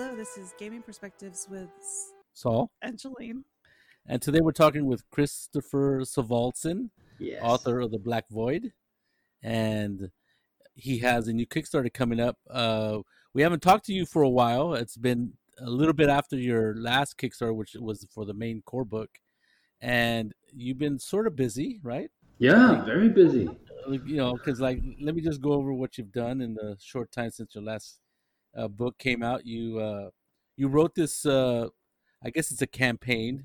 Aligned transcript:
Hello, 0.00 0.14
this 0.14 0.38
is 0.38 0.54
Gaming 0.56 0.80
Perspectives 0.80 1.48
with 1.50 1.70
Saul. 2.32 2.70
Angeline. 2.82 3.42
And 4.06 4.22
today 4.22 4.38
we're 4.40 4.52
talking 4.52 4.86
with 4.86 5.02
Christopher 5.10 6.02
Thorvaldsen, 6.02 6.90
Yes. 7.18 7.42
author 7.42 7.80
of 7.80 7.90
The 7.90 7.98
Black 7.98 8.28
Void. 8.30 8.72
And 9.42 10.12
he 10.76 10.98
has 10.98 11.26
a 11.26 11.32
new 11.32 11.48
Kickstarter 11.48 11.92
coming 11.92 12.20
up. 12.20 12.36
Uh, 12.48 13.00
we 13.34 13.42
haven't 13.42 13.58
talked 13.60 13.86
to 13.86 13.92
you 13.92 14.06
for 14.06 14.22
a 14.22 14.28
while. 14.28 14.74
It's 14.74 14.96
been 14.96 15.32
a 15.58 15.68
little 15.68 15.92
bit 15.92 16.08
after 16.08 16.36
your 16.36 16.76
last 16.76 17.18
Kickstarter, 17.18 17.56
which 17.56 17.74
was 17.74 18.06
for 18.14 18.24
the 18.24 18.34
main 18.34 18.62
core 18.62 18.84
book. 18.84 19.10
And 19.80 20.32
you've 20.54 20.78
been 20.78 21.00
sort 21.00 21.26
of 21.26 21.34
busy, 21.34 21.80
right? 21.82 22.08
Yeah, 22.38 22.84
very 22.84 23.08
busy. 23.08 23.50
you 23.88 24.16
know, 24.18 24.34
because 24.34 24.60
like, 24.60 24.80
let 25.00 25.16
me 25.16 25.22
just 25.22 25.40
go 25.40 25.54
over 25.54 25.72
what 25.72 25.98
you've 25.98 26.12
done 26.12 26.40
in 26.40 26.54
the 26.54 26.76
short 26.80 27.10
time 27.10 27.32
since 27.32 27.56
your 27.56 27.64
last 27.64 27.98
uh, 28.56 28.68
book 28.68 28.98
came 28.98 29.22
out. 29.22 29.46
You 29.46 29.78
uh, 29.78 30.10
you 30.56 30.68
wrote 30.68 30.94
this, 30.94 31.24
uh, 31.26 31.68
I 32.22 32.30
guess 32.30 32.50
it's 32.50 32.62
a 32.62 32.66
campaign 32.66 33.44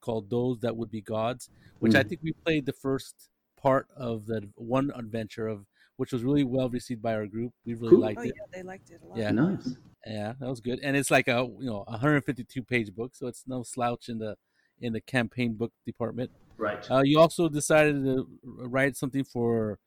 called 0.00 0.30
"Those 0.30 0.60
That 0.60 0.76
Would 0.76 0.90
Be 0.90 1.00
Gods," 1.00 1.48
which 1.80 1.94
I 1.94 2.02
Mm. 2.02 2.08
think 2.08 2.20
we 2.22 2.32
played 2.44 2.66
the 2.66 2.72
first 2.72 3.30
part 3.56 3.88
of 3.96 4.26
the 4.26 4.48
one 4.56 4.90
adventure 4.94 5.48
of, 5.48 5.64
which 5.96 6.12
was 6.12 6.22
really 6.22 6.44
well 6.44 6.68
received 6.68 7.00
by 7.02 7.14
our 7.14 7.26
group. 7.26 7.52
We 7.64 7.74
really 7.74 7.90
Cool. 7.90 8.00
liked 8.00 8.20
Oh 8.20 8.22
it. 8.24 8.34
yeah, 8.36 8.42
they 8.52 8.62
liked 8.62 8.90
it 8.90 9.00
a 9.02 9.06
lot. 9.06 9.18
Yeah. 9.18 9.30
Nice. 9.30 9.76
Yeah, 10.06 10.34
that 10.38 10.48
was 10.50 10.60
good, 10.60 10.80
and 10.82 10.96
it's 10.98 11.10
like 11.10 11.28
a 11.28 11.48
you 11.60 11.64
know 11.70 11.84
152 11.88 12.62
page 12.62 12.94
book, 12.94 13.14
so 13.14 13.26
it's 13.26 13.44
no 13.46 13.62
slouch 13.62 14.10
in 14.10 14.18
the 14.18 14.36
in 14.80 14.92
the 14.92 15.00
campaign 15.00 15.54
book 15.54 15.72
department. 15.86 16.30
Right. 16.58 16.88
Uh, 16.90 17.00
you 17.04 17.18
also 17.18 17.48
decided 17.48 18.04
to 18.04 18.28
write 18.44 18.96
something 18.96 19.24
for 19.24 19.78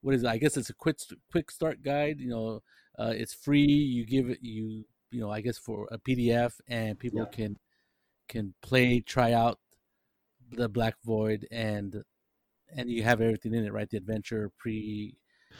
what 0.00 0.14
is 0.14 0.22
it? 0.24 0.28
I 0.28 0.38
guess 0.38 0.56
it's 0.56 0.70
a 0.70 0.74
quick 0.74 0.98
quick 1.30 1.50
start 1.50 1.82
guide. 1.82 2.18
You 2.18 2.30
know, 2.30 2.62
uh, 2.98 3.12
it's 3.16 3.34
free. 3.34 3.62
You 3.66 4.06
give 4.06 4.30
it 4.30 4.40
you 4.42 4.86
you 5.10 5.20
know 5.20 5.30
I 5.30 5.40
guess 5.40 5.58
for 5.58 5.88
a 5.90 5.98
PDF, 5.98 6.60
and 6.68 6.98
people 6.98 7.26
Yeah. 7.26 7.32
can 7.32 7.58
can 8.28 8.54
play, 8.62 9.00
try 9.00 9.32
out 9.34 9.60
the 10.50 10.68
Black 10.68 10.96
Void, 11.04 11.48
and 11.50 12.04
and 12.74 12.90
you 12.90 13.02
have 13.04 13.20
everything 13.20 13.54
in 13.54 13.64
it, 13.66 13.72
right? 13.72 13.90
The 13.90 13.98
adventure 13.98 14.50
pre. 14.58 15.18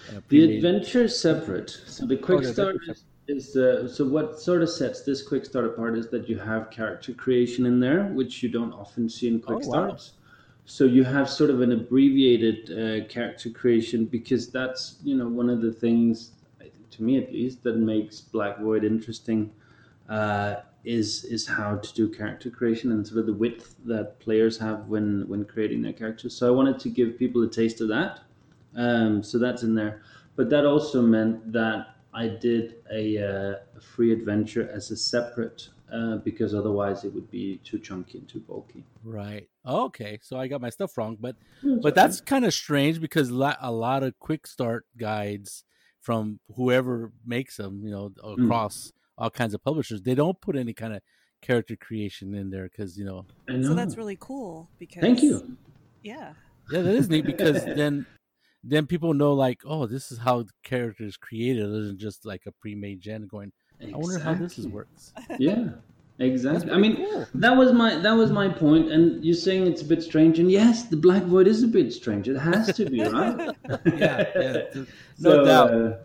Uh, 0.09 0.21
the 0.29 0.43
adventure 0.45 1.05
is 1.05 1.19
separate. 1.19 1.71
So 1.87 2.07
the 2.07 2.17
quick 2.17 2.45
the 2.45 2.45
start 2.45 2.77
is, 2.89 3.05
is 3.29 3.57
uh, 3.57 3.89
so 3.89 4.09
what 4.09 4.41
sort 4.41 4.63
of 4.63 4.69
sets 4.71 5.03
this 5.05 5.27
quick 5.27 5.45
start 5.45 5.65
apart 5.67 5.97
is 5.97 6.09
that 6.11 6.29
you 6.29 6.39
have 6.39 6.71
character 6.71 7.13
creation 7.15 7.67
in 7.67 7.81
there, 7.81 8.07
which 8.13 8.43
you 8.43 8.49
don't 8.49 8.73
often 8.73 9.09
see 9.09 9.29
in 9.29 9.41
quick 9.41 9.59
Oh, 9.59 9.65
wow. 9.65 9.93
starts. 9.93 10.13
So 10.65 10.85
you 10.85 11.05
have 11.05 11.29
sort 11.29 11.51
of 11.51 11.61
an 11.61 11.73
abbreviated 11.73 12.71
uh, 12.71 13.07
character 13.09 13.51
creation 13.51 14.07
because 14.07 14.51
that's 14.51 14.99
you 15.03 15.17
know 15.17 15.29
one 15.29 15.51
of 15.51 15.61
the 15.61 15.73
things, 15.73 16.33
to 16.93 17.03
me 17.03 17.19
at 17.19 17.33
least, 17.33 17.63
that 17.65 17.77
makes 17.77 18.21
Black 18.21 18.59
Void 18.61 18.85
interesting. 18.85 19.53
Uh, 20.09 20.57
is 20.85 21.25
is 21.25 21.47
how 21.47 21.77
to 21.77 21.95
do 21.95 22.09
character 22.09 22.51
creation 22.51 22.91
and 22.91 23.07
sort 23.07 23.21
of 23.21 23.27
the 23.27 23.33
width 23.33 23.77
that 23.85 24.19
players 24.19 24.59
have 24.59 24.89
when 24.89 25.27
when 25.29 25.45
creating 25.45 25.81
their 25.81 25.93
characters. 25.93 26.35
So 26.35 26.49
I 26.49 26.51
wanted 26.51 26.79
to 26.81 26.89
give 26.89 27.17
people 27.19 27.43
a 27.45 27.49
taste 27.49 27.81
of 27.81 27.89
that. 27.89 28.21
Um, 28.75 29.23
so 29.23 29.39
that's 29.39 29.63
in 29.63 29.75
there. 29.75 30.03
But 30.35 30.51
that 30.51 30.67
also 30.67 31.03
meant 31.03 31.53
that 31.53 31.97
I 32.15 32.27
did 32.29 32.77
a, 32.91 33.19
uh, 33.19 33.55
a 33.77 33.81
free 33.81 34.13
adventure 34.13 34.69
as 34.71 34.91
a 34.91 34.97
separate 34.97 35.69
uh, 35.93 36.17
because 36.17 36.55
otherwise 36.55 37.05
it 37.05 37.15
would 37.15 37.31
be 37.31 37.59
too 37.59 37.79
chunky 37.79 38.19
and 38.19 38.29
too 38.29 38.41
bulky. 38.41 38.85
Right. 39.05 39.49
Okay. 39.67 40.19
So 40.23 40.39
I 40.39 40.49
got 40.49 40.61
my 40.61 40.71
stuff 40.71 40.97
wrong, 40.97 41.17
but 41.21 41.37
It's 41.63 41.83
but 41.83 41.93
okay. 41.93 42.01
that's 42.01 42.21
kind 42.21 42.45
of 42.45 42.55
strange 42.55 43.01
because 43.01 43.31
lo- 43.31 43.55
a 43.61 43.71
lot 43.71 44.03
of 44.03 44.19
quick 44.19 44.47
start 44.47 44.87
guides 44.97 45.65
from 46.03 46.41
whoever 46.57 47.13
makes 47.25 47.57
them, 47.57 47.83
you 47.85 47.91
know, 47.91 48.11
Hmm. 48.23 48.45
across 48.45 48.93
all 49.17 49.31
kinds 49.31 49.55
of 49.55 49.63
publishers, 49.63 50.03
they 50.03 50.15
don't 50.15 50.41
put 50.41 50.57
any 50.57 50.75
kind 50.75 50.93
of 50.95 51.01
character 51.41 51.77
creation 51.77 52.35
in 52.35 52.51
there 52.51 52.69
because 52.69 52.99
you 52.99 53.05
know, 53.05 53.25
I 53.49 53.53
know. 53.55 53.69
So 53.69 53.75
that's 53.75 53.97
really 53.97 54.17
cool 54.21 54.69
because 54.79 55.01
Thank 55.03 55.23
you. 55.23 55.57
Yeah. 56.03 56.35
yeah, 56.71 56.83
that 56.83 56.95
is 56.95 57.09
neat 57.09 57.25
because 57.27 57.65
then 57.77 58.07
then 58.65 58.87
people 58.87 59.13
know 59.15 59.33
like, 59.33 59.61
oh, 59.65 59.87
this 59.87 60.13
is 60.13 60.19
how 60.19 60.43
the 60.43 60.51
character 60.63 61.05
is 61.05 61.17
created, 61.17 61.65
It 61.65 61.75
isn't 61.85 61.99
just 61.99 62.25
like 62.25 62.43
a 62.47 62.53
pre-made 62.53 63.01
gen. 63.01 63.27
Going, 63.27 63.53
I 63.83 63.97
wonder 63.97 64.19
how 64.21 64.35
this 64.35 64.59
is 64.59 64.69
works. 64.69 65.13
Yeah, 65.39 65.55
That's 65.55 65.92
exactly. 66.19 66.71
I 66.71 66.77
mean, 66.77 66.97
cool. 66.97 67.27
that 67.35 67.57
was 67.57 67.73
my 67.73 67.97
that 67.97 68.13
was 68.13 68.31
my 68.31 68.49
point. 68.49 68.91
And 68.91 69.25
you're 69.25 69.35
saying 69.35 69.67
it's 69.67 69.83
a 69.83 69.85
bit 69.85 70.03
strange, 70.03 70.39
and 70.39 70.51
yes, 70.51 70.85
the 70.85 70.97
Black 70.97 71.23
Void 71.25 71.47
is 71.47 71.63
a 71.63 71.69
bit 71.69 71.93
strange. 71.93 72.29
It 72.29 72.39
has 72.39 72.75
to 72.77 72.85
be, 72.85 73.03
right? 73.03 73.55
yeah, 73.87 74.31
yeah, 74.35 74.53
th- 74.73 74.89
no 75.19 75.45
doubt. 75.45 75.75
uh, 75.75 75.97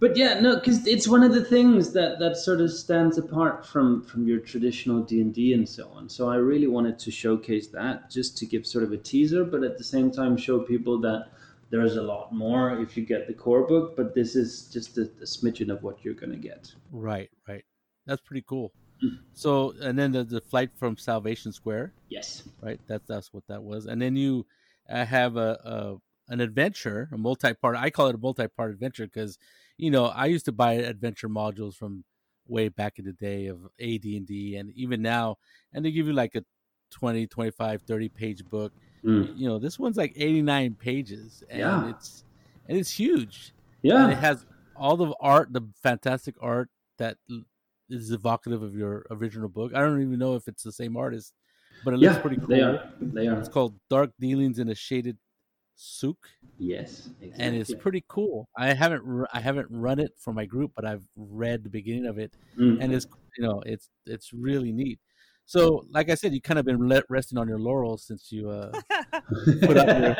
but 0.00 0.16
yeah, 0.16 0.40
no, 0.40 0.56
because 0.56 0.86
it's 0.86 1.08
one 1.08 1.22
of 1.22 1.32
the 1.32 1.44
things 1.44 1.92
that 1.92 2.18
that 2.18 2.36
sort 2.36 2.60
of 2.60 2.70
stands 2.70 3.16
apart 3.16 3.64
from 3.66 4.02
from 4.02 4.26
your 4.26 4.40
traditional 4.40 5.02
D 5.02 5.20
and 5.20 5.32
D 5.32 5.54
and 5.54 5.68
so 5.68 5.88
on. 5.94 6.08
So 6.08 6.28
I 6.28 6.36
really 6.36 6.66
wanted 6.66 6.98
to 6.98 7.10
showcase 7.10 7.68
that, 7.68 8.10
just 8.10 8.36
to 8.38 8.46
give 8.46 8.66
sort 8.66 8.84
of 8.84 8.92
a 8.92 8.98
teaser, 8.98 9.44
but 9.44 9.62
at 9.62 9.78
the 9.78 9.84
same 9.84 10.10
time 10.10 10.36
show 10.36 10.60
people 10.60 11.00
that 11.00 11.28
there's 11.70 11.96
a 11.96 12.02
lot 12.02 12.34
more 12.34 12.78
if 12.80 12.96
you 12.96 13.04
get 13.04 13.26
the 13.26 13.34
core 13.34 13.66
book. 13.66 13.96
But 13.96 14.14
this 14.14 14.36
is 14.36 14.64
just 14.66 14.98
a, 14.98 15.02
a 15.22 15.24
smidgen 15.24 15.70
of 15.70 15.82
what 15.82 16.04
you're 16.04 16.14
gonna 16.14 16.36
get. 16.36 16.74
Right, 16.92 17.30
right. 17.48 17.64
That's 18.06 18.20
pretty 18.20 18.44
cool. 18.46 18.72
Mm. 19.04 19.18
So, 19.32 19.74
and 19.80 19.98
then 19.98 20.12
the, 20.12 20.24
the 20.24 20.40
flight 20.40 20.70
from 20.76 20.96
Salvation 20.96 21.52
Square. 21.52 21.94
Yes. 22.08 22.42
right? 22.62 22.80
That's 22.88 23.06
that's 23.08 23.32
what 23.32 23.44
that 23.48 23.62
was. 23.62 23.86
And 23.86 24.00
then 24.00 24.16
you 24.16 24.46
uh, 24.88 25.04
have 25.04 25.36
a, 25.36 25.58
a 25.64 25.96
an 26.32 26.40
adventure, 26.40 27.08
a 27.12 27.18
multi-part. 27.18 27.76
I 27.76 27.90
call 27.90 28.08
it 28.08 28.14
a 28.14 28.18
multi-part 28.18 28.70
adventure 28.70 29.06
because 29.06 29.38
you 29.76 29.90
know 29.90 30.06
I 30.06 30.26
used 30.26 30.44
to 30.46 30.52
buy 30.52 30.74
adventure 30.74 31.28
modules 31.28 31.74
from 31.74 32.04
way 32.46 32.68
back 32.68 32.98
in 32.98 33.04
the 33.06 33.12
day 33.12 33.46
of 33.46 33.66
AD&D 33.78 34.56
and 34.56 34.70
even 34.72 35.00
now 35.02 35.36
and 35.72 35.84
they 35.84 35.90
give 35.90 36.06
you 36.06 36.12
like 36.12 36.34
a 36.34 36.44
20 36.90 37.26
25 37.26 37.82
30 37.82 38.08
page 38.08 38.44
book 38.48 38.72
Mm. 39.04 39.36
you 39.36 39.46
know 39.46 39.58
this 39.58 39.78
one's 39.78 39.98
like 39.98 40.14
89 40.16 40.76
pages 40.76 41.42
and 41.50 41.60
Yeah. 41.60 41.88
it's 41.90 42.24
and 42.66 42.78
it's 42.78 42.90
huge 42.90 43.52
and 44.02 44.12
it 44.12 44.18
has 44.18 44.46
all 44.74 44.96
the 44.96 45.14
art 45.20 45.52
the 45.52 45.60
fantastic 45.82 46.34
art 46.40 46.70
that 46.96 47.18
is 47.94 48.10
evocative 48.10 48.62
of 48.62 48.74
your 48.74 49.06
original 49.10 49.48
book 49.48 49.72
i 49.74 49.80
don't 49.80 50.00
even 50.02 50.18
know 50.18 50.34
if 50.34 50.48
it's 50.48 50.62
the 50.62 50.72
same 50.72 50.96
artist 50.96 51.32
but 51.84 51.92
it 51.94 51.98
looks 51.98 52.18
pretty 52.18 52.36
cool 52.36 52.46
They 52.46 52.60
are. 52.62 52.92
They 53.00 53.26
are. 53.26 53.38
it's 53.38 53.48
called 53.48 53.74
Dark 53.90 54.10
Dealings 54.20 54.58
in 54.58 54.68
a 54.70 54.74
Shaded 54.74 55.18
Souk, 55.76 56.28
Yes. 56.56 57.08
Exactly. 57.20 57.44
and 57.44 57.56
it's 57.56 57.74
pretty 57.74 58.04
cool. 58.08 58.48
I 58.56 58.72
haven't 58.74 59.02
I 59.32 59.40
haven't 59.40 59.66
run 59.70 59.98
it 59.98 60.12
for 60.18 60.32
my 60.32 60.46
group, 60.46 60.70
but 60.76 60.84
I've 60.84 61.02
read 61.16 61.64
the 61.64 61.68
beginning 61.78 62.06
of 62.06 62.16
it, 62.18 62.32
Mm. 62.58 62.78
and 62.80 62.94
it's 62.94 63.06
you 63.36 63.42
know 63.44 63.60
it's 63.66 63.90
it's 64.06 64.32
really 64.32 64.72
neat. 64.72 64.98
So, 65.46 65.84
like 65.90 66.08
I 66.10 66.14
said, 66.14 66.32
you 66.32 66.40
kind 66.40 66.58
of 66.60 66.64
been 66.64 66.88
resting 67.10 67.36
on 67.38 67.48
your 67.48 67.58
laurels 67.58 68.04
since 68.04 68.30
you 68.32 68.48
uh, 68.50 68.70
put 69.66 69.76
up 69.76 69.88
your 70.00 70.16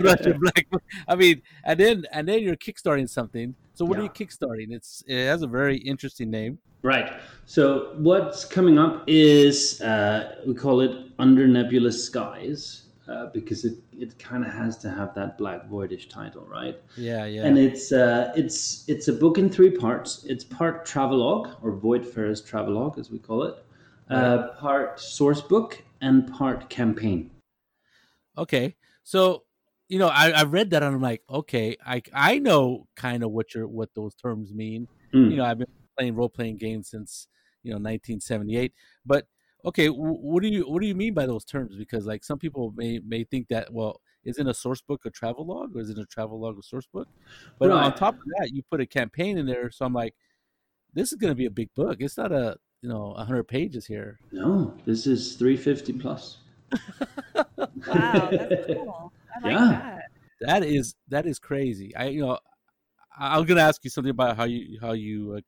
your 0.24 0.38
black. 0.38 0.68
book. 0.70 0.82
I 1.06 1.14
mean, 1.16 1.42
and 1.64 1.78
then 1.78 2.04
and 2.12 2.26
then 2.28 2.42
you're 2.42 2.56
kickstarting 2.56 3.08
something. 3.08 3.54
So, 3.74 3.84
what 3.84 3.98
are 3.98 4.02
you 4.02 4.10
Yeah. 4.18 4.26
kickstarting? 4.26 4.72
It's 4.72 5.02
it 5.06 5.26
has 5.26 5.42
a 5.42 5.46
very 5.46 5.76
interesting 5.78 6.30
name. 6.30 6.58
Right. 6.82 7.12
So 7.46 7.94
what's 7.96 8.44
coming 8.44 8.78
up 8.78 9.02
is 9.08 9.80
uh, 9.80 10.36
we 10.46 10.54
call 10.54 10.80
it 10.80 10.92
Under 11.18 11.46
Nebulous 11.48 12.04
Skies 12.04 12.82
uh, 13.08 13.26
because 13.32 13.64
it, 13.64 13.74
it 13.92 14.16
kind 14.18 14.44
of 14.44 14.52
has 14.52 14.78
to 14.78 14.90
have 14.90 15.12
that 15.14 15.38
black 15.38 15.68
voidish 15.68 16.08
title, 16.08 16.44
right? 16.48 16.80
Yeah, 16.96 17.24
yeah. 17.24 17.44
And 17.46 17.58
it's 17.58 17.90
uh, 17.90 18.32
it's 18.36 18.84
it's 18.88 19.08
a 19.08 19.12
book 19.12 19.38
in 19.38 19.50
three 19.50 19.70
parts. 19.70 20.24
It's 20.28 20.44
part 20.44 20.84
travelogue 20.86 21.48
or 21.62 21.72
Voidfarer's 21.72 22.40
travelogue, 22.42 22.96
as 22.98 23.10
we 23.10 23.18
call 23.18 23.42
it, 23.42 23.56
uh, 24.10 24.48
part 24.60 25.00
source 25.00 25.40
book, 25.40 25.82
and 26.00 26.32
part 26.32 26.68
campaign. 26.70 27.30
Okay, 28.36 28.76
so 29.02 29.42
you 29.88 29.98
know, 29.98 30.08
I, 30.08 30.30
I 30.30 30.42
read 30.44 30.70
that 30.70 30.82
and 30.82 30.94
I'm 30.94 31.02
like, 31.02 31.22
okay, 31.28 31.76
I 31.84 32.02
I 32.12 32.38
know 32.38 32.86
kind 32.94 33.22
of 33.22 33.30
what 33.30 33.54
your 33.54 33.66
what 33.66 33.94
those 33.94 34.14
terms 34.14 34.52
mean. 34.52 34.86
Mm. 35.14 35.30
You 35.30 35.36
know, 35.38 35.44
I've 35.44 35.58
been 35.58 35.68
playing 35.96 36.14
role 36.14 36.28
playing 36.28 36.58
games 36.58 36.90
since 36.90 37.26
you 37.62 37.70
know 37.70 37.76
1978. 37.76 38.72
But 39.06 39.26
okay, 39.64 39.86
wh- 39.86 40.22
what 40.22 40.42
do 40.42 40.48
you 40.48 40.64
what 40.64 40.82
do 40.82 40.86
you 40.86 40.94
mean 40.94 41.14
by 41.14 41.26
those 41.26 41.44
terms? 41.44 41.74
Because 41.76 42.06
like 42.06 42.22
some 42.22 42.38
people 42.38 42.74
may 42.76 43.00
may 43.00 43.24
think 43.24 43.48
that 43.48 43.72
well, 43.72 44.00
isn't 44.24 44.46
a 44.46 44.54
source 44.54 44.82
book 44.82 45.06
a 45.06 45.10
travel 45.10 45.46
log 45.46 45.74
or 45.74 45.80
is 45.80 45.88
it 45.88 45.98
a 45.98 46.04
travel 46.04 46.38
log 46.38 46.58
a 46.58 46.62
source 46.62 46.86
book? 46.86 47.08
But 47.58 47.70
on 47.70 47.94
top 47.94 48.14
of 48.14 48.24
that, 48.38 48.50
you 48.52 48.62
put 48.70 48.80
a 48.80 48.86
campaign 48.86 49.38
in 49.38 49.46
there, 49.46 49.70
so 49.70 49.86
I'm 49.86 49.94
like, 49.94 50.14
this 50.92 51.12
is 51.12 51.18
going 51.18 51.30
to 51.30 51.36
be 51.36 51.46
a 51.46 51.50
big 51.50 51.74
book. 51.74 51.96
It's 52.00 52.18
not 52.18 52.30
a 52.30 52.58
you 52.82 52.90
know 52.90 53.14
100 53.16 53.44
pages 53.44 53.86
here. 53.86 54.18
No, 54.32 54.74
this 54.84 55.06
is 55.06 55.34
350 55.36 55.92
plus. 55.94 56.38
Wow, 57.86 58.28
that's 58.30 58.66
cool. 58.66 59.12
I 59.42 59.48
like 59.48 59.52
Yeah. 59.52 59.70
that. 59.70 60.10
That 60.40 60.64
is 60.64 60.94
that 61.08 61.26
is 61.26 61.38
crazy. 61.38 61.94
I 61.96 62.06
you 62.08 62.20
know 62.20 62.38
I- 63.18 63.36
I'm 63.38 63.44
gonna 63.44 63.60
ask 63.62 63.82
you 63.84 63.90
something 63.90 64.10
about 64.10 64.36
how 64.36 64.44
you 64.44 64.78
how 64.80 64.92
you 64.92 65.34
uh, 65.38 65.40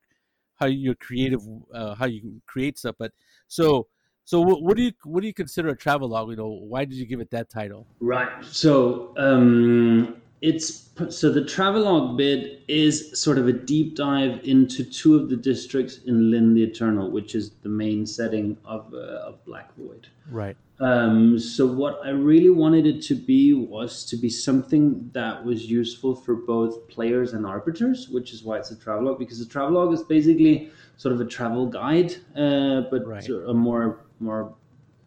how 0.57 0.67
you're 0.67 0.95
creative 0.97 1.41
uh, 1.75 1.95
how 1.95 2.07
you 2.07 2.43
create 2.47 2.79
stuff. 2.79 2.97
But 2.99 3.13
so 3.49 3.89
so 4.25 4.41
what, 4.41 4.63
what 4.63 4.77
do 4.77 4.83
you 4.85 4.93
what 5.05 5.21
do 5.23 5.27
you 5.27 5.35
consider 5.35 5.69
a 5.71 5.77
travel 5.77 6.09
log? 6.09 6.31
You 6.31 6.37
know 6.37 6.49
why 6.49 6.85
did 6.85 6.97
you 6.97 7.07
give 7.07 7.21
it 7.21 7.31
that 7.31 7.51
title? 7.51 7.87
Right. 8.01 8.45
So 8.45 9.15
um, 9.19 10.20
it's 10.41 10.89
so 11.09 11.31
the 11.31 11.45
travelogue 11.45 12.17
bit 12.17 12.63
is 12.69 13.19
sort 13.19 13.39
of 13.39 13.49
a 13.49 13.53
deep 13.53 13.97
dive 13.97 14.41
into 14.45 14.85
two 14.85 15.15
of 15.17 15.29
the 15.31 15.37
districts 15.37 15.99
in 16.07 16.31
Lyn 16.31 16.55
the 16.55 16.63
Eternal, 16.63 17.11
which 17.11 17.35
is 17.35 17.51
the 17.63 17.69
main 17.69 18.07
setting 18.07 18.57
of 18.65 18.93
uh, 18.95 19.29
of 19.29 19.45
Black 19.45 19.75
Void. 19.77 20.09
Right. 20.31 20.57
Um, 20.79 21.39
so 21.39 21.67
what 21.67 22.01
I 22.05 22.11
really 22.11 22.49
wanted 22.49 22.87
it 22.87 23.03
to 23.03 23.15
be 23.15 23.53
was 23.53 24.05
to 24.07 24.17
be 24.17 24.31
something 24.31 25.11
that 25.13 25.45
was 25.45 25.71
useful 25.71 26.17
for 26.17 26.35
both 26.35 26.89
players 26.89 27.35
and 27.35 27.45
arbiters, 27.45 28.09
which 28.09 28.33
is 28.33 28.43
why 28.43 28.57
it's 28.57 28.71
a 28.71 28.77
travelogue 28.77 29.19
because 29.19 29.41
a 29.43 29.47
travelogue 29.49 29.93
is 29.93 30.03
basically 30.03 30.71
sort 30.97 31.15
of 31.15 31.21
a 31.21 31.27
travel 31.27 31.67
guide, 31.67 32.15
uh, 32.35 32.83
but 32.91 33.07
Right. 33.07 33.29
a 33.29 33.53
more 33.53 34.01
more 34.21 34.55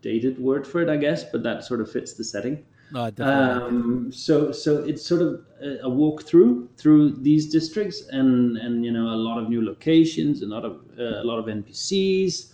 dated 0.04 0.38
word 0.38 0.68
for 0.68 0.82
it, 0.82 0.90
I 0.90 0.98
guess. 0.98 1.24
But 1.24 1.42
that 1.44 1.64
sort 1.64 1.82
of 1.82 1.92
fits 1.92 2.14
the 2.14 2.24
setting. 2.24 2.64
No. 2.94 3.12
Um, 3.20 4.12
so 4.12 4.52
so 4.52 4.84
it's 4.84 5.04
sort 5.06 5.22
of 5.22 5.42
a, 5.62 5.80
a 5.84 5.90
walk 5.90 6.24
through 6.24 6.70
through 6.78 7.12
these 7.12 7.52
districts 7.52 8.04
and 8.10 8.58
and 8.58 8.86
you 8.86 8.92
know 8.92 9.08
a 9.08 9.20
lot 9.28 9.42
of 9.42 9.50
new 9.50 9.66
locations, 9.66 10.44
a 10.44 10.46
lot 10.46 10.64
of 10.64 10.82
uh, 11.00 11.22
a 11.22 11.24
lot 11.24 11.40
of 11.40 11.46
NPCs, 11.46 12.54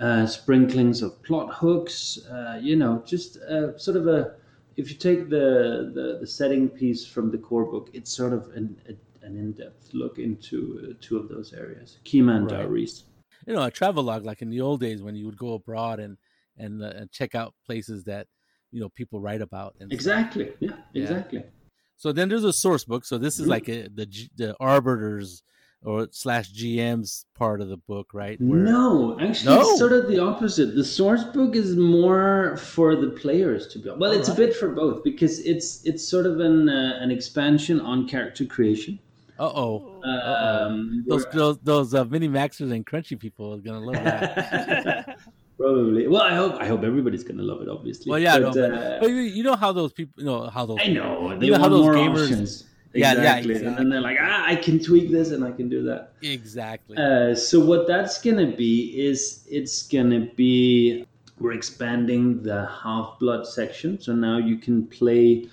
uh, 0.00 0.26
sprinklings 0.26 1.02
of 1.02 1.22
plot 1.22 1.52
hooks. 1.52 2.18
Uh, 2.26 2.58
you 2.62 2.76
know, 2.76 3.02
just 3.06 3.36
uh, 3.38 3.76
sort 3.78 3.96
of 3.98 4.06
a 4.06 4.34
if 4.76 4.90
you 4.90 4.96
take 4.96 5.28
the, 5.28 5.92
the 5.94 6.18
the 6.20 6.26
setting 6.26 6.68
piece 6.68 7.06
from 7.06 7.30
the 7.30 7.38
core 7.38 7.66
book, 7.66 7.90
it's 7.92 8.10
sort 8.10 8.32
of 8.32 8.50
an 8.54 8.76
a, 8.88 9.26
an 9.26 9.36
in 9.36 9.52
depth 9.52 9.92
look 9.92 10.18
into 10.18 10.88
uh, 10.90 10.94
two 11.00 11.18
of 11.18 11.28
those 11.28 11.52
areas, 11.52 11.98
Kima 12.04 12.36
and 12.36 12.50
Right. 12.50 12.62
You 13.46 13.54
know, 13.54 13.62
a 13.62 13.70
travelogue 13.70 14.24
like 14.24 14.40
in 14.40 14.48
the 14.48 14.62
old 14.62 14.80
days 14.80 15.02
when 15.02 15.14
you 15.14 15.26
would 15.26 15.36
go 15.36 15.54
abroad 15.54 16.00
and 16.00 16.16
and, 16.56 16.82
uh, 16.82 16.92
and 16.94 17.10
check 17.10 17.34
out 17.34 17.52
places 17.66 18.04
that 18.04 18.28
you 18.74 18.80
know 18.80 18.90
people 19.00 19.18
write 19.26 19.42
about. 19.48 19.70
And 19.80 19.88
stuff. 19.88 19.94
Exactly. 19.98 20.46
Yeah. 20.60 20.70
Yeah. 20.92 21.02
Exactly. 21.02 21.42
So 21.96 22.12
then 22.12 22.28
there's 22.28 22.44
a 22.44 22.52
source 22.52 22.84
book. 22.84 23.02
So 23.10 23.14
this 23.18 23.38
is 23.40 23.46
Mhm. 23.46 23.50
like 23.56 23.66
a, 23.68 23.78
the 23.98 24.06
the 24.42 24.48
arbiters 24.60 25.42
or 25.90 26.08
slash 26.10 26.46
GM's 26.58 27.26
part 27.42 27.60
of 27.60 27.68
the 27.68 27.76
book, 27.76 28.08
right? 28.14 28.40
No, 28.40 29.18
actually, 29.20 29.54
No? 29.54 29.60
it's 29.60 29.78
sort 29.78 29.92
of 29.92 30.08
the 30.08 30.18
opposite. 30.18 30.74
The 30.74 30.88
source 31.00 31.24
book 31.36 31.54
is 31.54 31.76
more 31.76 32.56
for 32.56 32.96
the 32.96 33.10
players 33.22 33.66
to 33.72 33.78
be. 33.78 33.90
Well, 33.90 34.12
it's 34.18 34.30
a 34.30 34.34
bit 34.34 34.52
for 34.60 34.68
both 34.82 35.04
because 35.04 35.34
it's 35.52 35.68
it's 35.84 36.02
sort 36.14 36.26
of 36.26 36.40
an 36.40 36.68
uh, 36.68 36.98
an 37.04 37.10
expansion 37.10 37.76
on 37.80 38.08
character 38.08 38.44
creation. 38.56 38.98
Uh 39.38 39.50
oh. 39.62 39.74
Um, 40.04 41.04
Those 41.08 41.26
those 41.32 41.58
those 41.70 41.88
uh, 41.94 42.04
mini 42.14 42.28
maxers 42.28 42.70
and 42.76 42.84
crunchy 42.90 43.16
people 43.18 43.46
are 43.54 43.58
gonna 43.66 43.80
love 43.90 44.02
that. 44.04 45.18
Probably. 45.58 46.08
Well, 46.08 46.22
I 46.22 46.34
hope 46.34 46.54
I 46.60 46.66
hope 46.66 46.82
everybody's 46.82 47.22
gonna 47.24 47.42
love 47.42 47.62
it. 47.62 47.68
Obviously. 47.68 48.10
well, 48.10 48.18
yeah, 48.18 48.38
But, 48.40 48.54
no, 48.54 48.64
uh, 48.74 49.00
but 49.00 49.06
you 49.10 49.42
know 49.42 49.54
how 49.54 49.72
those 49.72 49.92
people, 49.92 50.14
you 50.22 50.26
know 50.26 50.48
how 50.48 50.66
those. 50.66 50.78
I 50.82 50.88
know 50.88 51.36
they 51.38 51.46
You 51.46 51.52
know 51.52 51.60
want 51.60 51.72
more 51.72 51.94
gamers- 51.94 52.22
options. 52.24 52.64
Yeah, 52.92 53.14
yeah, 53.14 53.36
exactly. 53.38 53.54
And 53.66 53.76
then 53.76 53.88
they're 53.88 54.00
like, 54.00 54.18
ah, 54.20 54.44
I 54.46 54.54
can 54.54 54.78
tweak 54.78 55.10
this 55.10 55.32
and 55.32 55.44
I 55.44 55.50
can 55.50 55.68
do 55.68 55.82
that. 55.82 56.12
Exactly. 56.22 56.96
Uh, 56.96 57.34
so 57.34 57.58
what 57.58 57.88
that's 57.88 58.20
gonna 58.20 58.52
be 58.54 58.94
is 58.96 59.44
it's 59.50 59.82
gonna 59.88 60.28
be 60.36 61.04
we're 61.40 61.52
expanding 61.52 62.42
the 62.42 62.66
half 62.66 63.18
blood 63.18 63.46
section. 63.46 64.00
So 64.00 64.12
now 64.14 64.38
you 64.38 64.56
can 64.58 64.86
play. 64.86 65.48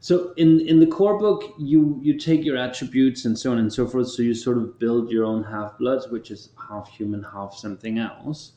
So 0.00 0.32
in 0.36 0.60
in 0.60 0.78
the 0.80 0.86
core 0.86 1.18
book, 1.18 1.54
you 1.58 1.98
you 2.02 2.18
take 2.18 2.44
your 2.44 2.56
attributes 2.56 3.24
and 3.24 3.36
so 3.38 3.50
on 3.52 3.58
and 3.58 3.72
so 3.72 3.86
forth. 3.86 4.08
So 4.10 4.22
you 4.22 4.34
sort 4.34 4.58
of 4.58 4.78
build 4.78 5.10
your 5.10 5.24
own 5.24 5.42
half 5.44 5.76
bloods, 5.78 6.08
which 6.08 6.30
is 6.30 6.50
half 6.68 6.88
human, 6.88 7.22
half 7.24 7.54
something 7.54 7.98
else. 7.98 8.52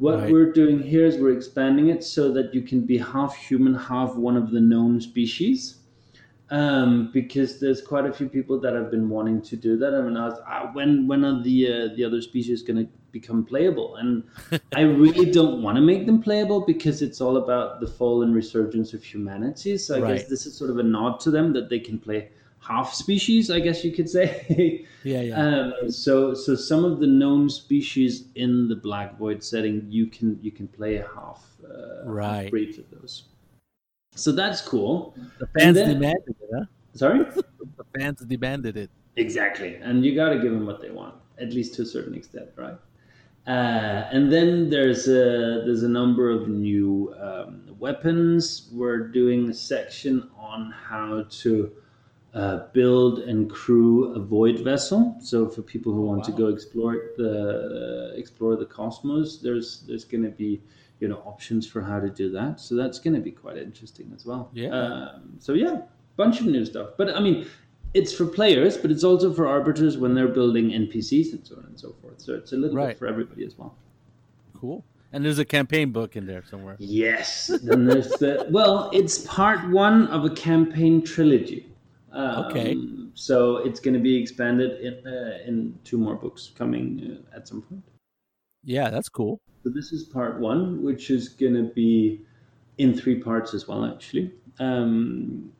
What 0.00 0.16
Right. 0.16 0.30
we're 0.30 0.52
doing 0.52 0.82
here 0.82 1.06
is 1.06 1.18
we're 1.18 1.36
expanding 1.36 1.88
it 1.88 2.02
so 2.04 2.32
that 2.32 2.54
you 2.54 2.62
can 2.62 2.82
be 2.86 2.98
half 2.98 3.36
human, 3.36 3.74
half 3.74 4.16
one 4.16 4.36
of 4.36 4.50
the 4.50 4.60
known 4.60 5.00
species 5.00 5.78
um, 6.50 7.10
because 7.12 7.60
there's 7.60 7.80
quite 7.82 8.06
a 8.06 8.12
few 8.12 8.28
people 8.28 8.58
that 8.60 8.74
have 8.74 8.90
been 8.90 9.08
wanting 9.08 9.42
to 9.42 9.56
do 9.56 9.76
that. 9.78 9.94
I 9.94 10.02
mean, 10.02 10.16
I 10.16 10.28
was, 10.28 10.40
ah, 10.46 10.70
when 10.72 11.06
when 11.06 11.24
are 11.24 11.42
the 11.42 11.58
uh, 11.72 11.94
the 11.96 12.04
other 12.04 12.20
species 12.22 12.62
going 12.62 12.86
to 12.86 12.92
become 13.12 13.44
playable? 13.44 13.96
And 13.96 14.24
I 14.74 14.82
really 14.82 15.30
don't 15.30 15.62
want 15.62 15.76
to 15.76 15.82
make 15.82 16.06
them 16.06 16.22
playable 16.22 16.64
because 16.66 17.02
it's 17.02 17.20
all 17.20 17.36
about 17.36 17.80
the 17.80 17.86
fall 17.86 18.22
and 18.22 18.34
resurgence 18.34 18.94
of 18.94 19.04
humanity. 19.04 19.78
So 19.78 19.96
I 19.96 20.00
Right. 20.00 20.06
guess 20.06 20.28
this 20.28 20.46
is 20.46 20.56
sort 20.56 20.70
of 20.70 20.78
a 20.78 20.82
nod 20.82 21.20
to 21.20 21.30
them 21.30 21.52
that 21.54 21.68
they 21.70 21.78
can 21.80 21.98
play 21.98 22.30
half 22.60 22.92
species. 22.94 23.50
I 23.50 23.60
guess 23.60 23.84
you 23.84 23.92
could 23.92 24.08
say. 24.08 24.86
yeah, 25.04 25.20
yeah. 25.22 25.40
Um, 25.80 25.90
so 25.90 26.34
so 26.34 26.54
some 26.54 26.84
of 26.84 27.00
the 27.00 27.06
known 27.06 27.48
species 27.48 28.24
in 28.34 28.68
the 28.68 28.76
Black 28.76 29.18
Void 29.18 29.42
setting, 29.42 29.86
you 29.88 30.06
can 30.06 30.38
you 30.42 30.50
can 30.50 30.68
play 30.68 30.96
half 30.96 31.44
uh, 31.64 32.04
Right. 32.04 32.42
half 32.42 32.50
breeds 32.50 32.78
of 32.78 32.84
those. 32.90 33.24
So 34.14 34.32
that's 34.32 34.60
cool. 34.60 35.14
the 35.38 35.46
fans 35.58 35.76
then- 35.76 35.88
demanded 35.94 36.36
it, 36.40 36.50
huh? 36.54 36.64
Sorry. 36.94 37.24
The 37.76 37.98
fans 37.98 38.20
demanded 38.20 38.76
it. 38.76 38.90
Exactly, 39.16 39.74
and 39.76 40.04
you 40.04 40.14
got 40.14 40.28
to 40.30 40.36
give 40.38 40.52
them 40.52 40.64
what 40.66 40.80
they 40.80 40.90
want, 40.90 41.14
at 41.38 41.52
least 41.52 41.74
to 41.74 41.82
a 41.82 41.86
certain 41.86 42.14
extent, 42.14 42.48
right? 42.56 42.76
Uh, 43.46 44.06
and 44.12 44.30
then 44.32 44.70
there's 44.70 45.08
a 45.08 45.62
there's 45.64 45.82
a 45.82 45.88
number 45.88 46.30
of 46.30 46.46
new 46.48 47.12
um, 47.20 47.62
weapons. 47.78 48.68
We're 48.72 49.08
doing 49.08 49.48
a 49.50 49.54
section 49.54 50.30
on 50.38 50.72
how 50.72 51.24
to 51.42 51.72
uh, 52.34 52.66
build 52.72 53.18
and 53.20 53.50
crew 53.50 54.14
a 54.14 54.20
void 54.20 54.60
vessel. 54.60 55.16
So 55.20 55.48
for 55.48 55.62
people 55.62 55.92
who 55.92 56.02
want 56.02 56.22
to 56.24 56.30
Wow. 56.32 56.38
go 56.38 56.46
explore 56.48 57.10
the 57.16 58.12
explore 58.16 58.56
the 58.56 58.66
cosmos, 58.66 59.38
there's 59.38 59.82
there's 59.86 60.04
going 60.04 60.22
to 60.24 60.30
be 60.30 60.60
you 61.00 61.08
know 61.08 61.16
options 61.26 61.66
for 61.66 61.80
how 61.82 61.98
to 61.98 62.08
do 62.08 62.30
that. 62.30 62.60
So 62.60 62.74
that's 62.76 62.98
going 62.98 63.14
to 63.14 63.20
be 63.20 63.32
quite 63.32 63.56
interesting 63.56 64.12
as 64.14 64.24
well. 64.26 64.50
Yeah. 64.52 64.68
Um, 64.70 65.36
so 65.40 65.54
yeah, 65.54 65.82
bunch 66.16 66.40
of 66.40 66.46
new 66.46 66.64
stuff. 66.64 66.90
But 66.96 67.16
I 67.16 67.20
mean, 67.20 67.46
it's 67.94 68.12
for 68.12 68.26
players, 68.26 68.76
but 68.76 68.90
it's 68.92 69.02
also 69.02 69.32
for 69.32 69.48
arbiters 69.48 69.98
when 69.98 70.14
they're 70.14 70.28
building 70.28 70.70
NPCs 70.70 71.32
and 71.32 71.44
so 71.44 71.56
on 71.56 71.64
and 71.64 71.80
so 71.80 71.94
forth. 72.00 72.20
So 72.20 72.34
it's 72.34 72.52
a 72.52 72.56
little 72.56 72.76
Right. 72.76 72.88
bit 72.90 72.98
for 72.98 73.06
everybody 73.08 73.44
as 73.44 73.58
well. 73.58 73.74
Cool. 74.54 74.84
And 75.12 75.24
there's 75.24 75.40
a 75.40 75.44
campaign 75.44 75.90
book 75.90 76.14
in 76.14 76.26
there 76.26 76.44
somewhere. 76.48 76.76
Yes. 76.78 77.48
Then 77.64 77.86
there's 77.86 78.10
the 78.10 78.46
well, 78.50 78.88
it's 78.92 79.18
part 79.26 79.68
one 79.70 80.06
of 80.08 80.24
a 80.24 80.30
campaign 80.30 81.02
trilogy. 81.02 81.66
Um, 82.12 82.44
Okay. 82.46 82.76
So 83.14 83.58
it's 83.58 83.80
going 83.80 83.94
to 83.94 84.00
be 84.00 84.16
expanded 84.16 84.80
in 84.80 85.06
uh, 85.06 85.38
in 85.46 85.78
two 85.84 85.98
more 85.98 86.14
books 86.14 86.50
coming 86.56 86.84
uh, 87.32 87.36
at 87.36 87.48
some 87.48 87.62
point. 87.62 87.82
Yeah, 88.64 88.90
that's 88.90 89.08
cool. 89.08 89.40
So 89.62 89.70
this 89.70 89.92
is 89.92 90.04
part 90.04 90.40
one, 90.40 90.82
which 90.82 91.10
is 91.10 91.28
going 91.28 91.54
to 91.54 91.64
be 91.74 92.22
in 92.78 92.94
three 92.96 93.20
parts 93.20 93.52
as 93.54 93.68
well, 93.68 93.84
actually. 93.84 94.32
Um, 94.58 95.52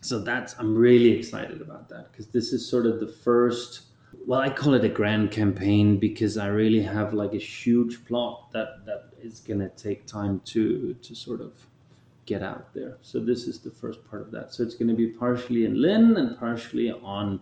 so 0.00 0.18
that's 0.18 0.54
I'm 0.58 0.74
really 0.74 1.12
excited 1.12 1.62
about 1.62 1.88
that 1.88 2.12
because 2.12 2.26
this 2.28 2.52
is 2.52 2.68
sort 2.68 2.86
of 2.86 3.00
the 3.00 3.08
first. 3.08 3.82
Well, 4.26 4.40
I 4.40 4.50
call 4.50 4.74
it 4.74 4.84
a 4.84 4.88
grand 4.88 5.30
campaign 5.30 5.98
because 5.98 6.38
I 6.38 6.46
really 6.46 6.82
have 6.82 7.14
like 7.14 7.34
a 7.34 7.38
huge 7.38 8.04
plot 8.04 8.52
that 8.52 8.84
that 8.86 9.10
is 9.22 9.40
going 9.40 9.60
to 9.60 9.68
take 9.70 10.06
time 10.06 10.40
to 10.46 10.94
to 10.94 11.14
sort 11.14 11.40
of 11.40 11.52
get 12.26 12.42
out 12.42 12.72
there. 12.74 12.98
So 13.02 13.20
this 13.20 13.46
is 13.46 13.60
the 13.60 13.70
first 13.70 14.04
part 14.08 14.22
of 14.22 14.30
that. 14.32 14.52
So 14.54 14.62
it's 14.62 14.74
going 14.74 14.88
to 14.88 14.94
be 14.94 15.08
partially 15.08 15.64
in 15.64 15.80
Lynn 15.80 16.16
and 16.16 16.38
partially 16.38 16.90
on 16.90 17.40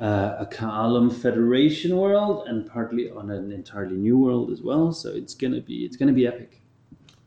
uh, 0.00 0.36
a 0.38 0.46
Kaalum 0.46 1.12
Federation 1.12 1.96
world 1.96 2.46
and 2.48 2.66
partly 2.66 3.10
on 3.10 3.30
an 3.30 3.52
entirely 3.52 3.96
new 3.96 4.18
world 4.18 4.50
as 4.50 4.62
well. 4.62 4.92
So 4.92 5.10
it's 5.10 5.34
gonna 5.34 5.60
be 5.60 5.84
it's 5.84 5.96
gonna 5.96 6.12
be 6.12 6.26
epic. 6.26 6.62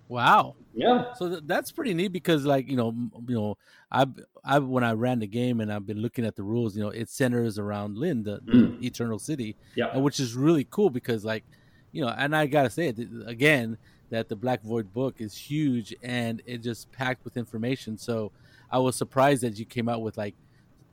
Wow. 0.07 0.55
Yeah. 0.73 1.13
So 1.15 1.29
th- 1.29 1.43
that's 1.45 1.71
pretty 1.71 1.93
neat 1.93 2.09
because, 2.09 2.45
like 2.45 2.69
you 2.69 2.77
know, 2.77 2.93
you 3.27 3.35
know, 3.35 3.57
I, 3.91 4.05
I 4.43 4.59
when 4.59 4.83
I 4.83 4.93
ran 4.93 5.19
the 5.19 5.27
game 5.27 5.59
and 5.59 5.71
I've 5.71 5.85
been 5.85 5.99
looking 5.99 6.25
at 6.25 6.35
the 6.37 6.43
rules, 6.43 6.75
you 6.75 6.81
know, 6.81 6.89
it 6.89 7.09
centers 7.09 7.59
around 7.59 7.97
Lynn, 7.97 8.23
the, 8.23 8.39
the 8.45 8.51
Mm. 8.53 8.83
Eternal 8.83 9.19
City, 9.19 9.57
Yeah. 9.75 9.97
which 9.97 10.19
is 10.19 10.33
really 10.35 10.65
cool 10.69 10.89
because, 10.89 11.25
like, 11.25 11.43
you 11.91 12.01
know, 12.01 12.09
and 12.17 12.33
I 12.35 12.45
gotta 12.45 12.69
say 12.69 12.87
it 12.87 12.99
again 13.25 13.77
that 14.11 14.29
the 14.29 14.35
Black 14.35 14.61
Void 14.61 14.93
book 14.93 15.15
is 15.19 15.35
huge 15.35 15.95
and 16.03 16.41
it 16.45 16.59
just 16.59 16.91
packed 16.91 17.23
with 17.25 17.35
information. 17.37 17.97
So 17.97 18.31
I 18.69 18.77
was 18.77 18.95
surprised 18.95 19.41
that 19.43 19.57
you 19.57 19.65
came 19.65 19.89
out 19.89 20.01
with 20.01 20.17
like, 20.17 20.35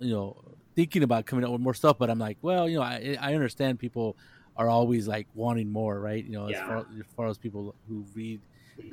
you 0.01 0.13
know, 0.15 0.37
thinking 0.75 1.03
about 1.03 1.27
coming 1.27 1.45
out 1.45 1.53
with 1.53 1.61
more 1.61 1.75
stuff. 1.75 1.99
But 1.99 2.09
I'm 2.11 2.19
like, 2.19 2.39
well, 2.43 2.69
you 2.69 2.77
know, 2.79 2.83
I 2.83 3.17
I 3.21 3.35
understand 3.35 3.79
people 3.79 4.17
are 4.57 4.69
always 4.69 5.07
like 5.07 5.27
wanting 5.35 5.71
more, 5.71 6.01
right? 6.01 6.25
You 6.25 6.33
know, 6.33 6.49
Yeah. 6.49 6.61
as, 6.63 6.67
far, 6.67 6.79
as 6.79 7.07
far 7.17 7.27
as 7.29 7.39
people 7.39 7.75
who 7.89 8.05
read 8.15 8.41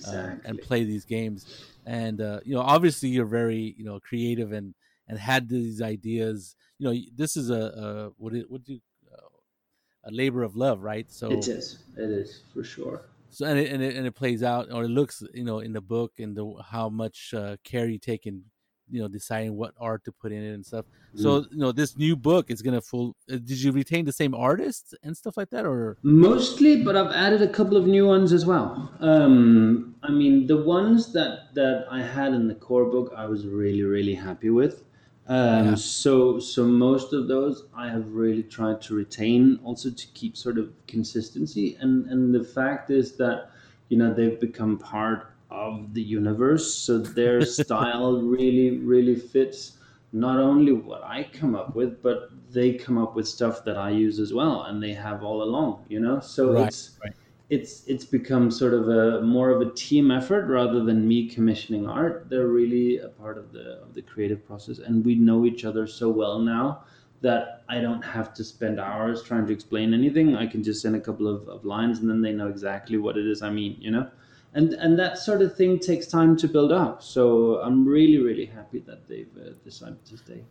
uh, 0.05 0.11
and 0.43 0.59
play 0.61 0.83
these 0.83 1.05
games. 1.05 1.45
And 1.85 2.19
uh, 2.21 2.39
you 2.43 2.55
know, 2.55 2.61
obviously, 2.61 3.09
you're 3.09 3.25
very 3.41 3.75
you 3.77 3.85
know 3.85 3.99
creative 3.99 4.51
and 4.51 4.73
and 5.07 5.19
had 5.19 5.47
these 5.49 5.81
ideas. 5.81 6.55
You 6.79 6.87
know, 6.87 6.99
this 7.15 7.37
is 7.37 7.49
a, 7.51 7.63
a 7.85 8.09
what 8.17 8.33
it, 8.33 8.49
what 8.49 8.63
do 8.63 8.73
you, 8.73 8.81
uh, 9.13 10.09
a 10.09 10.11
labor 10.11 10.41
of 10.43 10.55
love, 10.55 10.81
right? 10.81 11.05
So 11.11 11.29
it 11.31 11.47
is. 11.47 11.79
It 11.95 12.09
is 12.09 12.41
for 12.53 12.63
sure. 12.63 13.01
So 13.35 13.45
and 13.45 13.59
it, 13.59 13.71
and 13.71 13.81
it 13.83 13.95
and 13.95 14.05
it 14.07 14.15
plays 14.15 14.41
out, 14.43 14.71
or 14.71 14.83
it 14.85 14.89
looks 14.89 15.23
you 15.33 15.43
know 15.43 15.59
in 15.59 15.73
the 15.73 15.81
book 15.81 16.13
and 16.19 16.35
the 16.35 16.45
how 16.73 16.89
much 16.89 17.33
uh, 17.33 17.57
care 17.63 17.87
you 17.87 17.99
take 17.99 18.25
in 18.25 18.43
you 18.89 19.01
know 19.01 19.07
deciding 19.07 19.55
what 19.55 19.73
art 19.79 20.03
to 20.05 20.11
put 20.11 20.31
in 20.31 20.41
it 20.43 20.53
and 20.53 20.65
stuff. 20.65 20.85
So 21.15 21.41
Mm. 21.41 21.51
you 21.51 21.57
know, 21.57 21.71
this 21.71 21.97
new 21.97 22.15
book 22.15 22.51
is 22.51 22.61
gonna 22.61 22.81
full. 22.81 23.15
Uh, 23.31 23.37
did 23.49 23.61
you 23.63 23.71
retain 23.71 24.05
the 24.05 24.11
same 24.11 24.33
artists 24.35 24.93
and 25.03 25.15
stuff 25.15 25.37
like 25.37 25.49
that, 25.49 25.65
or 25.65 25.97
Mostly, 26.03 26.83
but 26.83 26.95
I've 26.95 27.11
added 27.11 27.41
a 27.41 27.47
couple 27.47 27.77
of 27.77 27.85
new 27.87 28.05
ones 28.05 28.31
as 28.33 28.45
well. 28.45 28.91
Um, 28.99 29.95
I 30.03 30.11
mean, 30.11 30.47
the 30.47 30.57
ones 30.57 31.13
that 31.13 31.53
that 31.55 31.85
I 31.89 32.01
had 32.01 32.33
in 32.33 32.47
the 32.47 32.55
core 32.55 32.85
book, 32.85 33.13
I 33.15 33.25
was 33.25 33.47
really 33.47 33.83
really 33.83 34.15
happy 34.15 34.49
with. 34.49 34.83
Um, 35.27 35.75
Yeah. 35.75 35.75
So 35.75 36.39
so 36.39 36.65
most 36.65 37.11
of 37.13 37.27
those 37.27 37.65
I 37.75 37.89
have 37.89 38.13
really 38.13 38.43
tried 38.43 38.81
to 38.83 38.95
retain, 38.95 39.59
also 39.63 39.89
to 39.89 40.07
keep 40.13 40.37
sort 40.37 40.57
of 40.57 40.71
consistency. 40.87 41.75
And 41.79 42.05
and 42.09 42.33
the 42.33 42.43
fact 42.43 42.89
is 42.91 43.17
that 43.17 43.49
you 43.89 43.97
know 43.97 44.13
they've 44.13 44.39
become 44.39 44.77
part 44.77 45.31
of 45.49 45.93
the 45.93 46.01
universe, 46.01 46.73
so 46.73 46.99
their 46.99 47.41
style 47.61 48.21
really 48.21 48.77
really 48.77 49.15
fits 49.15 49.79
not 50.11 50.37
only 50.39 50.71
what 50.71 51.03
I 51.03 51.23
come 51.23 51.55
up 51.55 51.75
with, 51.75 52.01
but 52.03 52.29
they 52.51 52.73
come 52.75 52.97
up 52.97 53.15
with 53.15 53.27
stuff 53.27 53.63
that 53.65 53.77
I 53.77 53.89
use 53.89 54.19
as 54.19 54.31
well, 54.33 54.63
and 54.63 54.81
they 54.81 54.93
have 54.93 55.23
all 55.23 55.41
along. 55.43 55.85
You 55.89 55.99
know, 56.01 56.19
so 56.19 56.53
Right, 56.53 56.67
it's 56.67 56.99
right. 57.03 57.15
It's 57.49 57.85
it's 57.85 58.05
become 58.05 58.49
sort 58.49 58.73
of 58.73 58.89
a 58.89 59.21
more 59.21 59.51
of 59.51 59.61
a 59.61 59.71
team 59.71 60.09
effort 60.09 60.47
rather 60.47 60.83
than 60.83 61.07
me 61.07 61.29
commissioning 61.29 61.87
art. 61.87 62.27
They're 62.29 62.47
really 62.47 62.97
a 62.97 63.09
part 63.09 63.37
of 63.37 63.51
the 63.51 63.81
of 63.83 63.93
the 63.93 64.01
creative 64.01 64.45
process, 64.45 64.79
and 64.79 65.05
we 65.05 65.15
know 65.15 65.45
each 65.45 65.65
other 65.65 65.85
so 65.85 66.09
well 66.09 66.39
now 66.39 66.83
that 67.21 67.63
I 67.69 67.79
don't 67.79 68.03
have 68.03 68.33
to 68.35 68.43
spend 68.43 68.79
hours 68.79 69.23
trying 69.23 69.47
to 69.47 69.53
explain 69.53 69.93
anything. 69.93 70.35
I 70.35 70.47
can 70.47 70.63
just 70.63 70.81
send 70.81 70.95
a 70.95 70.99
couple 70.99 71.27
of, 71.27 71.47
of 71.47 71.65
lines, 71.65 71.99
and 71.99 72.09
then 72.09 72.21
they 72.21 72.33
know 72.33 72.47
exactly 72.47 72.97
what 72.97 73.17
it 73.17 73.25
is 73.27 73.41
I 73.41 73.49
mean. 73.51 73.77
You 73.79 73.91
know. 73.91 74.09
And, 74.55 74.73
and 74.75 74.97
that 74.97 75.17
sort 75.17 75.41
of 75.41 75.53
thing 75.53 75.79
takes 75.79 76.07
time 76.07 76.37
to 76.37 76.47
build 76.47 76.71
up. 76.71 77.03
So 77.03 77.59
I'm 77.59 77.85
really, 77.85 78.19
really 78.19 78.45
happy 78.45 78.79
that 78.87 79.05
they've 79.05 79.27
uh, 79.37 79.49
decided 79.65 80.03
to 80.05 80.17
stay. 80.17 80.45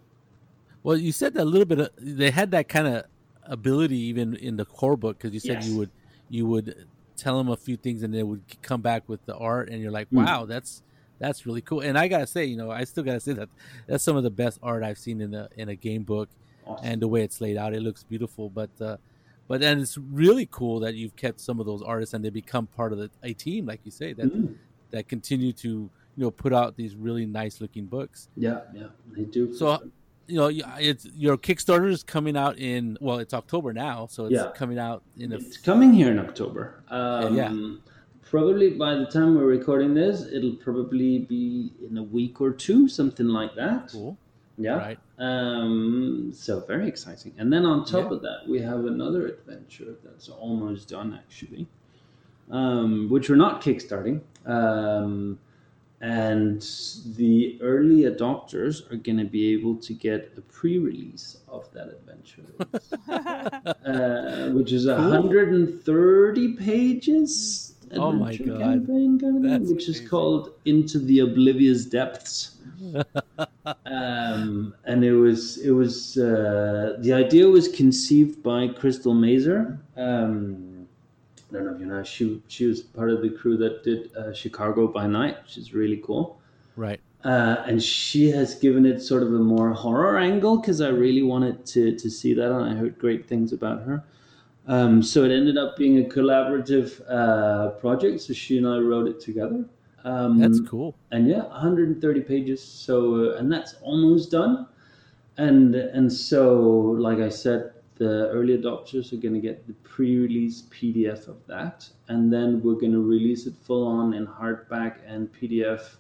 Well, 0.83 0.99
you 0.99 1.11
said 1.11 1.33
that 1.35 1.45
a 1.45 1.45
little 1.47 1.65
bit. 1.65 1.81
Of, 1.81 1.89
they 1.97 2.31
had 2.31 2.51
that 2.51 2.69
kind 2.69 2.87
of 2.87 3.07
ability 3.45 3.97
even 3.97 4.37
in 4.37 4.57
the 4.57 4.67
core 4.67 4.99
book 4.99 5.17
because 5.17 5.33
you 5.33 5.41
said 5.41 5.55
Yes. 5.55 5.69
you 5.69 5.79
would 5.79 5.91
you 6.29 6.47
would 6.47 6.87
tell 7.17 7.39
them 7.39 7.49
a 7.49 7.57
few 7.57 7.77
things 7.77 8.03
and 8.03 8.13
they 8.13 8.23
would 8.23 8.43
come 8.63 8.81
back 8.81 9.09
with 9.09 9.25
the 9.27 9.37
art, 9.37 9.69
and 9.69 9.81
you're 9.81 9.91
like, 9.93 10.11
Mm. 10.11 10.25
wow, 10.27 10.45
that's 10.47 10.83
that's 11.21 11.47
really 11.47 11.61
cool. 11.61 11.81
And 11.81 11.97
I 11.97 12.09
gotta 12.09 12.27
say, 12.27 12.45
you 12.45 12.57
know, 12.57 12.71
I 12.71 12.85
still 12.85 13.05
gotta 13.05 13.21
say 13.21 13.33
that 13.35 13.49
that's 13.87 14.03
some 14.03 14.17
of 14.17 14.25
the 14.25 14.31
best 14.31 14.59
art 14.63 14.83
I've 14.83 14.99
seen 14.99 15.21
in 15.21 15.33
a 15.35 15.49
in 15.57 15.69
a 15.69 15.77
game 15.77 16.03
book, 16.03 16.29
Awesome. 16.67 16.87
and 16.87 17.03
the 17.03 17.09
way 17.09 17.23
it's 17.23 17.41
laid 17.41 17.57
out, 17.57 17.73
it 17.75 17.81
looks 17.83 18.03
beautiful. 18.03 18.51
But 18.51 18.71
uh, 18.81 18.97
but 19.47 19.61
then 19.61 19.79
it's 19.81 19.97
really 19.99 20.49
cool 20.51 20.81
that 20.81 20.95
you've 20.95 21.15
kept 21.17 21.39
some 21.41 21.61
of 21.61 21.67
those 21.67 21.83
artists 21.83 22.15
and 22.15 22.25
they 22.25 22.31
become 22.31 22.67
part 22.67 22.93
of 22.93 22.99
the, 22.99 23.11
a 23.23 23.33
team, 23.35 23.67
like 23.67 23.81
you 23.85 23.91
say, 23.91 24.13
that 24.15 24.27
Mm. 24.27 24.55
that 24.91 25.09
continue 25.09 25.53
to 25.53 25.69
you 25.69 25.91
know 26.25 26.31
put 26.31 26.53
out 26.53 26.77
these 26.77 26.97
really 26.97 27.27
nice 27.27 27.61
looking 27.61 27.87
books. 27.87 28.29
Yeah, 28.37 28.61
yeah, 28.75 28.89
they 29.17 29.25
do. 29.25 29.55
So, 29.55 29.79
sure. 29.79 29.89
You 30.27 30.37
know, 30.37 30.51
it's 30.79 31.07
your 31.15 31.37
Kickstarter 31.37 31.89
is 31.91 32.03
coming 32.03 32.37
out 32.37 32.59
in 32.59 32.97
well, 33.01 33.19
it's 33.19 33.35
October 33.35 33.73
now, 33.73 34.07
so 34.07 34.25
it's 34.27 34.35
Yeah. 34.35 34.51
coming 34.55 34.79
out 34.79 35.03
in 35.19 35.33
a 35.33 35.37
It's 35.37 35.57
coming 35.57 35.93
here 35.93 36.11
in 36.11 36.19
October. 36.19 36.83
Um, 36.89 37.37
Yeah. 37.37 37.55
Probably 38.23 38.71
by 38.71 38.97
the 38.97 39.07
time 39.07 39.37
we're 39.37 39.45
recording 39.47 39.95
this, 39.95 40.27
it'll 40.33 40.57
probably 40.57 41.21
be 41.21 41.73
in 41.89 41.99
a 41.99 42.03
week 42.03 42.41
or 42.41 42.51
two, 42.51 42.89
something 42.89 43.29
like 43.29 43.55
that. 43.55 43.91
cool, 43.93 44.17
Yeah. 44.59 44.77
right? 44.77 44.99
Um, 45.19 46.31
so 46.33 46.61
very 46.61 46.89
exciting. 46.89 47.33
And 47.39 47.53
then 47.53 47.65
on 47.65 47.85
top 47.85 48.11
Yeah. 48.11 48.17
of 48.17 48.23
that, 48.23 48.49
we 48.49 48.61
have 48.61 48.87
another 48.87 49.27
adventure 49.27 49.95
that's 50.03 50.29
almost 50.29 50.89
done 50.89 51.15
actually, 51.15 51.69
um, 52.51 53.09
which 53.09 53.29
we're 53.29 53.37
not 53.37 53.61
kickstarting. 53.63 54.21
Um, 54.47 55.39
and 56.05 56.61
the 57.17 57.59
early 57.63 58.03
adopters 58.03 58.91
are 58.93 58.97
going 58.97 59.17
to 59.17 59.25
be 59.25 59.55
able 59.55 59.75
to 59.77 59.95
get 59.95 60.33
a 60.37 60.43
pre-release 60.43 61.39
of 61.49 61.73
that 61.73 61.89
adventure, 61.89 62.45
uh, 63.87 64.51
which 64.51 64.73
is 64.73 64.87
130 64.87 66.57
pages. 66.57 67.75
Oh 67.93 68.13
my 68.13 68.33
adventure 68.33 68.53
God. 68.53 68.61
campaign 68.61 69.19
kind 69.19 69.37
of 69.37 69.43
thing, 69.43 69.51
That's 69.51 69.71
which 69.71 69.89
is 69.89 70.01
called 70.07 70.53
Into 70.65 70.99
the 70.99 71.21
Oblivious 71.21 71.87
Depths 71.87 72.55
um, 73.87 74.75
and 74.85 75.05
it 75.05 75.15
was 75.15 75.59
it 75.59 75.71
was 75.71 76.19
uh, 76.19 76.97
the 76.99 77.13
idea 77.13 77.47
was 77.49 77.69
conceived 77.69 78.43
by 78.43 78.69
Crystal 78.69 79.15
Mazer. 79.15 79.79
Um, 79.97 80.74
I 81.55 81.59
don't 81.59 81.67
know 81.67 81.75
if 81.75 81.81
you 81.81 81.87
know 81.87 82.03
she 82.03 82.43
she 82.49 82.67
was 82.67 82.81
part 82.81 83.11
of 83.11 83.23
the 83.23 83.31
crew 83.31 83.57
that 83.59 83.85
did 83.85 84.15
uh, 84.17 84.33
Chicago 84.33 84.89
by 84.89 85.07
Night, 85.07 85.37
which 85.43 85.57
is 85.57 85.73
really 85.73 86.01
cool. 86.05 86.41
Right. 86.77 87.01
Uh, 87.25 87.57
and 87.67 87.83
she 87.83 88.31
has 88.31 88.55
given 88.57 88.85
it 88.85 89.01
sort 89.01 89.23
of 89.23 89.29
a 89.33 89.39
more 89.39 89.73
horror 89.73 90.19
angle 90.19 90.59
because 90.59 90.81
I 90.81 90.89
really 90.89 91.23
wanted 91.23 91.65
to 91.67 91.97
to 91.97 92.11
see 92.11 92.35
that, 92.35 92.51
and 92.51 92.65
I 92.65 92.75
heard 92.75 92.99
great 92.99 93.27
things 93.29 93.53
about 93.53 93.83
her. 93.83 94.05
Um, 94.67 95.03
so 95.03 95.25
it 95.25 95.31
ended 95.31 95.57
up 95.59 95.77
being 95.77 95.99
a 95.99 96.09
collaborative 96.09 97.01
uh, 97.09 97.71
project. 97.81 98.23
So 98.23 98.33
she 98.33 98.59
and 98.59 98.67
I 98.67 98.79
wrote 98.79 99.07
it 99.07 99.21
together. 99.21 99.65
Um, 100.05 100.39
That's 100.39 100.61
cool. 100.61 100.95
and 101.13 101.27
yeah 101.27 101.45
130 101.45 102.21
pages 102.21 102.63
so 102.63 103.31
uh, 103.33 103.39
and 103.39 103.51
that's 103.51 103.77
almost 103.81 104.31
done 104.31 104.67
and 105.39 105.75
and 105.75 106.13
so 106.13 106.61
like 107.07 107.21
i 107.21 107.31
said 107.31 107.73
the 107.97 108.29
early 108.31 108.57
adopters 108.59 109.13
are 109.13 109.17
going 109.17 109.35
to 109.35 109.41
get 109.41 109.67
the 109.67 109.73
pre-release 109.85 110.63
pdf 110.63 111.29
of 111.29 111.37
that 111.47 111.89
and 112.09 112.33
then 112.33 112.61
we're 112.63 112.75
going 112.75 112.93
to 112.93 113.03
release 113.03 113.47
it 113.47 113.55
full 113.63 113.87
on 113.87 114.15
in 114.15 114.27
hardback 114.27 114.99
and 115.07 115.33
pdf 115.33 115.97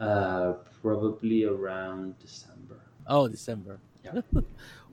uh, 0.00 0.52
probably 0.82 1.44
around 1.44 2.18
december 2.18 2.80
Oh, 3.10 3.26
December. 3.26 3.80
Yeah. 4.04 4.20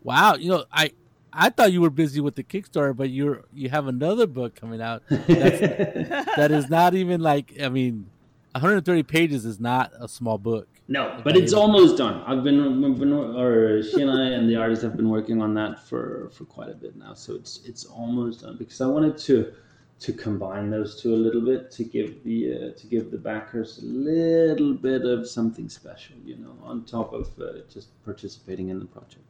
wow. 0.04 0.36
You 0.36 0.50
know, 0.50 0.66
I 0.72 0.92
I 1.34 1.50
thought 1.50 1.74
you 1.74 1.82
were 1.82 1.90
busy 1.90 2.22
with 2.22 2.36
the 2.36 2.44
Kickstarter, 2.44 2.96
but 2.96 3.10
you're 3.10 3.44
you 3.54 3.70
have 3.70 3.88
another 3.88 4.26
book 4.26 4.56
coming 4.56 4.82
out 4.82 5.04
that 5.10 6.48
is 6.50 6.70
not 6.70 6.96
even 6.96 7.20
like 7.20 7.54
I 7.62 7.68
mean, 7.68 8.10
130 8.54 9.04
pages 9.04 9.46
is 9.46 9.60
not 9.60 9.92
a 10.00 10.08
small 10.08 10.38
book. 10.38 10.70
No 10.88 11.20
but 11.24 11.36
it's 11.36 11.54
almost 11.54 11.98
done. 11.98 12.22
I've 12.24 12.44
been, 12.44 12.82
we've 12.82 13.00
been 13.00 13.12
or 13.14 13.82
she 13.82 14.02
and 14.02 14.12
i 14.12 14.30
and 14.38 14.50
the 14.50 14.56
artist 14.56 14.82
have 14.84 14.96
been 14.96 15.10
working 15.10 15.42
on 15.42 15.54
that 15.56 15.80
for 15.88 16.30
for 16.30 16.46
quite 16.46 16.70
a 16.70 16.76
bit 16.76 16.96
now. 16.96 17.14
So 17.14 17.36
it's 17.36 17.66
it's 17.66 17.86
almost 17.86 18.42
done 18.42 18.58
because 18.58 18.82
i 18.82 18.88
wanted 18.88 19.18
to 19.30 19.54
to 19.98 20.14
combine 20.14 20.70
those 20.70 21.02
two 21.02 21.14
a 21.16 21.22
little 21.26 21.42
bit 21.42 21.72
to 21.72 21.84
give 21.84 22.24
the 22.24 22.54
uh, 22.54 22.72
to 22.80 22.88
give 22.88 23.12
the 23.12 23.18
backers 23.18 23.80
a 23.82 23.86
little 23.86 24.74
bit 24.74 25.06
of 25.06 25.28
something 25.28 25.70
special 25.70 26.18
you 26.24 26.36
know 26.38 26.56
on 26.64 26.86
top 26.86 27.14
of 27.14 27.28
uh, 27.40 27.62
just 27.70 27.90
participating 28.04 28.70
in 28.70 28.80
the 28.80 28.86
project. 28.86 29.24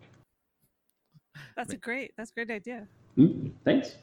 That's 1.55 1.73
a 1.73 1.77
great. 1.77 2.11
That's 2.17 2.31
a 2.31 2.33
great 2.33 2.51
idea. 2.51 2.87
Mm, 3.17 3.51
thanks. 3.63 3.95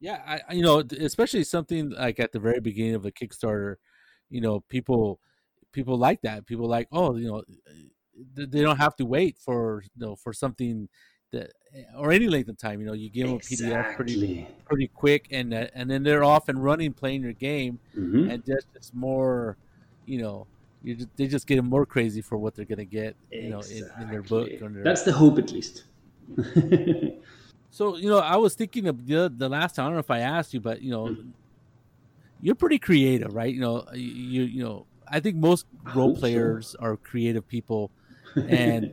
Yeah, 0.00 0.22
I 0.26 0.40
I- 0.48 0.52
you 0.54 0.62
know, 0.62 0.80
especially 1.00 1.44
something 1.44 1.90
like 1.90 2.20
at 2.20 2.32
the 2.32 2.40
very 2.40 2.60
beginning 2.60 2.94
of 2.94 3.06
a 3.06 3.12
Kickstarter, 3.12 3.76
you 4.28 4.40
know, 4.40 4.60
people 4.60 5.20
people 5.72 5.98
like 5.98 6.22
that. 6.22 6.46
People 6.46 6.68
like, 6.68 6.88
oh, 6.92 7.16
you 7.16 7.28
know, 7.28 7.42
they 8.34 8.62
don't 8.62 8.78
have 8.78 8.96
to 8.96 9.04
wait 9.06 9.38
for 9.38 9.82
you 9.82 10.06
know 10.06 10.16
for 10.16 10.32
something 10.32 10.88
that 11.32 11.52
or 11.96 12.12
any 12.12 12.28
length 12.28 12.48
of 12.48 12.56
time. 12.58 12.80
You 12.80 12.86
know, 12.86 12.92
you 12.94 13.10
give 13.10 13.28
them 13.28 13.36
a 13.36 13.40
PDF 13.40 13.86
pretty 13.94 14.20
pretty 14.66 14.90
quick, 14.94 15.26
and 15.30 15.52
uh, 15.54 15.68
and 15.74 15.90
then 15.90 16.02
they're 16.02 16.24
off 16.24 16.48
and 16.48 16.62
running 16.62 16.94
playing 16.94 17.22
your 17.22 17.32
game, 17.34 17.80
Mhm. 17.96 18.30
and 18.30 18.42
just 18.46 18.66
it's 18.74 18.92
more, 18.94 19.58
you 20.06 20.18
know, 20.22 20.48
you 20.82 20.96
just, 20.96 21.08
they 21.16 21.26
just 21.26 21.46
get 21.46 21.62
more 21.64 21.86
crazy 21.86 22.22
for 22.22 22.38
what 22.38 22.54
they're 22.54 22.64
gonna 22.64 22.84
get, 22.84 23.16
you 23.38 23.50
know, 23.50 23.62
in, 23.62 23.90
in 23.96 24.08
their 24.10 24.22
book. 24.22 24.48
Exactly. 24.48 24.72
Their, 24.74 24.84
that's 24.84 25.02
the 25.02 25.12
hope 25.12 25.38
at 25.38 25.52
least 25.52 25.84
So 27.70 27.96
you 27.96 28.08
know, 28.08 28.18
I 28.18 28.36
was 28.36 28.54
thinking 28.54 28.86
of 28.88 29.06
the 29.06 29.32
the 29.34 29.48
last 29.48 29.74
time. 29.74 29.84
I 29.84 29.88
don't 29.88 29.94
know 29.94 30.00
if 30.00 30.10
I 30.10 30.20
asked 30.20 30.54
you, 30.54 30.60
but 30.60 30.82
you 30.82 30.90
know, 30.90 31.10
Mhm. 31.10 31.32
you're 32.40 32.54
pretty 32.54 32.78
creative, 32.78 33.32
right? 33.32 33.52
You 33.52 33.60
know, 33.60 33.84
you, 33.94 34.42
you 34.44 34.62
know, 34.62 34.86
I 35.08 35.20
think 35.20 35.36
most 35.36 35.66
role 35.92 36.08
hope 36.08 36.16
so. 36.16 36.20
players 36.20 36.76
are 36.78 36.96
creative 36.96 37.46
people, 37.48 37.90
and 38.48 38.92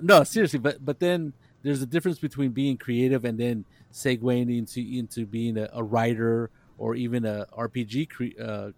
no, 0.00 0.24
seriously. 0.24 0.58
But 0.58 0.84
but 0.84 1.00
then 1.00 1.32
there's 1.62 1.82
a 1.82 1.86
difference 1.86 2.18
between 2.18 2.50
being 2.50 2.76
creative 2.76 3.24
and 3.24 3.38
then 3.38 3.64
segueing 3.92 4.56
into 4.56 4.80
into 4.80 5.26
being 5.26 5.56
a, 5.56 5.68
a 5.72 5.82
writer 5.82 6.50
or 6.78 6.94
even 6.94 7.24
a 7.24 7.46
RPG 7.56 8.10
cre- 8.10 8.42
uh, 8.42 8.70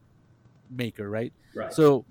maker, 0.71 1.09
right? 1.09 1.33
right 1.55 1.73
So, 1.73 2.05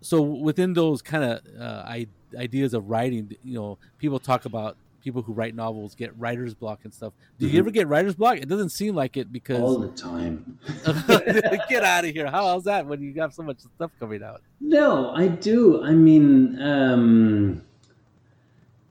so 0.00 0.22
within 0.22 0.72
those 0.72 1.02
kind 1.02 1.24
of 1.24 1.40
uh, 1.60 1.94
ideas 2.36 2.74
of 2.74 2.88
writing, 2.88 3.36
you 3.42 3.54
know, 3.54 3.78
people 3.98 4.18
talk 4.18 4.44
about 4.44 4.76
people 5.00 5.22
who 5.22 5.32
write 5.32 5.54
novels 5.54 5.94
get 5.94 6.16
writer's 6.18 6.54
block 6.54 6.80
and 6.84 6.92
stuff. 6.94 7.12
Do 7.38 7.46
you 7.46 7.54
Mhm. 7.54 7.58
ever 7.58 7.70
get 7.70 7.88
writer's 7.88 8.14
block? 8.14 8.38
It 8.38 8.48
doesn't 8.48 8.70
seem 8.70 8.94
like 8.94 9.16
it 9.16 9.32
because 9.32 9.60
all 9.60 9.78
the 9.78 9.88
time 9.88 10.58
get 11.68 11.82
out 11.84 12.04
of 12.04 12.10
here. 12.12 12.30
How 12.30 12.56
is 12.56 12.64
that 12.64 12.86
when 12.86 13.00
you 13.02 13.12
got 13.12 13.34
so 13.34 13.42
much 13.42 13.60
stuff 13.76 13.90
coming 13.98 14.22
out? 14.22 14.40
No, 14.60 15.10
I 15.10 15.28
do. 15.28 15.82
I 15.82 15.92
mean, 15.92 16.60
um, 16.60 17.62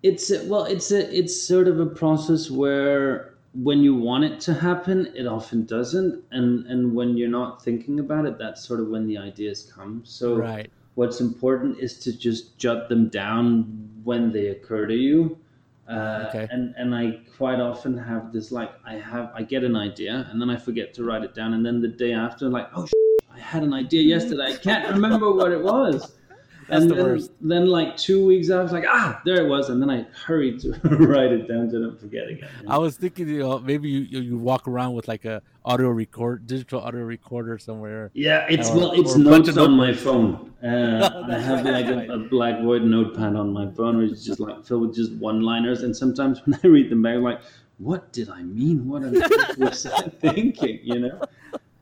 it's 0.03 0.31
a, 0.31 0.45
well, 0.47 0.65
it's 0.65 0.91
a 0.91 1.15
it's 1.17 1.41
sort 1.41 1.67
of 1.67 1.79
a 1.79 1.85
process 1.85 2.49
where 2.49 3.33
when 3.53 3.79
you 3.79 3.95
want 3.95 4.23
it 4.23 4.39
to 4.41 4.53
happen, 4.53 5.11
it 5.15 5.25
often 5.25 5.65
doesn't, 5.65 6.23
and 6.31 6.65
and 6.67 6.93
when 6.95 7.17
you're 7.17 7.29
not 7.29 7.63
thinking 7.63 7.99
about 7.99 8.25
it, 8.25 8.37
that's 8.37 8.63
sort 8.63 8.79
of 8.79 8.87
when 8.89 9.07
the 9.07 9.17
ideas 9.17 9.71
come. 9.75 10.01
So 10.05 10.35
Right. 10.35 10.69
what's 10.95 11.19
important 11.19 11.79
is 11.79 11.97
to 11.99 12.15
just 12.15 12.57
jot 12.57 12.89
them 12.89 13.09
down 13.09 13.65
when 14.03 14.31
they 14.31 14.47
occur 14.49 14.85
to 14.87 14.95
you. 14.95 15.37
Uh, 15.89 16.25
Okay. 16.29 16.47
And 16.51 16.73
and 16.77 16.93
I 16.93 17.19
quite 17.37 17.59
often 17.59 17.97
have 17.97 18.31
this 18.31 18.51
like 18.51 18.71
I 18.85 18.93
have 18.95 19.31
I 19.33 19.41
get 19.43 19.63
an 19.63 19.75
idea 19.75 20.27
and 20.31 20.39
then 20.41 20.49
I 20.49 20.55
forget 20.57 20.93
to 20.95 21.03
write 21.03 21.23
it 21.23 21.33
down. 21.33 21.53
And 21.55 21.65
then 21.65 21.81
the 21.81 21.87
day 21.87 22.13
after 22.13 22.47
like 22.49 22.67
oh 22.75 22.85
sh- 22.85 22.91
I 23.33 23.39
had 23.39 23.63
an 23.63 23.73
idea 23.73 24.03
yesterday. 24.03 24.53
I 24.53 24.57
can't 24.57 24.87
remember 24.89 25.31
what 25.33 25.51
it 25.51 25.61
was 25.63 26.13
That's 26.69 26.83
and 26.83 26.91
the 26.91 26.95
then, 26.95 27.05
worst. 27.05 27.31
then 27.41 27.67
like 27.67 27.97
two 27.97 28.25
weeks 28.25 28.49
I 28.49 28.61
was 28.61 28.71
like, 28.71 28.85
ah, 28.87 29.19
there 29.25 29.43
it 29.43 29.49
was, 29.49 29.69
and 29.69 29.81
then 29.81 29.89
I 29.89 30.05
hurried 30.25 30.59
to 30.61 30.69
write 30.83 31.31
it 31.31 31.47
down 31.47 31.69
to 31.71 31.79
not 31.79 31.99
forget 31.99 32.27
again. 32.29 32.49
I 32.67 32.77
was 32.77 32.95
thinking, 32.97 33.27
you 33.27 33.39
know, 33.39 33.59
maybe 33.59 33.89
you 33.89 34.01
you 34.01 34.19
you 34.21 34.37
walk 34.37 34.67
around 34.67 34.93
with 34.93 35.07
like 35.07 35.25
a 35.25 35.41
audio 35.65 35.89
record, 35.89 36.45
digital 36.47 36.81
audio 36.81 37.01
recorder 37.01 37.57
somewhere. 37.57 38.11
Yeah, 38.13 38.45
it's 38.49 38.69
Or- 38.69 38.77
well, 38.77 38.91
it's 38.93 39.15
or 39.15 39.21
a 39.21 39.23
bunch 39.23 39.47
notes 39.47 39.57
on 39.57 39.71
my 39.71 39.93
phone. 39.93 40.45
Uh, 40.61 41.23
I 41.31 41.39
have 41.39 41.63
right, 41.63 41.73
like 41.73 41.85
a, 41.85 41.95
right. 41.95 42.09
a 42.09 42.17
black 42.17 42.61
void 42.61 42.83
notepad 42.83 43.33
on 43.37 43.53
my 43.53 43.71
phone, 43.71 43.97
which 43.97 44.11
is 44.11 44.25
just 44.25 44.41
like 44.41 44.65
filled 44.65 44.81
with 44.87 44.93
just 44.93 45.13
one-liners. 45.13 45.83
And 45.83 45.95
sometimes 45.95 46.41
when 46.45 46.59
I 46.61 46.67
read 46.67 46.89
them 46.91 47.01
back, 47.01 47.15
I'm 47.15 47.23
like, 47.23 47.39
"What 47.77 48.11
did 48.11 48.29
I 48.29 48.41
mean? 48.43 48.85
What 48.85 49.03
was 49.57 49.85
I 49.85 50.01
thinking?" 50.09 50.81
You 50.83 50.99
know. 50.99 51.21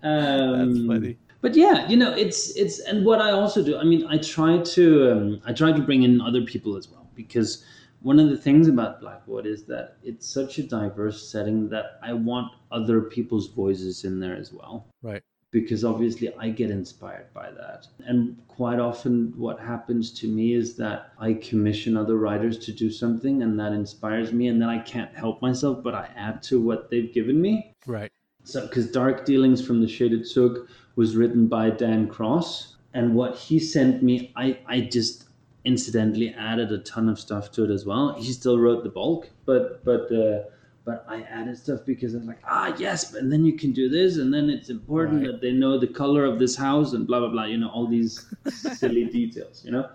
Um, 0.04 0.76
That's 0.76 0.86
funny. 0.88 1.18
But 1.42 1.56
yeah, 1.56 1.88
you 1.88 1.98
know, 1.98 2.14
it's 2.14 2.56
it's 2.56 2.80
and 2.80 3.06
what 3.06 3.22
I 3.22 3.32
also 3.32 3.64
do. 3.64 3.78
I 3.78 3.84
mean, 3.84 4.06
I 4.08 4.18
try 4.18 4.58
to 4.60 5.12
um, 5.12 5.42
I 5.46 5.54
try 5.54 5.72
to 5.72 5.82
bring 5.82 6.04
in 6.04 6.20
other 6.22 6.42
people 6.42 6.76
as 6.78 6.90
well 6.90 7.08
because 7.16 7.64
one 8.02 8.20
of 8.20 8.30
the 8.30 8.38
things 8.38 8.68
about 8.68 9.02
Black 9.02 9.26
Void 9.26 9.46
is 9.46 9.64
that 9.66 9.98
it's 10.04 10.28
such 10.28 10.58
a 10.60 10.64
diverse 10.64 11.28
setting 11.30 11.68
that 11.70 12.00
I 12.04 12.14
want 12.14 12.52
other 12.72 13.02
people's 13.02 13.48
voices 13.48 14.04
in 14.04 14.20
there 14.20 14.36
as 14.36 14.54
well 14.54 14.86
Right. 15.02 15.24
because 15.52 15.84
obviously 15.84 16.32
I 16.36 16.50
get 16.50 16.70
inspired 16.70 17.34
by 17.34 17.50
that. 17.52 17.88
And 18.06 18.38
quite 18.48 18.80
often, 18.80 19.34
what 19.36 19.60
happens 19.60 20.12
to 20.20 20.28
me 20.28 20.54
is 20.54 20.76
that 20.78 21.12
I 21.20 21.34
commission 21.34 21.98
other 21.98 22.18
writers 22.18 22.58
to 22.66 22.72
do 22.72 22.92
something, 22.92 23.42
and 23.42 23.60
that 23.60 23.74
inspires 23.74 24.32
me, 24.32 24.48
and 24.48 24.62
then 24.62 24.70
I 24.70 24.80
can't 24.80 25.14
help 25.16 25.42
myself, 25.42 25.84
but 25.84 25.96
I 25.96 26.10
add 26.16 26.44
to 26.44 26.62
what 26.62 26.90
they've 26.92 27.12
given 27.14 27.42
me. 27.42 27.74
Right. 27.88 28.12
So, 28.48 28.62
because 28.68 28.90
Dark 28.90 29.26
Dealings 29.26 29.66
from 29.66 29.82
the 29.82 29.88
Shaded 29.88 30.26
Souk 30.26 30.70
was 30.96 31.16
written 31.18 31.48
by 31.48 31.70
Dan 31.70 32.08
Cross, 32.08 32.78
and 32.94 33.14
what 33.14 33.36
he 33.36 33.60
sent 33.60 34.02
me, 34.02 34.32
I, 34.38 34.58
I 34.66 34.82
just 34.82 35.26
incidentally 35.66 36.30
added 36.30 36.72
a 36.72 36.78
ton 36.80 37.10
of 37.10 37.20
stuff 37.20 37.52
to 37.52 37.66
it 37.66 37.70
as 37.72 37.86
well. 37.86 38.14
He 38.14 38.32
still 38.32 38.58
wrote 38.58 38.84
the 38.84 38.90
bulk, 38.90 39.30
but 39.46 39.84
but 39.84 40.10
uh, 40.12 40.44
but 40.86 41.06
I 41.10 41.24
added 41.24 41.58
stuff 41.58 41.82
because 41.86 42.16
I 42.16 42.20
was 42.20 42.28
like, 42.28 42.40
ah, 42.46 42.74
yes, 42.78 43.14
and 43.14 43.30
then 43.32 43.44
you 43.44 43.54
can 43.58 43.74
do 43.74 43.90
this, 43.90 44.18
and 44.18 44.34
then 44.34 44.50
it's 44.50 44.70
important 44.70 45.24
Right. 45.24 45.32
that 45.34 45.42
they 45.42 45.52
know 45.52 45.78
the 45.78 45.88
color 45.88 46.24
of 46.24 46.40
this 46.40 46.56
house 46.56 46.94
and 46.94 47.06
blah 47.06 47.20
blah 47.20 47.30
blah. 47.30 47.46
You 47.46 47.58
know, 47.58 47.70
all 47.70 47.86
these 47.88 48.26
silly 48.80 49.06
details. 49.06 49.64
You 49.66 49.72
know. 49.72 49.90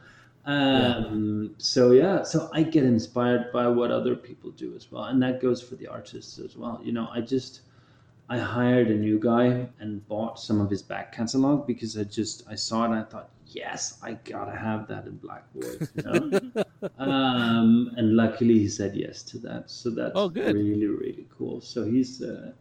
Um, 0.44 1.54
So 1.59 1.92
yeah, 1.92 2.23
so 2.23 2.50
I 2.52 2.62
get 2.64 2.85
inspired 2.85 3.50
by 3.52 3.66
what 3.68 3.90
other 3.90 4.14
people 4.14 4.50
do 4.50 4.75
as 4.76 4.90
well, 4.92 5.04
and 5.04 5.23
that 5.23 5.40
goes 5.40 5.62
for 5.62 5.76
the 5.76 5.87
artists 5.87 6.38
as 6.38 6.56
well. 6.56 6.80
You 6.85 6.92
know, 6.92 7.09
I 7.11 7.21
just 7.23 7.62
I 8.29 8.38
hired 8.38 8.88
a 8.88 8.95
new 8.95 9.19
guy 9.19 9.69
and 9.81 10.07
bought 10.09 10.38
some 10.41 10.61
of 10.61 10.71
his 10.71 10.83
back 10.83 11.12
catalog 11.12 11.67
because 11.67 11.99
I 11.99 12.05
just 12.05 12.45
I 12.49 12.55
saw 12.55 12.83
it 12.85 12.87
and 12.87 12.95
I 12.95 13.02
thought, 13.02 13.29
yes, 13.47 13.99
I 14.02 14.14
gotta 14.25 14.57
have 14.57 14.88
that 14.88 15.07
in 15.07 15.17
Black 15.17 15.45
Void. 15.55 15.88
You 15.97 16.02
know? 16.05 16.64
um, 16.99 17.91
and 17.97 18.17
luckily 18.17 18.59
he 18.61 18.69
said 18.69 18.95
yes 18.97 19.23
to 19.25 19.38
that, 19.41 19.71
so 19.71 19.91
that's 19.91 20.12
Oh, 20.14 20.29
good. 20.29 20.55
really 20.55 20.87
really 20.87 21.26
cool. 21.37 21.61
So 21.61 21.85
he's. 21.85 22.23
Uh, 22.23 22.52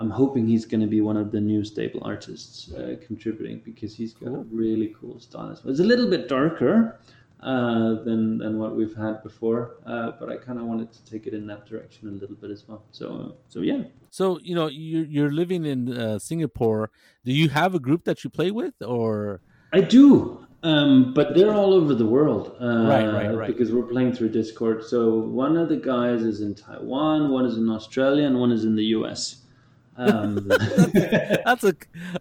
I'm 0.00 0.10
hoping 0.10 0.48
he's 0.48 0.64
going 0.64 0.80
to 0.80 0.88
be 0.88 1.00
one 1.00 1.16
of 1.16 1.30
the 1.30 1.40
new 1.40 1.62
stable 1.64 2.00
artists 2.02 2.72
uh, 2.72 2.96
contributing 3.06 3.62
because 3.64 3.94
he's 3.94 4.12
got 4.14 4.28
a 4.28 4.30
Cool. 4.32 4.46
really 4.50 4.92
cool 4.98 5.20
style. 5.20 5.50
as 5.50 5.62
well. 5.62 5.70
It's 5.70 5.78
a 5.80 5.84
little 5.84 6.10
bit 6.10 6.28
darker 6.28 6.98
uh, 7.42 8.02
than 8.04 8.38
than 8.38 8.58
what 8.58 8.76
we've 8.76 8.94
had 8.94 9.22
before, 9.22 9.76
uh, 9.86 10.12
but 10.18 10.28
I 10.30 10.36
kind 10.36 10.58
of 10.58 10.66
wanted 10.66 10.92
to 10.92 11.04
take 11.04 11.26
it 11.26 11.34
in 11.34 11.46
that 11.48 11.66
direction 11.66 12.08
a 12.08 12.12
little 12.12 12.36
bit 12.36 12.50
as 12.50 12.66
well. 12.68 12.84
So 12.92 13.36
so 13.48 13.60
yeah. 13.60 13.82
So 14.10 14.38
you 14.40 14.54
know 14.54 14.68
you're 14.68 15.04
you're 15.04 15.32
living 15.32 15.64
in 15.64 15.96
uh, 15.96 16.18
Singapore. 16.18 16.90
Do 17.24 17.32
you 17.32 17.48
have 17.48 17.74
a 17.74 17.80
group 17.80 18.04
that 18.04 18.22
you 18.24 18.30
play 18.30 18.50
with, 18.50 18.74
or 18.82 19.40
I 19.72 19.80
do, 19.80 20.46
um, 20.62 21.12
but 21.14 21.34
they're 21.34 21.52
all 21.52 21.72
over 21.74 21.94
the 21.94 22.06
world. 22.06 22.56
Uh, 22.60 22.86
Right, 22.86 23.06
right, 23.06 23.34
right. 23.34 23.46
Because 23.48 23.72
we're 23.72 23.82
playing 23.82 24.12
through 24.12 24.30
Discord. 24.30 24.84
So 24.84 25.18
one 25.18 25.56
of 25.56 25.68
the 25.68 25.76
guys 25.76 26.22
is 26.22 26.40
in 26.40 26.54
Taiwan, 26.54 27.30
one 27.30 27.44
is 27.44 27.56
in 27.56 27.68
Australia, 27.68 28.26
and 28.26 28.38
one 28.38 28.52
is 28.52 28.64
in 28.64 28.76
the 28.76 28.84
US. 28.96 29.41
Um, 29.96 30.46
that's 30.48 31.64
a 31.64 31.74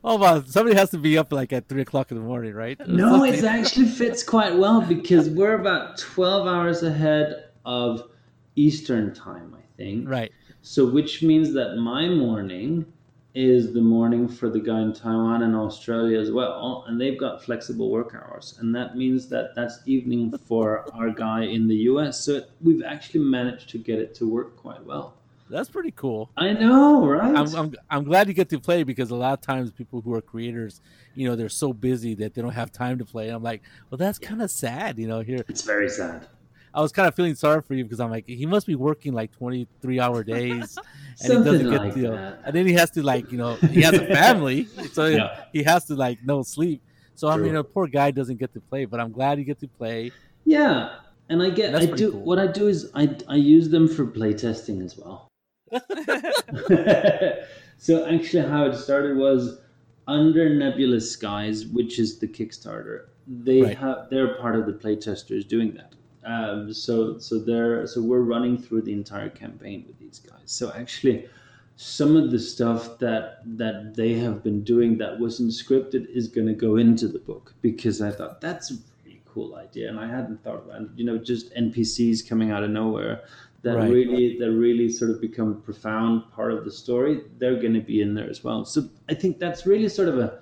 oh 0.03 0.17
wow? 0.17 0.43
Somebody 0.43 0.75
has 0.75 0.89
to 0.91 0.97
be 0.97 1.17
up 1.17 1.31
like 1.31 1.53
at 1.53 1.67
three 1.67 1.81
o'clock 1.81 2.12
in 2.12 2.17
the 2.17 2.23
morning, 2.23 2.53
right? 2.53 2.77
no, 2.88 3.23
it 3.23 3.43
actually 3.43 3.88
fits 3.88 4.23
quite 4.23 4.55
well 4.55 4.81
because 4.81 5.29
we're 5.29 5.55
about 5.55 5.97
12 5.97 6.47
hours 6.47 6.84
ahead 6.84 7.45
of 7.65 8.10
Eastern 8.55 9.13
time, 9.13 9.55
I 9.57 9.63
think. 9.77 10.10
right. 10.10 10.31
So, 10.62 10.86
which 10.86 11.23
means 11.23 11.53
that 11.53 11.77
my 11.77 12.07
morning 12.07 12.86
is 13.34 13.73
the 13.73 13.81
morning 13.81 14.27
for 14.27 14.49
the 14.49 14.60
guy 14.60 14.81
in 14.81 14.93
Taiwan 14.93 15.41
and 15.43 15.55
Australia 15.55 16.19
as 16.19 16.31
well, 16.31 16.84
and 16.88 16.99
they've 16.99 17.17
got 17.17 17.43
flexible 17.43 17.89
work 17.89 18.13
hours, 18.13 18.57
and 18.60 18.75
that 18.75 18.97
means 18.97 19.29
that 19.29 19.55
that's 19.55 19.79
evening 19.86 20.38
for 20.38 20.86
our 20.93 21.10
guy 21.10 21.43
in 21.43 21.67
the 21.67 21.75
US. 21.75 22.19
So 22.19 22.41
we've 22.62 22.84
actually 22.84 23.21
managed 23.21 23.69
to 23.69 23.77
get 23.77 23.99
it 23.99 24.13
to 24.15 24.29
work 24.29 24.57
quite 24.57 24.86
well. 24.86 25.15
That's 25.51 25.69
pretty 25.69 25.91
cool. 25.91 26.31
I 26.37 26.53
know, 26.53 27.05
right? 27.05 27.35
I'm, 27.35 27.53
I'm 27.55 27.73
I'm 27.89 28.03
glad 28.03 28.27
you 28.27 28.33
get 28.33 28.49
to 28.49 28.59
play 28.59 28.83
because 28.83 29.11
a 29.11 29.15
lot 29.15 29.33
of 29.33 29.41
times 29.41 29.71
people 29.71 30.01
who 30.01 30.13
are 30.13 30.21
creators, 30.21 30.81
you 31.13 31.27
know, 31.27 31.35
they're 31.35 31.49
so 31.49 31.73
busy 31.73 32.15
that 32.15 32.33
they 32.33 32.41
don't 32.41 32.53
have 32.53 32.71
time 32.71 32.97
to 32.99 33.05
play. 33.05 33.29
I'm 33.29 33.43
like, 33.43 33.61
well, 33.89 33.97
that's 33.97 34.17
kind 34.17 34.41
of 34.41 34.49
sad, 34.49 34.97
you 34.97 35.07
know. 35.07 35.19
Here, 35.19 35.43
it's 35.49 35.63
very 35.63 35.89
sad. 35.89 36.27
I 36.73 36.81
was 36.81 36.93
kind 36.93 37.07
of 37.07 37.15
feeling 37.15 37.35
sorry 37.35 37.61
for 37.61 37.73
you 37.73 37.83
because 37.83 37.99
I'm 37.99 38.09
like, 38.09 38.25
he 38.27 38.45
must 38.45 38.65
be 38.65 38.75
working 38.75 39.13
like 39.13 39.31
23 39.33 39.99
hour 39.99 40.23
days, 40.35 40.77
and 41.21 41.33
he 41.33 41.43
doesn't 41.43 41.69
get 41.69 41.81
like 41.81 41.95
you 41.97 42.03
know, 42.03 42.37
and 42.45 42.55
then 42.55 42.65
he 42.65 42.73
has 42.73 42.89
to 42.91 43.03
like, 43.03 43.29
you 43.31 43.37
know, 43.37 43.57
he 43.71 43.81
has 43.81 43.93
a 43.93 44.05
family, 44.05 44.67
so 44.93 45.05
Yeah. 45.05 45.35
he 45.51 45.63
has 45.63 45.85
to 45.85 45.95
like 45.95 46.19
no 46.23 46.43
sleep. 46.43 46.81
So 47.15 47.27
I 47.27 47.37
mean, 47.37 47.55
a 47.55 47.63
poor 47.63 47.87
guy 47.87 48.11
doesn't 48.11 48.37
get 48.37 48.53
to 48.53 48.61
play, 48.61 48.85
but 48.85 48.99
I'm 48.99 49.11
glad 49.11 49.37
you 49.37 49.43
get 49.43 49.59
to 49.59 49.67
play. 49.67 50.11
Yeah, 50.45 50.95
and 51.29 51.43
I 51.43 51.49
get, 51.49 51.71
That's 51.73 51.85
I 51.87 51.91
do. 51.91 52.11
cool. 52.11 52.23
What 52.23 52.39
I 52.39 52.47
do 52.47 52.67
is 52.67 52.89
I 52.95 53.15
I 53.27 53.35
use 53.35 53.69
them 53.69 53.87
for 53.87 54.05
playtesting 54.07 54.83
as 54.83 54.97
well. 54.97 55.30
so 57.77 58.05
actually, 58.07 58.47
how 58.49 58.65
it 58.65 58.75
started 58.75 59.17
was 59.17 59.60
under 60.07 60.49
Nebulous 60.53 61.12
Skies, 61.12 61.65
which 61.67 61.99
is 61.99 62.19
the 62.19 62.27
Kickstarter. 62.27 63.05
They 63.27 63.62
Right. 63.62 63.77
have 63.77 64.10
they're 64.10 64.36
part 64.36 64.55
of 64.55 64.65
the 64.65 64.73
playtesters 64.73 65.47
doing 65.47 65.73
that. 65.75 65.93
Um, 66.23 66.73
so 66.73 67.17
so 67.17 67.39
they're 67.39 67.88
so 67.88 68.01
we're 68.01 68.21
running 68.21 68.57
through 68.57 68.81
the 68.84 68.93
entire 68.93 69.29
campaign 69.29 69.86
with 69.88 69.97
these 69.99 70.19
guys. 70.19 70.41
So 70.45 70.71
actually, 70.75 71.27
some 71.77 72.15
of 72.15 72.31
the 72.31 72.39
stuff 72.39 72.99
that 72.99 73.41
that 73.57 73.95
they 73.95 74.13
have 74.13 74.43
been 74.43 74.63
doing 74.63 74.97
that 74.97 75.19
wasn't 75.19 75.51
scripted 75.51 76.07
is 76.10 76.27
going 76.27 76.47
to 76.47 76.53
go 76.53 76.75
into 76.77 77.07
the 77.07 77.19
book 77.19 77.53
because 77.62 78.01
I 78.01 78.12
thought 78.12 78.41
that's 78.41 78.71
a 78.71 78.75
really 79.05 79.21
cool 79.25 79.55
idea, 79.55 79.89
and 79.89 79.99
I 79.99 80.07
hadn't 80.07 80.43
thought 80.43 80.63
about 80.65 80.81
it. 80.81 80.89
You 80.95 81.05
know, 81.05 81.17
just 81.17 81.53
NPCs 81.55 82.27
coming 82.27 82.51
out 82.51 82.63
of 82.63 82.69
nowhere 82.71 83.23
that 83.63 83.78
Right. 83.78 83.89
really 83.89 84.38
that 84.39 84.52
really 84.52 84.89
sort 84.89 85.12
of 85.12 85.21
become 85.21 85.50
a 85.52 85.56
profound 85.56 86.30
part 86.32 86.52
of 86.54 86.65
the 86.65 86.71
story. 86.71 87.21
They're 87.38 87.60
going 87.62 87.74
to 87.76 87.82
be 87.82 88.02
in 88.02 88.13
there 88.15 88.30
as 88.30 88.43
well. 88.43 88.65
So 88.65 88.89
I 89.10 89.13
think 89.13 89.39
that's 89.39 89.65
really 89.65 89.89
sort 89.89 90.08
of 90.10 90.17
a 90.19 90.39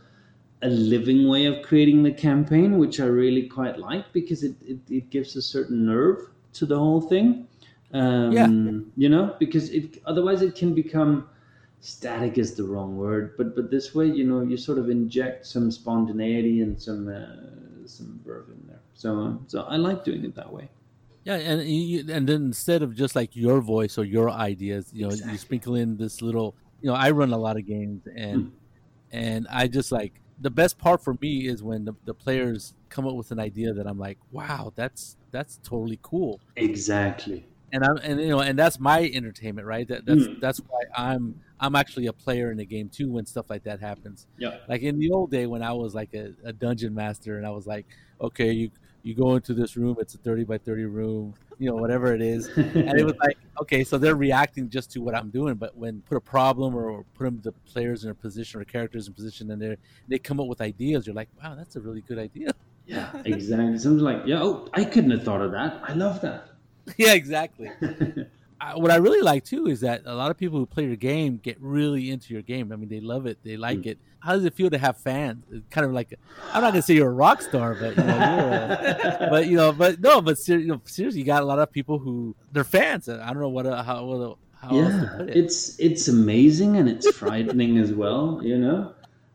a 0.61 0.69
living 0.69 1.27
way 1.29 1.45
of 1.45 1.61
creating 1.63 2.03
the 2.03 2.11
campaign, 2.11 2.77
which 2.77 2.99
I 2.99 3.05
really 3.05 3.47
quite 3.47 3.79
like 3.79 4.11
because 4.13 4.43
it, 4.43 4.55
it, 4.61 4.79
it 4.89 5.09
gives 5.09 5.35
a 5.37 5.41
certain 5.41 5.85
nerve 5.85 6.17
to 6.53 6.65
the 6.65 6.77
whole 6.77 7.01
thing. 7.01 7.47
Um, 7.93 8.31
Yeah. 8.33 8.47
You 8.95 9.09
know, 9.09 9.35
because 9.39 9.69
it 9.69 10.01
otherwise 10.05 10.41
it 10.41 10.55
can 10.55 10.73
become 10.73 11.29
static 11.81 12.37
is 12.37 12.55
the 12.55 12.63
wrong 12.63 12.97
word, 12.97 13.35
but 13.37 13.55
but 13.55 13.71
this 13.71 13.95
way, 13.95 14.07
you 14.07 14.25
know, 14.25 14.41
you 14.41 14.57
sort 14.57 14.77
of 14.77 14.89
inject 14.89 15.45
some 15.45 15.71
spontaneity 15.71 16.61
and 16.61 16.79
some 16.81 17.07
uh, 17.07 17.85
some 17.85 18.19
verve 18.25 18.49
in 18.49 18.61
there. 18.67 18.81
So 18.93 19.09
uh, 19.21 19.33
so 19.47 19.61
I 19.63 19.77
like 19.77 20.03
doing 20.03 20.23
it 20.25 20.35
that 20.35 20.51
way. 20.51 20.69
Yeah, 21.29 21.35
and 21.35 21.69
you, 21.69 21.99
and 22.11 22.27
then 22.27 22.43
instead 22.45 22.81
of 22.81 22.95
just 22.95 23.15
like 23.15 23.35
your 23.35 23.61
voice 23.61 23.97
or 23.97 24.03
your 24.05 24.29
ideas, 24.31 24.89
you 24.93 25.03
know, 25.07 25.11
Exactly. 25.11 25.31
you 25.33 25.37
sprinkle 25.37 25.75
in 25.75 25.97
this 25.97 26.21
little. 26.21 26.55
You 26.81 26.89
know, 26.89 26.95
I 26.95 27.11
run 27.11 27.33
a 27.33 27.37
lot 27.37 27.57
of 27.57 27.65
games, 27.67 28.03
and 28.15 28.45
Hmm. 28.45 28.47
and 29.11 29.47
I 29.49 29.67
just 29.67 29.91
like 29.91 30.21
the 30.39 30.49
best 30.51 30.77
part 30.79 31.03
for 31.03 31.15
me 31.21 31.47
is 31.47 31.63
when 31.63 31.85
the, 31.85 31.93
the 32.05 32.13
players 32.13 32.73
come 32.89 33.07
up 33.07 33.15
with 33.15 33.31
an 33.31 33.39
idea 33.39 33.73
that 33.73 33.87
I'm 33.87 33.99
like, 33.99 34.19
wow, 34.31 34.73
that's 34.75 35.17
that's 35.31 35.59
totally 35.63 35.99
cool, 36.01 36.41
Exactly. 36.55 37.45
and 37.71 37.83
I'm 37.83 37.97
and 37.97 38.19
you 38.21 38.29
know, 38.29 38.39
and 38.41 38.57
that's 38.57 38.79
my 38.79 39.03
entertainment, 39.13 39.67
right? 39.67 39.87
That 39.87 40.05
that's 40.05 40.29
Mm. 40.29 40.39
that's 40.39 40.59
why 40.67 40.79
I'm 40.95 41.35
I'm 41.59 41.75
actually 41.75 42.07
a 42.07 42.13
player 42.13 42.51
in 42.51 42.57
the 42.57 42.65
game 42.65 42.89
too 42.89 43.11
when 43.11 43.25
stuff 43.25 43.49
like 43.49 43.63
that 43.65 43.79
happens. 43.81 44.27
Yeah. 44.37 44.57
Like 44.67 44.81
in 44.81 44.97
the 44.97 45.11
old 45.11 45.31
day 45.31 45.45
when 45.45 45.61
I 45.63 45.73
was 45.73 45.93
like 45.93 46.13
a, 46.13 46.33
a 46.45 46.53
dungeon 46.53 46.95
master 46.95 47.37
and 47.37 47.45
I 47.45 47.51
was 47.51 47.67
like, 47.67 47.87
okay, 48.21 48.51
you 48.51 48.71
you 49.03 49.13
go 49.13 49.35
into 49.35 49.53
this 49.53 49.77
room, 49.77 49.97
it's 49.99 50.15
a 50.15 50.17
thirty 50.17 50.43
by 50.43 50.57
thirty 50.57 50.85
room, 50.85 51.33
you 51.57 51.69
know, 51.69 51.75
whatever 51.75 52.13
it 52.13 52.21
is, 52.21 52.47
and 52.57 52.99
it 52.99 53.05
was 53.05 53.15
like, 53.17 53.37
okay, 53.61 53.83
so 53.83 53.97
they're 53.97 54.15
reacting 54.15 54.69
just 54.69 54.91
to 54.91 54.99
what 54.99 55.15
I'm 55.15 55.29
doing, 55.29 55.55
but 55.55 55.75
when 55.75 56.01
put 56.01 56.17
a 56.17 56.21
problem 56.21 56.75
or, 56.75 56.89
or 56.89 57.05
put 57.15 57.25
them 57.25 57.39
the 57.41 57.51
players 57.51 58.03
in 58.03 58.11
a 58.11 58.15
position 58.15 58.61
or 58.61 58.65
characters 58.65 59.07
in 59.07 59.13
position, 59.13 59.51
and 59.51 59.61
they 59.61 59.77
they 60.07 60.19
come 60.19 60.39
up 60.39 60.47
with 60.47 60.61
ideas, 60.61 61.07
you're 61.07 61.15
like, 61.15 61.29
wow, 61.41 61.55
that's 61.55 61.75
a 61.75 61.79
really 61.79 62.01
good 62.01 62.19
idea. 62.19 62.51
yeah, 62.85 63.11
exactly. 63.25 63.77
Something 63.77 64.03
like, 64.03 64.23
yeah, 64.25 64.41
oh, 64.41 64.67
I 64.73 64.83
couldn't 64.83 65.11
have 65.11 65.23
thought 65.23 65.41
of 65.41 65.51
that. 65.51 65.81
I 65.83 65.93
love 65.93 66.21
that. 66.21 66.49
yeah, 66.97 67.13
exactly. 67.13 67.69
I, 68.61 68.75
what 68.77 68.91
I 68.91 68.97
really 68.97 69.21
like 69.21 69.45
too 69.45 69.67
is 69.67 69.81
that 69.81 70.01
a 70.05 70.13
lot 70.13 70.31
of 70.31 70.37
people 70.37 70.59
who 70.59 70.65
play 70.65 70.85
your 70.85 70.95
game 70.95 71.37
get 71.37 71.57
really 71.61 72.11
into 72.11 72.33
your 72.33 72.41
game. 72.43 72.71
I 72.71 72.75
mean, 72.75 72.89
they 72.89 72.99
love 72.99 73.25
it, 73.25 73.37
they 73.43 73.55
like 73.57 73.79
Mm. 73.79 73.85
it. 73.87 73.97
How 74.21 74.33
does 74.33 74.43
it 74.43 74.53
feel 74.53 74.69
to 74.69 74.77
have 74.77 74.97
fans? 74.97 75.45
It's 75.49 75.65
kind 75.69 75.85
of 75.85 75.93
like 75.93 76.13
I'm 76.53 76.61
not 76.61 76.71
gonna 76.73 76.81
say 76.81 76.93
you're 76.95 77.07
a 77.09 77.13
rock 77.13 77.41
star, 77.41 77.73
but 77.75 77.95
you 77.95 78.03
know, 78.03 78.17
a, 78.17 79.27
but 79.31 79.47
you 79.47 79.55
know, 79.55 79.71
but 79.71 80.01
no, 80.01 80.19
but 80.21 80.37
ser- 80.37 80.57
you 80.59 80.67
know, 80.67 80.81
seriously, 80.83 81.21
you 81.21 81.25
got 81.25 81.41
a 81.41 81.45
lot 81.45 81.57
of 81.59 81.71
people 81.71 81.99
who 81.99 82.35
they're 82.51 82.65
fans. 82.65 83.07
I 83.07 83.27
don't 83.27 83.39
know 83.39 83.47
what 83.47 83.65
uh, 83.65 83.81
how 83.81 84.03
what, 84.03 84.37
how 84.61 84.77
else 84.77 84.93
to 84.93 85.01
yeah, 85.01 85.17
put 85.19 85.29
it. 85.29 85.37
it's 85.37 85.79
it's 85.79 86.09
amazing 86.09 86.75
and 86.75 86.89
it's 86.89 87.09
frightening 87.15 87.77
as 87.77 87.93
well. 87.93 88.41
You 88.43 88.57
know, 88.57 88.93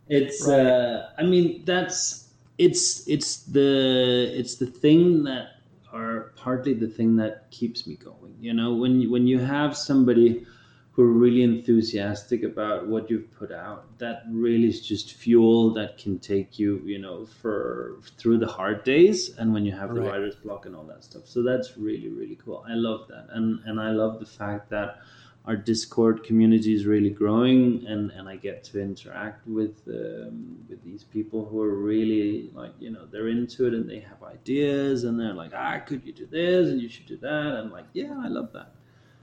it's. 0.08 0.46
Right. 0.46 0.60
Uh, 0.60 1.06
I 1.16 1.22
mean, 1.22 1.62
that's 1.64 2.28
it's 2.58 3.08
it's 3.08 3.38
the 3.44 4.30
it's 4.37 4.56
the 4.56 4.66
thing 4.66 5.24
that 5.24 5.53
are 5.94 6.33
partly 6.37 6.74
the 6.74 6.88
thing 6.88 7.16
that 7.16 7.50
keeps 7.50 7.87
me 7.87 7.94
going. 7.96 8.35
You 8.40 8.52
know, 8.52 8.74
when 8.74 9.00
you, 9.00 9.11
when 9.11 9.26
you 9.26 9.38
have 9.38 9.76
somebody 9.76 10.44
who 10.92 11.02
are 11.02 11.12
really 11.12 11.42
enthusiastic 11.42 12.44
about 12.44 12.87
what 12.87 13.11
you've 13.11 13.30
put 13.33 13.50
out, 13.50 13.98
that 13.98 14.22
really 14.30 14.68
is 14.68 14.80
just 14.87 15.14
fuel 15.14 15.72
that 15.74 15.98
can 15.98 16.18
take 16.18 16.59
you, 16.59 16.80
you 16.85 16.98
know, 16.98 17.26
for 17.26 17.96
through 18.16 18.38
the 18.38 18.46
hard 18.46 18.85
days 18.85 19.37
and 19.38 19.52
when 19.52 19.64
you 19.64 19.72
have 19.72 19.94
the 19.94 20.00
writer's 20.00 20.37
block 20.37 20.66
and 20.66 20.76
all 20.76 20.85
that 20.85 21.02
stuff. 21.02 21.26
So 21.26 21.42
that's 21.42 21.76
really 21.76 22.09
really 22.09 22.38
cool. 22.44 22.64
I 22.68 22.74
love 22.74 23.09
that, 23.09 23.26
and 23.30 23.59
and 23.64 23.80
I 23.80 23.90
love 23.90 24.20
the 24.20 24.26
fact 24.26 24.70
that 24.70 24.98
our 25.46 25.57
Discord 25.57 26.24
community 26.24 26.74
is 26.74 26.87
really 26.87 27.11
growing, 27.11 27.85
and, 27.87 28.11
and 28.12 28.28
I 28.28 28.37
get 28.37 28.64
to 28.64 28.80
interact 28.80 29.46
with 29.46 29.83
um, 29.88 30.57
with 30.68 30.83
these 30.83 31.04
people 31.04 31.44
who 31.44 31.61
are 31.62 31.74
really 31.74 32.50
like 32.54 32.72
you 32.78 32.90
know 32.90 33.04
they're 33.11 33.28
into 33.28 33.66
it 33.66 33.74
and 33.74 33.88
they 33.88 34.00
have 34.00 34.22
ideas 34.22 35.04
and 35.04 35.20
they're 35.20 35.35
like 35.35 35.52
ah 35.54 35.78
could 35.80 36.02
you 36.04 36.12
do 36.12 36.26
this 36.26 36.68
and 36.70 36.80
you 36.80 36.88
should 36.88 37.07
do 37.07 37.18
that 37.18 37.59
and 37.61 37.70
like 37.72 37.85
yeah 37.92 38.14
I 38.24 38.28
love 38.28 38.52
that 38.54 38.72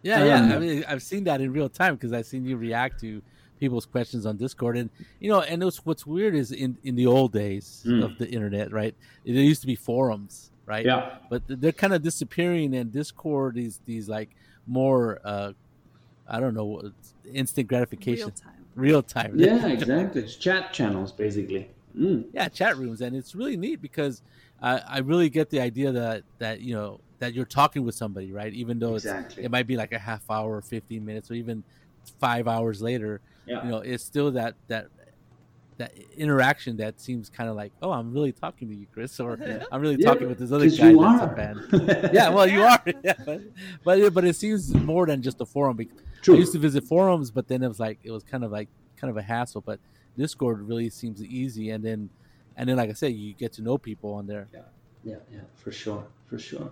Yeah, 0.04 0.20
yeah. 0.26 0.56
I 0.56 0.58
Um, 0.58 0.60
mean, 0.60 0.84
I've 0.88 1.04
seen 1.04 1.24
that 1.26 1.42
in 1.42 1.52
real 1.54 1.70
time 1.70 1.96
because 1.96 2.14
I've 2.14 2.26
seen 2.26 2.46
you 2.46 2.58
react 2.58 3.00
to 3.02 3.22
people's 3.60 3.86
questions 3.86 4.26
on 4.26 4.38
Discord, 4.38 4.78
and 4.78 4.90
you 5.20 5.30
know, 5.30 5.42
and 5.42 5.64
what's 5.64 5.78
what's 5.86 6.06
weird 6.06 6.36
is 6.36 6.52
in 6.52 6.78
in 6.84 6.96
the 6.96 7.06
old 7.08 7.34
days 7.34 7.86
Mm. 7.86 8.04
of 8.06 8.18
the 8.18 8.28
internet, 8.30 8.72
right? 8.72 8.96
There 9.26 9.36
used 9.36 9.62
to 9.62 9.68
be 9.68 9.76
forums, 9.76 10.52
right? 10.66 10.86
yeah 10.86 11.18
But 11.30 11.44
they're 11.48 11.72
kind 11.72 11.94
of 11.94 12.02
disappearing, 12.02 12.74
and 12.76 12.92
Discord 12.92 13.56
these 13.56 13.80
these 13.86 14.08
like 14.10 14.32
more, 14.66 15.20
uh 15.24 15.54
I 16.28 16.40
don't 16.40 16.54
know, 16.54 16.92
instant 17.34 17.68
gratification, 17.68 18.28
Real 18.28 18.32
time. 18.32 18.66
real 18.76 19.04
time. 19.04 19.34
yeah 19.36 19.68
exactly. 19.68 20.22
It's 20.24 20.36
chat 20.36 20.74
channels 20.74 21.12
basically. 21.12 21.70
Mm. 21.98 22.26
yeah 22.34 22.48
chat 22.48 22.78
rooms 22.78 23.02
and 23.02 23.14
it's 23.16 23.36
really 23.36 23.58
neat 23.58 23.82
because 23.82 24.22
I, 24.62 24.82
I 24.88 24.98
really 25.00 25.30
get 25.30 25.50
the 25.50 25.60
idea 25.60 25.92
that 25.92 26.24
that 26.40 26.62
you 26.62 26.74
know 26.74 27.02
that 27.20 27.34
you're 27.34 27.44
talking 27.46 27.84
with 27.84 27.96
somebody 27.96 28.32
right? 28.32 28.54
Even 28.54 28.80
though 28.80 28.96
it's 28.96 29.04
exactly. 29.06 29.44
it 29.44 29.52
might 29.52 29.68
be 29.68 29.76
like 29.76 29.92
a 29.92 30.00
half 30.00 30.24
hour 30.32 30.56
or 30.56 30.62
15 30.62 31.04
minutes 31.04 31.30
or 31.30 31.34
even 31.34 31.64
five 32.20 32.48
hours 32.48 32.82
later 32.82 33.20
yeah. 33.46 33.64
you 33.66 33.70
know 33.72 33.80
it's 33.80 34.04
still 34.06 34.32
that 34.32 34.56
that 34.70 34.88
that 35.78 35.92
interaction 36.16 36.78
that 36.78 37.00
seems 37.02 37.30
kind 37.30 37.50
of 37.50 37.56
like 37.56 37.72
oh 37.82 37.92
i'm 37.92 38.14
really 38.14 38.32
talking 38.32 38.70
to 38.70 38.76
you 38.76 38.86
chris 38.94 39.20
or 39.20 39.38
i'm 39.72 39.82
really 39.82 39.98
Yeah, 40.00 40.12
talking 40.12 40.28
with 40.30 40.38
this 40.40 40.52
other 40.54 40.70
guy 40.70 40.92
you 40.92 41.02
that's 41.02 41.24
a 41.24 41.36
fan. 41.36 42.10
Yeah 42.14 42.30
well 42.30 42.48
you 42.48 42.64
are. 42.64 42.82
Yeah, 43.04 43.14
but, 43.26 43.42
but 43.84 44.00
it- 44.00 44.14
but 44.14 44.24
it 44.24 44.36
seems 44.36 44.74
more 44.74 45.06
than 45.08 45.22
just 45.22 45.42
a 45.42 45.46
forum 45.46 45.76
because 45.78 46.00
True. 46.22 46.36
I 46.36 46.40
used 46.40 46.54
to 46.54 46.60
visit 46.60 46.84
forums, 46.86 47.32
but 47.32 47.48
then 47.48 47.64
it 47.64 47.68
was 47.68 47.80
like 47.80 48.00
it 48.04 48.12
was 48.12 48.24
kind 48.24 48.44
of 48.44 48.52
like 48.52 48.70
kind 48.98 49.10
of 49.12 49.18
a 49.18 49.22
hassle. 49.22 49.62
But 49.62 49.80
Discord 50.18 50.62
really 50.68 50.90
seems 50.90 51.24
easy, 51.24 51.70
and 51.72 51.84
then 51.84 52.10
and 52.56 52.68
then 52.70 52.78
like 52.78 52.90
I 52.90 52.94
said, 52.94 53.14
you 53.14 53.34
get 53.34 53.54
to 53.54 53.62
know 53.62 53.78
people 53.78 54.14
on 54.14 54.28
there. 54.28 54.50
yeah 54.54 54.62
yeah 55.04 55.16
yeah, 55.34 55.40
for 55.56 55.72
sure 55.72 56.04
for 56.28 56.38
sure 56.38 56.70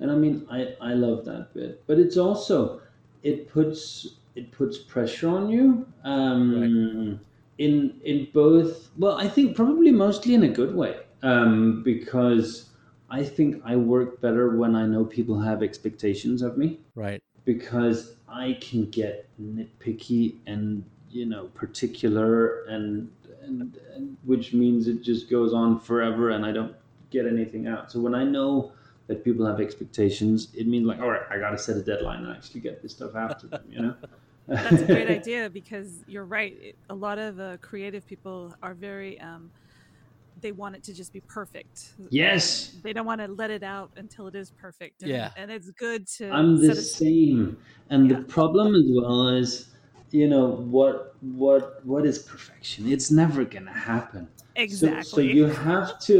and 0.00 0.10
i 0.10 0.14
mean 0.14 0.46
i 0.50 0.74
i 0.80 0.94
love 0.94 1.26
that 1.26 1.52
bit 1.52 1.82
but 1.86 1.98
it's 1.98 2.16
also 2.16 2.80
it 3.22 3.50
puts 3.50 4.16
it 4.34 4.50
puts 4.50 4.78
pressure 4.78 5.28
on 5.28 5.50
you 5.50 5.86
um 6.04 7.20
in 7.58 8.00
in 8.04 8.28
both 8.32 8.88
well 8.98 9.16
i 9.18 9.28
think 9.28 9.54
probably 9.54 9.92
mostly 9.92 10.32
in 10.34 10.42
a 10.44 10.48
good 10.48 10.74
way 10.74 10.96
um 11.22 11.82
because 11.82 12.70
i 13.10 13.22
think 13.22 13.60
i 13.64 13.76
work 13.76 14.20
better 14.22 14.56
when 14.56 14.74
i 14.74 14.86
know 14.86 15.04
people 15.04 15.38
have 15.38 15.62
expectations 15.62 16.40
of 16.42 16.56
me 16.56 16.78
Right. 16.94 17.22
because 17.44 18.14
I 18.36 18.58
can 18.60 18.90
get 18.90 19.28
nitpicky 19.40 20.36
and 20.46 20.84
you 21.10 21.26
know 21.26 21.46
particular 21.54 22.64
and, 22.64 23.10
and 23.42 23.78
and 23.94 24.16
which 24.24 24.52
means 24.52 24.88
it 24.88 25.02
just 25.02 25.30
goes 25.30 25.54
on 25.54 25.80
forever 25.80 26.30
and 26.30 26.44
I 26.44 26.52
don't 26.52 26.74
get 27.10 27.26
anything 27.26 27.66
out. 27.66 27.90
So 27.90 28.00
when 28.00 28.14
I 28.14 28.24
know 28.24 28.72
that 29.06 29.24
people 29.24 29.46
have 29.46 29.60
expectations, 29.60 30.48
it 30.54 30.66
means 30.66 30.86
like 30.86 31.00
all 31.00 31.10
right, 31.10 31.22
I 31.30 31.38
got 31.38 31.50
to 31.50 31.58
set 31.58 31.76
a 31.76 31.82
deadline 31.82 32.24
and 32.24 32.36
actually 32.36 32.60
get 32.60 32.82
this 32.82 32.92
stuff 32.92 33.14
out 33.14 33.40
to 33.40 33.46
them. 33.46 33.62
You 33.70 33.82
know. 33.82 33.94
That's 34.48 34.82
a 34.82 34.86
great 34.86 35.10
idea 35.20 35.50
because 35.50 36.04
you're 36.06 36.24
right. 36.24 36.56
It, 36.60 36.76
a 36.90 36.94
lot 36.94 37.18
of 37.18 37.40
uh, 37.40 37.56
creative 37.60 38.06
people 38.06 38.54
are 38.62 38.74
very, 38.74 39.20
um, 39.20 39.50
they 40.46 40.52
want 40.52 40.76
it 40.76 40.84
to 40.84 40.94
just 40.94 41.12
be 41.12 41.20
perfect. 41.22 41.94
Yes. 42.10 42.76
They 42.84 42.92
don't 42.92 43.04
want 43.12 43.20
to 43.20 43.26
let 43.26 43.50
it 43.50 43.64
out 43.64 43.90
until 43.96 44.28
it 44.28 44.36
is 44.36 44.52
perfect. 44.52 45.02
And, 45.02 45.10
Yeah. 45.10 45.30
And 45.36 45.50
it's 45.50 45.70
good 45.72 46.06
to. 46.18 46.30
I'm 46.30 46.60
the 46.64 46.72
set 46.76 46.84
same. 46.84 47.56
And 47.90 48.08
Yeah. 48.08 48.18
the 48.18 48.22
problem 48.38 48.68
as 48.80 48.86
well 48.98 49.28
is, 49.42 49.50
you 50.12 50.28
know, 50.28 50.46
what 50.76 51.16
what 51.42 51.84
what 51.84 52.06
is 52.06 52.16
perfection? 52.20 52.80
It's 52.94 53.10
never 53.10 53.44
gonna 53.44 53.72
happen. 53.94 54.28
So- 54.38 54.44
Exactly. 54.66 55.02
So, 55.28 55.34
you 55.38 55.46
have 55.46 55.98
to 56.08 56.16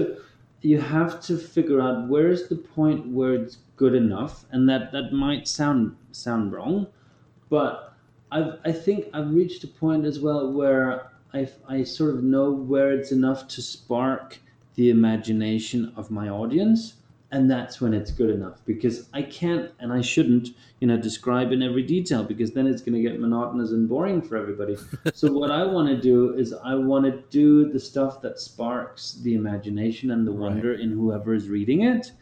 you 0.62 0.78
have 0.80 1.12
to 1.28 1.38
figure 1.54 1.80
out 1.86 2.08
where 2.08 2.28
is 2.36 2.42
the 2.48 2.56
point 2.78 3.00
where 3.16 3.34
it's 3.40 3.58
good 3.76 3.94
enough, 3.94 4.34
and 4.52 4.68
that 4.70 4.90
that 4.94 5.12
might 5.12 5.46
sound 5.46 5.94
sound 6.10 6.44
wrong, 6.54 6.76
but 7.48 7.72
I've 8.32 8.52
I 8.70 8.72
think 8.84 8.98
I've 9.14 9.30
reached 9.40 9.62
a 9.62 9.68
point 9.84 10.02
as 10.10 10.18
well 10.26 10.42
where 10.60 11.12
I 11.36 11.48
I 11.68 11.84
sort 11.84 12.14
of 12.14 12.22
know 12.22 12.50
where 12.50 12.90
it's 12.92 13.12
enough 13.12 13.46
to 13.48 13.62
spark 13.62 14.38
the 14.76 14.90
imagination 14.90 15.92
of 15.96 16.10
my 16.10 16.28
audience. 16.28 16.94
And 17.32 17.50
that's 17.50 17.80
when 17.80 17.92
it's 17.92 18.12
good 18.12 18.30
enough 18.30 18.64
because 18.64 19.08
I 19.12 19.22
can't 19.22 19.72
and 19.80 19.92
I 19.92 20.00
shouldn't, 20.00 20.50
you 20.80 20.86
know, 20.86 20.96
describe 20.96 21.50
in 21.50 21.60
every 21.60 21.82
detail 21.82 22.22
because 22.22 22.52
then 22.52 22.66
it's 22.68 22.80
going 22.80 22.94
to 22.94 23.02
get 23.08 23.20
monotonous 23.20 23.72
and 23.72 23.88
boring 23.88 24.22
for 24.22 24.36
everybody 24.36 24.76
so 25.12 25.32
what 25.32 25.50
I 25.50 25.64
want 25.64 25.88
to 25.88 26.00
do 26.00 26.34
is 26.34 26.54
I 26.72 26.74
want 26.76 27.04
to 27.06 27.22
do 27.30 27.70
the 27.72 27.80
stuff 27.80 28.22
that 28.22 28.38
sparks 28.38 29.14
the 29.24 29.34
imagination 29.34 30.12
and 30.12 30.24
the 30.26 30.30
Right. 30.30 30.40
wonder 30.52 30.74
in 30.74 30.90
whoever 30.92 31.34
is 31.34 31.48
reading 31.48 31.82
it, 31.82 32.12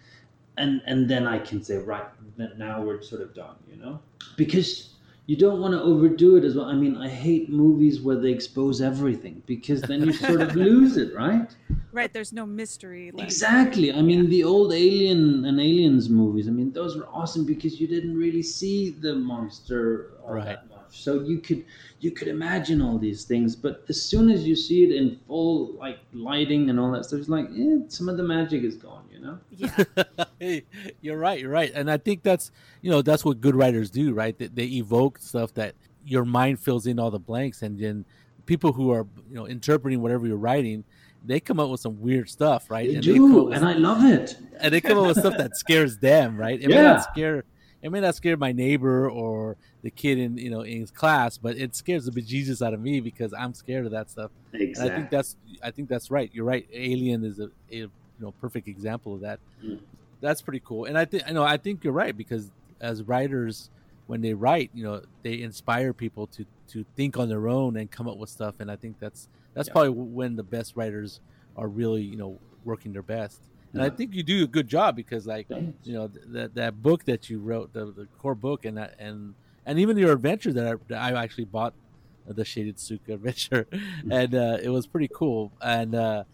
and 0.56 0.80
and 0.86 1.08
then 1.08 1.26
I 1.26 1.38
can 1.38 1.62
say 1.62 1.76
right 1.76 2.06
that 2.38 2.58
now 2.58 2.82
we're 2.82 3.02
sort 3.02 3.20
of 3.20 3.34
done, 3.34 3.56
you 3.70 3.76
know, 3.76 4.00
because 4.36 4.94
you 5.26 5.36
don't 5.36 5.60
want 5.60 5.72
to 5.72 5.80
overdo 5.80 6.36
it 6.36 6.44
as 6.44 6.54
well. 6.54 6.66
I 6.66 6.74
mean, 6.74 6.96
I 6.96 7.08
hate 7.08 7.48
movies 7.48 8.00
where 8.00 8.16
they 8.16 8.30
expose 8.30 8.80
everything 8.82 9.42
because 9.46 9.80
then 9.82 10.04
you 10.04 10.12
sort 10.12 10.40
of 10.42 10.54
lose 10.68 10.96
it, 10.98 11.14
right? 11.14 11.48
right. 11.92 12.12
There's 12.12 12.32
no 12.32 12.44
mystery. 12.44 13.10
left. 13.10 13.24
Exactly. 13.24 13.92
I 13.92 14.02
mean, 14.02 14.28
the 14.28 14.44
old 14.44 14.72
Alien 14.72 15.44
and 15.46 15.58
Aliens 15.58 16.10
movies. 16.10 16.46
I 16.46 16.50
mean, 16.50 16.72
those 16.72 16.96
were 16.96 17.08
awesome 17.12 17.46
because 17.46 17.80
you 17.80 17.86
didn't 17.88 18.16
really 18.16 18.42
see 18.42 18.90
the 18.90 19.14
monster 19.14 20.10
all 20.26 20.34
Right. 20.34 20.44
that 20.44 20.66
much, 20.84 21.02
so 21.02 21.20
you 21.20 21.38
could 21.38 21.64
you 22.00 22.10
could 22.10 22.28
imagine 22.28 22.80
all 22.82 22.98
these 22.98 23.24
things. 23.24 23.56
But 23.56 23.84
as 23.88 24.00
soon 24.00 24.30
as 24.30 24.46
you 24.46 24.54
see 24.56 24.84
it 24.84 24.92
in 24.92 25.18
full 25.26 25.72
like 25.78 25.98
lighting 26.12 26.70
and 26.70 26.78
all 26.78 26.90
that 26.92 27.04
stuff, 27.04 27.20
it's 27.20 27.28
like, 27.28 27.46
eh, 27.56 27.78
some 27.88 28.08
of 28.08 28.16
the 28.16 28.22
magic 28.22 28.62
is 28.62 28.76
gone. 28.76 29.04
You 29.12 29.20
know? 29.20 29.38
Yeah. 29.50 29.84
Hey, 30.40 30.64
you're 31.00 31.16
right. 31.16 31.40
You're 31.40 31.50
right, 31.50 31.72
and 31.74 31.90
I 31.90 31.96
think 31.96 32.22
that's 32.22 32.50
you 32.82 32.90
know 32.90 33.00
that's 33.00 33.24
what 33.24 33.40
good 33.40 33.54
writers 33.54 33.90
do, 33.90 34.12
right? 34.12 34.36
They, 34.36 34.48
they 34.48 34.64
evoke 34.64 35.18
stuff 35.18 35.54
that 35.54 35.74
your 36.04 36.24
mind 36.26 36.60
fills 36.60 36.86
in 36.86 36.98
all 36.98 37.10
the 37.10 37.18
blanks, 37.18 37.62
and 37.62 37.78
then 37.78 38.04
people 38.44 38.72
who 38.72 38.90
are 38.90 39.06
you 39.30 39.36
know 39.36 39.46
interpreting 39.46 40.02
whatever 40.02 40.26
you're 40.26 40.36
writing, 40.36 40.84
they 41.24 41.40
come 41.40 41.58
up 41.60 41.70
with 41.70 41.80
some 41.80 41.98
weird 42.00 42.28
stuff, 42.28 42.70
right? 42.70 42.88
They 42.88 42.96
and 42.96 43.04
do, 43.04 43.44
with 43.44 43.54
and 43.56 43.64
I 43.64 43.74
love 43.74 44.04
it. 44.04 44.36
and 44.60 44.74
they 44.74 44.82
come 44.82 44.98
up 44.98 45.06
with 45.06 45.18
stuff 45.18 45.36
that 45.38 45.56
scares 45.56 45.96
them, 45.98 46.36
right? 46.36 46.60
It 46.60 46.68
may 46.68 46.74
Yeah. 46.74 46.82
not 46.82 47.04
scare 47.04 47.44
it 47.84 47.92
may 47.92 48.00
not 48.00 48.14
scare 48.16 48.36
my 48.36 48.50
neighbor 48.50 49.08
or 49.10 49.56
the 49.82 49.90
kid 49.90 50.18
in 50.18 50.36
you 50.38 50.50
know 50.50 50.62
in 50.62 50.80
his 50.80 50.90
class, 50.90 51.38
but 51.38 51.56
it 51.56 51.76
scares 51.76 52.06
the 52.06 52.10
bejesus 52.10 52.64
out 52.66 52.74
of 52.74 52.80
me 52.80 53.00
because 53.00 53.32
I'm 53.32 53.54
scared 53.54 53.84
of 53.84 53.92
that 53.92 54.10
stuff. 54.10 54.30
And 54.52 54.62
Exactly. 54.62 54.92
I 54.92 54.96
think 54.96 55.10
that's 55.10 55.36
I 55.62 55.70
think 55.70 55.88
that's 55.88 56.10
right. 56.10 56.30
You're 56.32 56.46
right. 56.46 56.66
Alien 56.72 57.24
is 57.24 57.38
a, 57.38 57.50
a 57.70 57.76
you 57.76 57.90
know 58.18 58.32
perfect 58.40 58.66
example 58.68 59.14
of 59.14 59.20
that. 59.20 59.38
Mm. 59.62 59.78
That's 60.20 60.40
pretty 60.42 60.62
cool. 60.64 60.86
And 60.86 60.96
I 60.96 61.04
think 61.04 61.24
I 61.26 61.32
know 61.32 61.44
I 61.44 61.58
think 61.58 61.84
you're 61.84 61.92
right 61.92 62.16
because 62.16 62.50
as 62.80 63.02
writers 63.02 63.70
when 64.06 64.20
they 64.20 64.34
write, 64.34 64.70
you 64.74 64.84
know, 64.84 65.02
they 65.22 65.40
inspire 65.42 65.92
people 65.92 66.26
to 66.28 66.46
to 66.68 66.84
think 66.96 67.16
on 67.18 67.28
their 67.28 67.48
own 67.48 67.76
and 67.76 67.90
come 67.90 68.08
up 68.08 68.16
with 68.16 68.30
stuff 68.30 68.60
and 68.60 68.70
I 68.70 68.76
think 68.76 68.98
that's 68.98 69.28
that's 69.52 69.68
Yeah. 69.68 69.72
probably 69.72 69.90
when 69.90 70.36
the 70.36 70.42
best 70.42 70.74
writers 70.76 71.20
are 71.56 71.68
really, 71.68 72.02
you 72.02 72.16
know, 72.16 72.38
working 72.64 72.92
their 72.94 73.02
best. 73.02 73.40
And 73.74 73.82
I 73.82 73.90
think 73.90 74.14
you 74.14 74.22
do 74.22 74.44
a 74.44 74.46
good 74.46 74.68
job 74.68 74.96
because 74.96 75.26
like 75.26 75.48
Thanks. 75.48 75.86
you 75.86 75.94
know 75.94 76.08
th- 76.08 76.24
that 76.28 76.54
that 76.54 76.82
book 76.82 77.04
that 77.04 77.28
you 77.28 77.38
wrote 77.40 77.72
the, 77.72 77.86
the 77.86 78.06
core 78.18 78.34
book 78.34 78.64
and 78.64 78.78
that 78.78 78.94
and 78.98 79.34
and 79.66 79.78
even 79.78 79.96
your 79.98 80.12
adventure 80.12 80.52
that 80.52 80.66
I, 80.66 80.74
that 80.88 81.02
I 81.02 81.22
actually 81.22 81.46
bought 81.46 81.74
uh, 82.28 82.32
the 82.32 82.44
shaded 82.44 82.78
suka 82.78 83.12
adventure 83.18 83.66
and 84.10 84.34
uh, 84.34 84.58
it 84.62 84.68
was 84.68 84.86
pretty 84.86 85.08
cool 85.12 85.52
and 85.60 85.94
uh, 85.94 86.24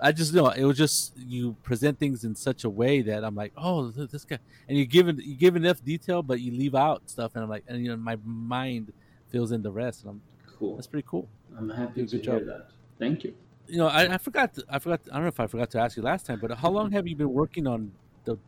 I 0.00 0.12
just 0.12 0.32
know 0.32 0.48
it 0.48 0.64
was 0.64 0.78
just 0.78 1.16
you 1.16 1.56
present 1.62 1.98
things 1.98 2.24
in 2.24 2.34
such 2.34 2.64
a 2.64 2.70
way 2.70 3.02
that 3.02 3.24
I'm 3.24 3.34
like, 3.34 3.52
oh, 3.56 3.90
this 3.90 4.24
guy, 4.24 4.38
and 4.68 4.78
you 4.78 4.86
give 4.86 5.08
it, 5.08 5.16
you 5.16 5.34
give 5.34 5.56
enough 5.56 5.84
detail, 5.84 6.22
but 6.22 6.40
you 6.40 6.52
leave 6.52 6.76
out 6.76 7.02
stuff, 7.10 7.32
and 7.34 7.42
I'm 7.42 7.50
like, 7.50 7.64
and 7.66 7.82
you 7.82 7.90
know, 7.90 7.96
my 7.96 8.16
mind 8.24 8.92
fills 9.28 9.50
in 9.50 9.60
the 9.62 9.72
rest, 9.72 10.02
and 10.02 10.10
I'm 10.10 10.22
Cool. 10.58 10.76
that's 10.76 10.86
pretty 10.86 11.06
cool. 11.08 11.28
I'm 11.56 11.68
happy 11.68 12.06
to 12.06 12.18
job. 12.18 12.36
hear 12.36 12.44
that. 12.46 12.70
Thank 12.98 13.24
you. 13.24 13.34
You 13.68 13.76
know, 13.76 13.88
I, 13.88 14.14
I 14.14 14.18
forgot, 14.18 14.54
to, 14.54 14.64
I 14.70 14.78
forgot, 14.78 15.00
I 15.10 15.14
don't 15.16 15.22
know 15.22 15.28
if 15.28 15.40
I 15.40 15.46
forgot 15.46 15.70
to 15.72 15.78
ask 15.80 15.96
you 15.96 16.02
last 16.02 16.24
time, 16.26 16.38
but 16.40 16.50
how 16.52 16.70
long 16.70 16.90
have 16.92 17.06
you 17.06 17.14
been 17.14 17.32
working 17.32 17.66
on 17.66 17.92
the 18.24 18.38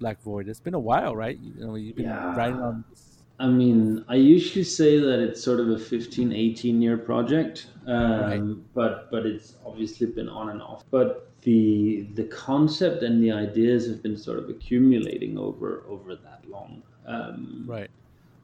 Black 0.00 0.20
Void? 0.22 0.48
It's 0.48 0.60
been 0.60 0.74
a 0.74 0.80
while, 0.80 1.14
right? 1.14 1.38
You 1.38 1.64
know, 1.64 1.74
you've 1.76 1.96
been 1.96 2.06
Yeah. 2.06 2.34
writing 2.36 2.60
on. 2.60 2.84
This. 2.90 3.22
I 3.38 3.46
mean, 3.48 4.04
I 4.08 4.16
usually 4.16 4.64
say 4.64 4.98
that 4.98 5.20
it's 5.20 5.42
sort 5.42 5.60
of 5.60 5.68
a 5.70 5.78
15, 5.78 6.32
18 6.32 6.82
year 6.82 6.96
project, 6.96 7.68
um, 7.86 8.20
Right. 8.20 8.74
but 8.74 9.10
but 9.10 9.26
it's 9.26 9.56
obviously 9.64 10.06
been 10.08 10.28
on 10.28 10.50
and 10.50 10.60
off. 10.62 10.84
But 10.90 11.30
the 11.42 12.08
the 12.14 12.24
concept 12.24 13.02
and 13.02 13.22
the 13.22 13.30
ideas 13.32 13.86
have 13.88 14.02
been 14.02 14.16
sort 14.16 14.38
of 14.38 14.48
accumulating 14.48 15.36
over 15.38 15.84
over 15.88 16.14
that 16.16 16.48
long. 16.48 16.82
Um, 17.06 17.64
Right. 17.66 17.90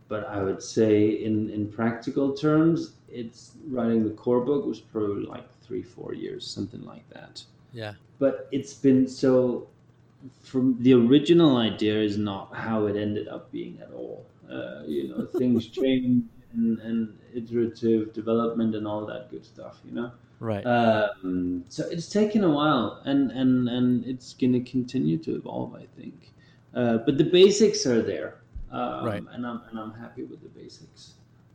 But 0.09 0.27
I 0.27 0.43
would 0.43 0.61
say, 0.63 1.23
in 1.25 1.51
in 1.51 1.71
practical 1.71 2.33
terms, 2.35 2.95
it's 3.09 3.57
writing 3.69 4.03
the 4.05 4.15
core 4.15 4.45
book 4.45 4.67
was 4.67 4.81
probably 4.81 5.25
like 5.25 5.47
three, 5.71 5.83
four 5.83 6.15
years, 6.15 6.45
something 6.45 6.83
like 6.83 7.09
that. 7.11 7.45
Yeah. 7.73 7.95
But 8.19 8.49
it's 8.51 8.75
been 8.75 9.07
so. 9.07 9.69
From 10.43 10.77
the 10.81 10.93
original 10.95 11.57
idea 11.59 11.97
is 12.03 12.19
not 12.19 12.55
how 12.55 12.87
it 12.87 12.97
ended 12.97 13.29
up 13.29 13.51
being 13.53 13.79
at 13.81 13.93
all. 13.93 14.27
Uh, 14.51 14.83
you 14.85 15.09
know, 15.09 15.27
things 15.39 15.69
change 15.69 16.25
and, 16.53 16.79
and 16.81 17.17
iterative 17.33 18.13
development 18.13 18.75
and 18.75 18.87
all 18.87 19.07
that 19.07 19.31
good 19.31 19.47
stuff. 19.47 19.79
You 19.85 19.93
know. 19.93 20.11
Right. 20.41 20.65
Um, 20.67 21.65
so 21.69 21.87
it's 21.89 22.09
taken 22.09 22.43
a 22.43 22.51
while, 22.51 23.01
and 23.05 23.31
and 23.31 23.69
and 23.69 24.05
it's 24.05 24.35
going 24.35 24.53
to 24.53 24.61
continue 24.77 25.19
to 25.19 25.37
evolve, 25.37 25.75
I 25.75 25.87
think. 25.97 26.33
Uh, 26.75 26.99
but 26.99 27.17
the 27.17 27.25
basics 27.25 27.87
are 27.87 28.03
there, 28.03 28.41
um, 28.73 29.05
Right. 29.05 29.23
And 29.33 29.47
I'm 29.47 29.63
and 29.71 29.79
I'm 29.79 29.95
happy 29.95 30.25
with 30.25 30.43
the 30.43 30.49
basics. 30.49 31.15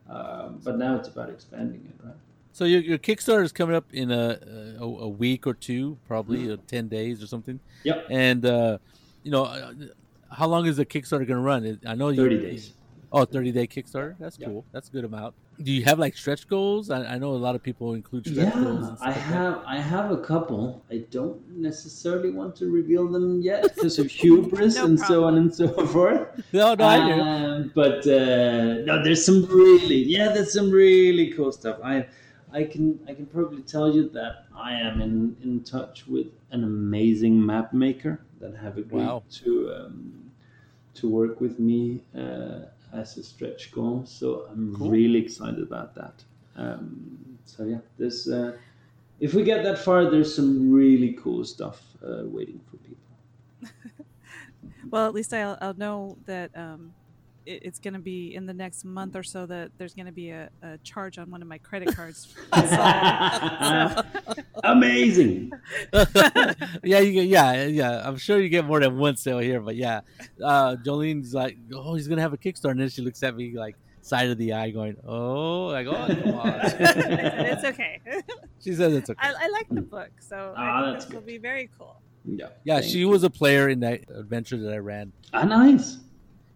Um, 0.10 0.62
but 0.64 0.78
now 0.78 0.96
it's 0.96 1.10
about 1.10 1.30
expanding 1.30 1.82
it, 1.90 2.06
right? 2.06 2.16
So 2.56 2.64
your, 2.64 2.80
your 2.80 2.98
Kickstarter 2.98 3.44
is 3.44 3.52
coming 3.52 3.76
up 3.76 3.84
in 3.92 4.12
a, 4.12 4.40
a 4.80 4.84
a 4.86 5.10
week 5.10 5.46
or 5.46 5.54
two, 5.54 5.98
probably 6.08 6.50
or 6.50 6.56
ten 6.56 6.88
days 6.88 7.22
or 7.22 7.28
something. 7.28 7.60
Yep. 7.84 8.08
And 8.10 8.46
uh, 8.46 8.78
you 9.24 9.32
know, 9.32 9.44
uh, 9.44 9.74
how 10.32 10.48
long 10.48 10.66
is 10.66 10.78
the 10.78 10.86
Kickstarter 10.86 11.28
going 11.28 11.28
to 11.28 11.40
run? 11.40 11.80
I 11.86 11.96
know 11.96 12.08
you, 12.08 12.16
Thirty 12.16 12.40
days. 12.40 12.72
Oh, 13.12 13.26
30 13.26 13.52
day 13.52 13.68
Kickstarter. 13.68 14.16
That's 14.20 14.40
Yeah. 14.40 14.48
cool. 14.48 14.66
That's 14.72 14.88
a 14.88 14.92
good 14.94 15.04
amount. 15.04 15.36
Do 15.62 15.72
you 15.74 15.84
have 15.84 16.00
like 16.00 16.16
stretch 16.16 16.48
goals? 16.48 16.90
I, 16.90 17.04
I 17.16 17.18
know 17.18 17.32
a 17.32 17.42
lot 17.48 17.56
of 17.56 17.62
people 17.64 17.94
include 17.94 18.26
stretch 18.26 18.54
goals. 18.54 18.80
Yeah, 18.80 18.96
stuff 18.96 19.00
I 19.02 19.06
like 19.08 19.18
have 19.18 19.64
I 19.66 19.78
have 19.78 20.12
a 20.12 20.18
couple. 20.18 20.82
I 20.90 20.98
don't 21.12 21.42
necessarily 21.50 22.32
want 22.32 22.56
to 22.58 22.72
reveal 22.72 23.06
them 23.06 23.42
yet 23.42 23.64
because 23.76 24.00
of 24.00 24.08
hubris 24.08 24.76
No 24.78 24.86
and 24.86 24.98
so 25.00 25.26
on 25.26 25.36
and 25.38 25.54
so 25.54 25.68
forth. 25.88 26.42
No, 26.54 26.74
no, 26.74 26.86
I. 26.86 27.12
Um, 27.20 27.72
but 27.76 28.08
uh, 28.08 28.80
no, 28.88 29.04
there's 29.04 29.26
some 29.26 29.46
really 29.48 30.04
yeah, 30.04 30.30
there's 30.34 30.54
some 30.54 30.72
really 30.72 31.32
cool 31.34 31.52
stuff. 31.52 31.80
I 31.84 32.06
I 32.56 32.64
can 32.66 32.86
I 33.08 33.14
can 33.14 33.26
probably 33.28 33.64
tell 33.64 33.94
you 33.96 34.10
that 34.12 34.46
I 34.56 34.74
am 34.74 35.02
in 35.02 35.38
in 35.44 35.64
touch 35.64 36.08
with 36.08 36.30
an 36.52 36.64
amazing 36.64 37.46
map 37.46 37.74
maker 37.74 38.26
that 38.40 38.56
have 38.56 38.78
agreed 38.78 39.16
Wow. 39.16 39.26
to 39.42 39.52
um, 39.78 40.32
to 40.96 41.10
work 41.10 41.42
with 41.42 41.60
me 41.60 42.06
uh, 42.16 42.66
as 42.94 43.18
a 43.18 43.24
stretch 43.24 43.72
goal. 43.72 44.06
So 44.06 44.48
I'm 44.52 44.66
Cool. 44.74 44.98
really 44.98 45.20
excited 45.20 45.62
about 45.62 45.96
that. 45.96 46.26
Um, 46.56 47.40
so 47.46 47.66
yeah, 47.66 47.82
there's 47.98 48.28
uh, 48.30 48.58
if 49.20 49.34
we 49.36 49.44
get 49.44 49.64
that 49.64 49.80
far, 49.80 50.10
there's 50.12 50.36
some 50.36 50.72
really 50.72 51.14
cool 51.14 51.44
stuff 51.46 51.98
uh, 52.04 52.24
waiting 52.26 52.62
for 52.70 52.78
people. 52.78 53.18
Well, 54.92 55.08
at 55.08 55.14
least 55.14 55.34
I'll, 55.34 55.58
I'll 55.62 55.74
know 55.74 56.18
that 56.26 56.56
um, 56.58 56.96
it, 57.46 57.62
it's 57.64 57.80
going 57.80 57.94
to 57.94 58.00
be 58.00 58.34
in 58.36 58.46
the 58.46 58.54
next 58.54 58.84
month 58.86 59.16
or 59.16 59.24
so 59.24 59.46
that 59.46 59.72
there's 59.78 59.94
going 59.94 60.06
to 60.08 60.12
be 60.12 60.30
a, 60.30 60.50
a 60.62 60.78
charge 60.80 61.18
on 61.18 61.30
one 61.32 61.42
of 61.42 61.48
my 61.48 61.58
credit 61.58 61.96
cards. 61.96 62.34
So- 62.54 64.02
Amazing. 64.64 65.52
yeah, 66.84 67.00
you 67.00 67.12
get, 67.14 67.28
yeah, 67.28 67.66
yeah. 67.66 68.02
I'm 68.08 68.18
sure 68.18 68.40
you 68.40 68.50
get 68.50 68.66
more 68.66 68.80
than 68.80 68.98
one 68.98 69.16
sale 69.18 69.40
here, 69.40 69.60
but 69.60 69.76
yeah. 69.76 70.02
Uh, 70.44 70.76
Jolene's 70.78 71.34
like, 71.34 71.58
oh, 71.74 71.96
he's 71.96 72.08
gonna 72.08 72.22
have 72.22 72.34
a 72.34 72.38
Kickstarter, 72.38 72.72
and 72.72 72.80
then 72.82 72.90
she 72.90 73.02
looks 73.02 73.22
at 73.24 73.36
me 73.36 73.54
like 73.56 73.76
side 74.02 74.30
of 74.30 74.38
the 74.38 74.54
eye, 74.54 74.70
going, 74.72 74.96
oh, 75.06 75.68
like, 75.68 75.88
oh, 75.88 75.94
come 76.08 76.34
on. 76.40 76.60
it's 76.64 77.64
okay. 77.64 78.00
she 78.64 78.74
says 78.74 78.94
it's 78.94 79.10
okay. 79.10 79.20
I, 79.22 79.34
I 79.46 79.48
like 79.50 79.68
the 79.70 79.82
book, 79.82 80.10
so 80.20 80.54
Ah, 80.56 80.80
I 80.80 80.84
think 80.86 80.94
that's 80.96 81.06
this 81.06 81.14
will 81.14 81.22
be 81.22 81.38
very 81.38 81.70
cool. 81.78 82.02
Yeah. 82.26 82.48
Yeah, 82.64 82.80
thank 82.80 82.92
she 82.92 83.00
you. 83.00 83.10
was 83.10 83.24
a 83.24 83.30
player 83.30 83.70
in 83.70 83.82
that 83.82 84.02
adventure 84.10 84.58
that 84.58 84.74
I 84.74 84.78
ran. 84.78 85.12
Ah, 85.34 85.44
nice. 85.44 85.98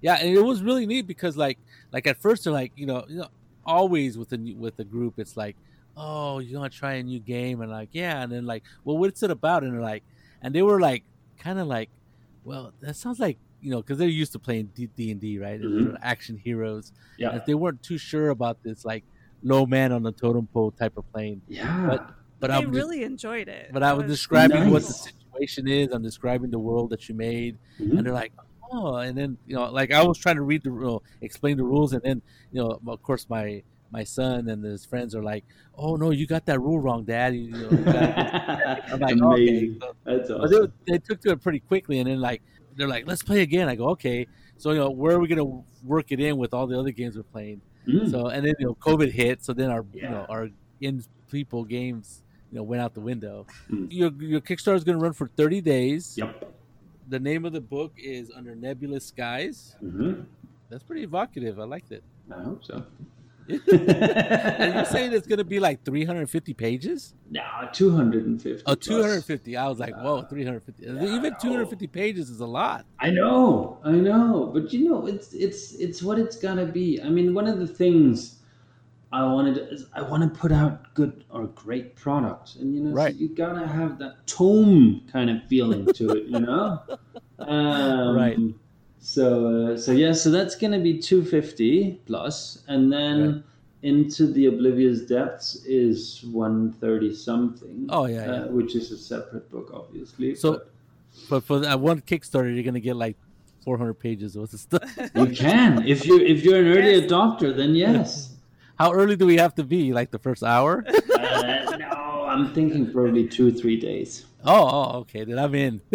Yeah, 0.02 0.16
and 0.16 0.30
it 0.36 0.42
was 0.42 0.62
really 0.64 0.86
neat 0.86 1.08
because 1.08 1.36
like 1.38 1.58
like 1.92 2.08
at 2.08 2.18
first 2.18 2.44
they're 2.44 2.54
like 2.54 2.72
you 2.76 2.86
know 2.86 3.06
you 3.10 3.18
know 3.18 3.28
always 3.66 4.18
with 4.18 4.30
the 4.30 4.54
with 4.56 4.76
the 4.78 4.84
group 4.84 5.16
it's 5.18 5.36
like 5.38 5.56
oh 5.98 6.40
you 6.40 6.58
want 6.58 6.72
to 6.72 6.78
try 6.80 6.94
a 6.94 7.04
new 7.04 7.20
game 7.20 7.62
and 7.62 7.70
like 7.70 7.90
yeah 7.92 8.22
and 8.24 8.32
then 8.32 8.46
like 8.46 8.64
well 8.86 8.98
what's 8.98 9.22
it 9.22 9.30
about 9.30 9.64
and 9.64 9.74
they're 9.74 9.82
like 9.82 10.04
and 10.42 10.56
they 10.56 10.62
were 10.62 10.80
like 10.80 11.04
kind 11.38 11.60
of 11.60 11.68
like 11.68 11.90
well 12.46 12.72
that 12.82 12.96
sounds 12.96 13.20
like 13.20 13.38
you 13.62 13.70
know 13.70 13.82
because 13.82 13.98
they're 13.98 14.08
used 14.08 14.32
to 14.32 14.40
playing 14.40 14.70
D 14.76 15.12
and 15.12 15.20
D 15.20 15.38
right 15.38 15.60
And 15.60 15.64
Mhm. 15.66 15.90
they're 15.92 16.00
action 16.02 16.38
heroes 16.38 16.94
Yeah. 17.18 17.32
and 17.32 17.42
they 17.46 17.54
weren't 17.54 17.84
too 17.84 17.98
sure 17.98 18.30
about 18.30 18.64
this 18.64 18.86
like 18.86 19.04
low 19.44 19.66
man 19.66 19.92
on 19.92 20.02
the 20.04 20.12
totem 20.14 20.48
pole 20.48 20.72
type 20.72 20.98
of 20.98 21.12
playing 21.12 21.42
Yeah. 21.48 21.86
But- 21.88 22.16
but 22.40 22.50
I 22.52 22.56
I'm 22.56 22.72
just- 22.72 22.76
really 22.76 23.04
enjoyed 23.04 23.50
it. 23.50 23.70
but 23.74 23.84
I 23.84 23.92
It 23.92 23.98
was 23.98 24.06
describing 24.06 24.72
what 24.72 24.84
the 24.84 24.94
situation 24.94 25.68
is 25.68 25.90
I'm 25.92 26.02
describing 26.04 26.50
the 26.52 26.60
world 26.60 26.90
that 26.92 27.10
you 27.10 27.16
made 27.16 27.58
Mhm. 27.80 27.98
and 27.98 28.06
they're 28.06 28.14
like, 28.14 28.32
oh, 28.72 28.96
and 28.98 29.18
then 29.18 29.38
you 29.48 29.56
know, 29.56 29.72
like 29.72 29.92
I 29.92 30.04
was 30.04 30.18
trying 30.18 30.36
to 30.36 30.42
read 30.44 30.64
the 30.64 30.72
rule, 30.72 31.04
explain 31.22 31.58
the 31.58 31.64
rules, 31.64 31.94
and 31.94 32.02
then 32.04 32.22
you 32.52 32.62
know, 32.62 32.80
of 32.88 33.02
course, 33.04 33.26
my 33.30 33.64
my 33.92 34.04
son 34.04 34.50
and 34.50 34.64
his 34.64 34.86
friends 34.86 35.16
are 35.16 35.24
like, 35.24 35.44
oh 35.78 35.96
no, 35.96 36.12
you 36.12 36.28
got 36.28 36.46
that 36.46 36.60
rule 36.60 36.80
wrong, 36.80 37.04
Dad. 37.04 37.36
You, 37.36 37.52
know, 37.52 37.70
you 37.72 37.78
I'm 37.88 39.00
like, 39.00 39.16
okay. 39.18 39.20
Amazing. 39.22 39.80
So- 39.82 39.96
That's 40.06 40.30
awesome. 40.30 40.74
they, 40.86 40.94
they 40.94 41.00
took 41.00 41.22
to 41.22 41.32
it 41.32 41.42
pretty 41.42 41.60
quickly, 41.60 42.00
and 42.00 42.10
then 42.10 42.20
like 42.20 42.42
they're 42.76 42.88
like, 42.88 43.08
let's 43.08 43.24
play 43.24 43.42
again. 43.42 43.68
I 43.68 43.76
go, 43.76 43.90
okay. 43.90 44.28
So 44.58 44.72
you 44.72 44.78
know, 44.78 44.90
where 44.90 45.16
are 45.16 45.20
we 45.20 45.28
gonna 45.28 45.64
work 45.84 46.12
it 46.12 46.20
in 46.20 46.38
with 46.38 46.54
all 46.54 46.68
the 46.68 46.78
other 46.78 46.92
games 46.92 47.16
we're 47.16 47.24
playing? 47.24 47.62
Mm. 47.88 48.12
So 48.12 48.28
and 48.28 48.46
then 48.46 48.54
you 48.60 48.68
know, 48.68 48.76
COVID 48.76 49.12
hit, 49.12 49.44
so 49.44 49.54
then 49.54 49.70
our 49.70 49.86
you 49.94 50.04
know 50.04 50.26
our 50.30 50.50
in 50.82 51.04
people 51.32 51.64
games 51.64 52.24
you 52.52 52.58
know 52.58 52.64
went 52.64 52.82
out 52.82 52.94
the 52.94 53.02
window. 53.02 53.46
Mm. 53.72 53.92
Your 53.92 54.12
your 54.20 54.42
Kickstarter 54.42 54.76
is 54.76 54.84
gonna 54.84 55.00
run 55.00 55.14
for 55.14 55.28
30 55.28 55.62
days. 55.62 56.16
Yep. 56.18 56.54
The 57.10 57.20
name 57.20 57.44
of 57.46 57.54
the 57.54 57.62
book 57.62 57.94
is 57.98 58.32
Under 58.36 58.56
Nebulous 58.56 59.06
Skies. 59.06 59.76
hmm 59.80 60.22
That's 60.70 60.84
pretty 60.84 61.04
evocative. 61.04 61.60
I 61.60 61.64
liked 61.64 61.92
it. 61.92 62.04
I 62.32 62.42
hope 62.44 62.64
so. 62.64 62.84
And 63.50 64.76
you're 64.76 64.86
saying 64.86 65.12
it's 65.14 65.26
going 65.26 65.40
to 65.40 65.44
be 65.44 65.60
like 65.60 65.84
350 65.84 66.54
pages? 66.54 67.16
no, 67.32 67.42
250. 67.74 68.62
Oh, 68.68 68.76
plus. 68.76 68.86
250. 68.86 69.58
I 69.58 69.68
was 69.68 69.80
like, 69.80 69.96
whoa, 69.96 70.18
Uh, 70.20 70.28
350. 70.28 70.84
yeah, 70.86 71.16
Even 71.16 71.34
no. 71.34 71.40
250 71.42 71.88
pages 71.88 72.30
is 72.30 72.42
a 72.42 72.46
lot. 72.46 72.86
I 73.00 73.10
know, 73.10 73.80
I 73.84 73.94
know, 73.94 74.52
but 74.54 74.72
you 74.72 74.88
know, 74.88 75.08
it's 75.08 75.34
it's 75.34 75.74
it's 75.74 76.04
what 76.04 76.20
it's 76.20 76.36
gotta 76.38 76.66
be. 76.68 77.02
I 77.02 77.10
mean, 77.10 77.34
one 77.34 77.48
of 77.48 77.58
the 77.58 77.66
things 77.68 78.39
I 79.12 79.24
wanted 79.26 79.58
I 79.94 80.02
want 80.04 80.22
to 80.24 80.40
put 80.40 80.52
out 80.52 80.94
good 80.94 81.24
or 81.32 81.48
great 81.48 81.96
products, 81.96 82.56
and 82.56 82.76
you 82.76 82.82
know, 82.84 82.92
so 82.92 82.96
Right. 82.96 83.16
you 83.16 83.28
gotta 83.30 83.66
have 83.66 83.98
that 84.00 84.28
tome 84.28 85.02
kind 85.12 85.30
of 85.30 85.44
feeling 85.46 85.86
to 85.94 86.10
it, 86.12 86.26
you 86.28 86.40
know. 86.40 86.80
Um, 87.40 88.16
Right. 88.16 88.38
So 89.00 89.72
uh, 89.74 89.78
so 89.78 89.94
yeah, 89.94 90.12
so 90.12 90.30
that's 90.30 90.56
gonna 90.56 90.80
be 90.80 90.98
two 91.00 91.24
fifty 91.24 92.00
plus, 92.06 92.64
and 92.68 92.92
then. 92.92 93.26
Right. 93.34 93.44
Into 93.82 94.28
the 94.28 94.48
Oblivious 94.48 95.04
Depths 95.06 95.64
is 95.64 96.22
130 96.34 97.16
something. 97.16 97.86
Oh, 97.88 98.08
yeah, 98.08 98.26
yeah. 98.26 98.32
Uh, 98.32 98.48
which 98.50 98.76
is 98.76 98.92
a 98.92 98.98
separate 98.98 99.50
book, 99.50 99.72
obviously. 99.74 100.36
So- 100.36 100.52
but- 100.52 100.70
But 101.30 101.44
for 101.46 101.60
that 101.62 101.80
one 101.80 102.02
Kickstarter, 102.02 102.54
you're 102.54 102.64
going 102.64 102.74
to 102.74 102.82
get 102.82 102.98
like 102.98 103.16
400 103.64 103.94
pages 103.94 104.38
worth 104.38 104.54
of 104.54 104.60
stuff. 104.60 104.84
You 105.16 105.28
can 105.28 105.88
if 105.88 106.06
you 106.06 106.20
if 106.20 106.44
you're 106.44 106.60
an 106.60 106.68
early 106.68 106.96
Yes. 106.96 107.10
adopter, 107.10 107.56
then 107.56 107.74
yes. 107.74 108.36
How 108.80 108.94
early 108.94 109.16
do 109.18 109.26
we 109.26 109.38
have 109.38 109.54
to 109.56 109.64
be? 109.64 109.92
Like 109.94 110.10
the 110.10 110.20
first 110.20 110.42
hour? 110.42 110.86
uh, 111.16 111.78
no, 111.78 112.26
I'm 112.28 112.54
thinking 112.54 112.92
probably 112.92 113.28
two 113.28 113.52
three 113.52 113.78
days. 113.80 114.26
Oh, 114.46 114.70
oh 114.72 114.98
okay. 115.00 115.26
Then 115.26 115.38
I'm 115.38 115.54
in. 115.54 115.82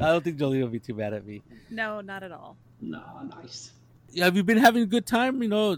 I 0.00 0.12
don't 0.12 0.22
think 0.22 0.38
Jolie 0.38 0.62
will 0.62 0.68
be 0.68 0.78
too 0.78 0.94
mad 0.94 1.12
at 1.14 1.26
me. 1.26 1.42
No, 1.70 2.00
not 2.00 2.22
at 2.22 2.30
all. 2.32 2.56
no, 2.80 3.02
nice. 3.36 3.72
have 4.16 4.36
you 4.36 4.44
been 4.44 4.56
having 4.58 4.82
a 4.84 4.86
good 4.86 5.04
time 5.04 5.42
you 5.42 5.48
know 5.48 5.76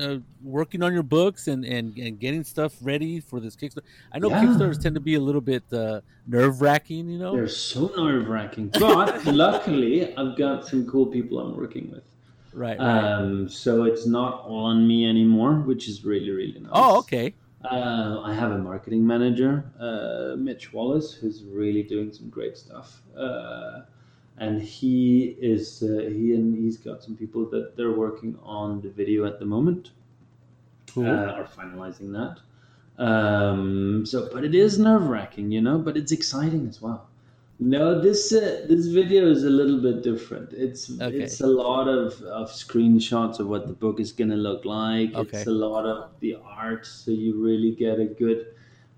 uh, 0.00 0.16
working 0.42 0.82
on 0.82 0.92
your 0.94 1.02
books 1.02 1.46
and, 1.48 1.64
and, 1.64 1.96
and 1.98 2.18
getting 2.18 2.42
stuff 2.42 2.72
ready 2.82 3.20
for 3.20 3.38
this 3.38 3.54
kickstarter 3.54 3.84
i 4.12 4.18
know 4.18 4.30
Yeah. 4.30 4.42
kickstarters 4.42 4.80
tend 4.82 4.94
to 4.96 5.00
be 5.00 5.14
a 5.14 5.20
little 5.20 5.40
bit 5.52 5.62
uh, 5.72 6.00
nerve-wracking 6.26 7.08
you 7.08 7.18
know 7.18 7.32
They're 7.36 7.46
so 7.48 7.92
nerve 7.96 8.26
wracking, 8.28 8.68
but 8.80 9.24
luckily 9.44 10.16
I've 10.16 10.36
got 10.38 10.66
some 10.66 10.86
cool 10.90 11.06
people 11.06 11.38
I'm 11.38 11.54
working 11.56 11.86
with. 11.92 12.02
Right, 12.58 12.80
right. 12.82 13.08
Um, 13.18 13.48
so 13.48 13.84
it's 13.84 14.06
not 14.06 14.32
all 14.44 14.64
on 14.66 14.86
me 14.86 15.08
anymore, 15.08 15.54
which 15.70 15.88
is 15.88 16.04
really 16.04 16.30
really 16.30 16.60
nice. 16.60 16.72
oh 16.72 16.98
okay 16.98 17.34
Uh, 17.64 18.20
I 18.30 18.32
have 18.34 18.52
a 18.52 18.58
marketing 18.58 19.04
manager, 19.14 19.52
uh, 19.80 20.36
Mitch 20.46 20.72
Wallace, 20.72 21.12
who's 21.18 21.42
really 21.60 21.82
doing 21.82 22.12
some 22.12 22.28
great 22.30 22.56
stuff. 22.56 23.02
Uh, 23.16 23.82
and 24.44 24.62
he 24.62 25.36
is 25.54 25.82
uh, 25.82 26.08
he 26.16 26.34
and 26.38 26.56
he's 26.56 26.76
got 26.88 27.02
some 27.02 27.16
people 27.16 27.42
that 27.50 27.76
they're 27.76 27.96
working 28.06 28.38
on 28.44 28.80
the 28.84 28.90
video 29.00 29.26
at 29.26 29.36
the 29.40 29.44
moment. 29.56 29.90
Cool. 30.94 31.06
Uh, 31.06 31.32
are 31.38 31.48
finalizing 31.60 32.12
that. 32.18 32.34
Um, 33.04 34.06
so, 34.06 34.28
but 34.32 34.44
it 34.44 34.54
is 34.54 34.78
nerve 34.78 35.06
wracking, 35.08 35.50
you 35.50 35.60
know. 35.60 35.78
But 35.78 35.96
it's 35.96 36.12
exciting 36.12 36.68
as 36.68 36.80
well. 36.80 37.08
No, 37.60 38.00
this 38.00 38.32
uh, 38.32 38.66
this 38.68 38.86
video 38.86 39.28
is 39.28 39.42
a 39.44 39.50
little 39.50 39.80
bit 39.82 40.02
different. 40.04 40.52
It's 40.52 40.90
Okay. 40.90 41.16
it's 41.18 41.40
a 41.40 41.46
lot 41.46 41.88
of, 41.88 42.22
of 42.22 42.50
screenshots 42.50 43.40
of 43.40 43.48
what 43.48 43.66
the 43.66 43.72
book 43.72 43.98
is 43.98 44.12
gonna 44.12 44.36
look 44.36 44.64
like. 44.64 45.12
Okay. 45.14 45.38
It's 45.38 45.46
a 45.48 45.50
lot 45.50 45.84
of 45.84 46.10
the 46.20 46.36
art, 46.44 46.86
so 46.86 47.10
you 47.10 47.42
really 47.42 47.74
get 47.74 47.98
a 47.98 48.06
good 48.06 48.46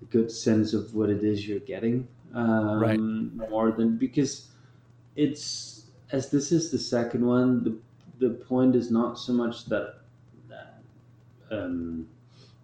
a 0.03 0.05
good 0.07 0.31
sense 0.31 0.75
of 0.75 0.94
what 0.94 1.09
it 1.09 1.25
is 1.25 1.49
you're 1.49 1.61
getting. 1.61 2.07
Um, 2.35 2.81
Right. 2.81 3.01
More 3.51 3.73
than 3.73 3.96
because 3.96 4.49
it's 5.16 5.87
as 6.12 6.31
this 6.31 6.53
is 6.53 6.70
the 6.70 6.79
second 6.79 7.25
one. 7.27 7.64
The 7.64 7.79
the 8.18 8.35
point 8.35 8.77
is 8.77 8.90
not 8.90 9.18
so 9.18 9.33
much 9.33 9.66
that 9.66 10.01
that 10.49 10.83
um, 11.51 12.07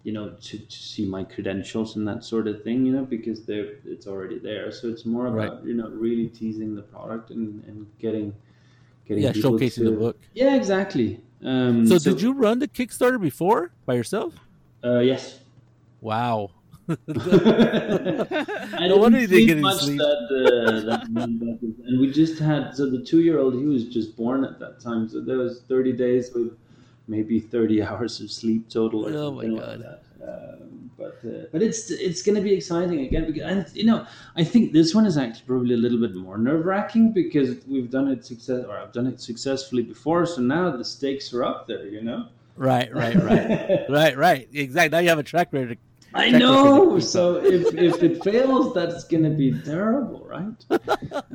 you 0.07 0.13
know 0.13 0.27
to, 0.47 0.57
to 0.73 0.77
see 0.91 1.05
my 1.05 1.23
credentials 1.33 1.97
and 1.97 2.07
that 2.07 2.23
sort 2.23 2.47
of 2.47 2.63
thing 2.63 2.85
you 2.87 2.93
know 2.93 3.03
because 3.15 3.39
they're 3.45 3.71
it's 3.93 4.07
already 4.07 4.39
there 4.39 4.71
so 4.71 4.87
it's 4.93 5.05
more 5.05 5.27
Right. 5.27 5.49
about 5.51 5.65
you 5.65 5.73
know 5.79 5.89
really 5.89 6.27
teasing 6.29 6.75
the 6.75 6.81
product 6.93 7.31
and, 7.31 7.63
and 7.65 7.85
getting 7.99 8.33
getting 9.07 9.23
Yeah, 9.23 9.31
showcasing 9.33 9.85
the 9.85 9.91
book. 9.91 10.17
yeah 10.33 10.55
exactly 10.55 11.09
um, 11.43 11.85
So, 11.89 11.99
did 11.99 12.21
you 12.21 12.31
run 12.33 12.59
the 12.59 12.67
Kickstarter 12.67 13.19
before 13.21 13.73
by 13.85 13.95
yourself? 13.95 14.33
uh, 14.83 14.99
yes 14.99 15.39
Wow. 16.01 16.51
I 17.19 18.87
No 18.87 18.97
wonder 18.97 19.19
you 19.19 19.27
didn't 19.27 19.47
sleep 19.47 19.47
get 19.47 19.57
much 19.61 19.79
sleep. 19.81 19.97
That, 19.97 20.21
uh, 20.31 20.85
that, 20.87 21.01
that, 21.41 21.73
and 21.87 21.99
we 21.99 22.11
just 22.11 22.39
had 22.39 22.75
so 22.75 22.89
the 22.89 23.03
two-year-old 23.03 23.55
he 23.55 23.65
was 23.65 23.85
just 23.85 24.15
born 24.15 24.43
at 24.45 24.59
that 24.59 24.79
time, 24.79 25.07
so 25.09 25.21
there 25.21 25.37
was 25.37 25.61
30 25.67 25.93
days 25.93 26.31
with 26.33 26.57
maybe 27.07 27.39
30 27.39 27.81
hours 27.87 28.19
of 28.21 28.31
sleep 28.31 28.69
total 28.69 29.05
or 29.07 29.11
Oh 29.11 29.31
my 29.31 29.43
something 29.43 29.57
God. 29.57 29.79
like 29.79 29.79
that. 29.79 30.03
Um, 30.21 30.91
but 30.97 31.19
uh, 31.25 31.45
but 31.51 31.61
it's 31.61 31.91
it's 31.91 32.23
going 32.23 32.35
to 32.35 32.41
be 32.41 32.53
exciting 32.53 33.01
again 33.01 33.25
because 33.27 33.43
and 33.43 33.65
you 33.75 33.85
know 33.85 34.05
I 34.35 34.43
think 34.43 34.73
this 34.73 34.95
one 34.95 35.05
is 35.05 35.15
actually 35.17 35.45
probably 35.45 35.75
a 35.75 35.77
little 35.77 35.99
bit 35.99 36.15
more 36.15 36.39
nerve-wracking 36.39 37.13
because 37.13 37.63
we've 37.67 37.91
done 37.91 38.07
it 38.07 38.25
success 38.25 38.65
or 38.67 38.77
I've 38.77 38.91
done 38.93 39.05
it 39.05 39.21
successfully 39.21 39.83
before, 39.83 40.25
so 40.25 40.41
now 40.41 40.75
the 40.75 40.83
stakes 40.83 41.33
are 41.33 41.43
up 41.43 41.67
there, 41.67 41.85
you 41.85 42.01
know. 42.01 42.27
Right, 42.55 42.91
right, 42.93 43.15
right, 43.15 43.85
right, 43.89 44.17
right. 44.17 44.49
Exactly. 44.51 44.89
Now 44.89 44.99
you 44.99 45.09
have 45.09 45.19
a 45.19 45.23
track 45.23 45.53
record. 45.53 45.77
I 46.13 46.31
know. 46.31 46.97
So 46.99 47.35
if, 47.35 47.75
if 47.75 48.01
it 48.01 48.23
fails, 48.23 48.73
that's 48.73 49.03
gonna 49.03 49.29
be 49.29 49.53
terrible, 49.59 50.25
right? 50.25 50.81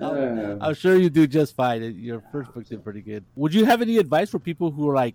Uh, 0.00 0.56
I'm 0.60 0.74
sure 0.74 0.96
you 0.96 1.08
do 1.08 1.28
just 1.28 1.54
fine. 1.54 1.82
Your 1.98 2.22
first 2.32 2.52
book 2.52 2.66
did 2.66 2.82
pretty 2.82 3.02
good. 3.02 3.24
Would 3.36 3.54
you 3.54 3.64
have 3.64 3.80
any 3.80 3.98
advice 3.98 4.30
for 4.30 4.40
people 4.40 4.72
who 4.72 4.88
are 4.90 4.94
like, 4.94 5.14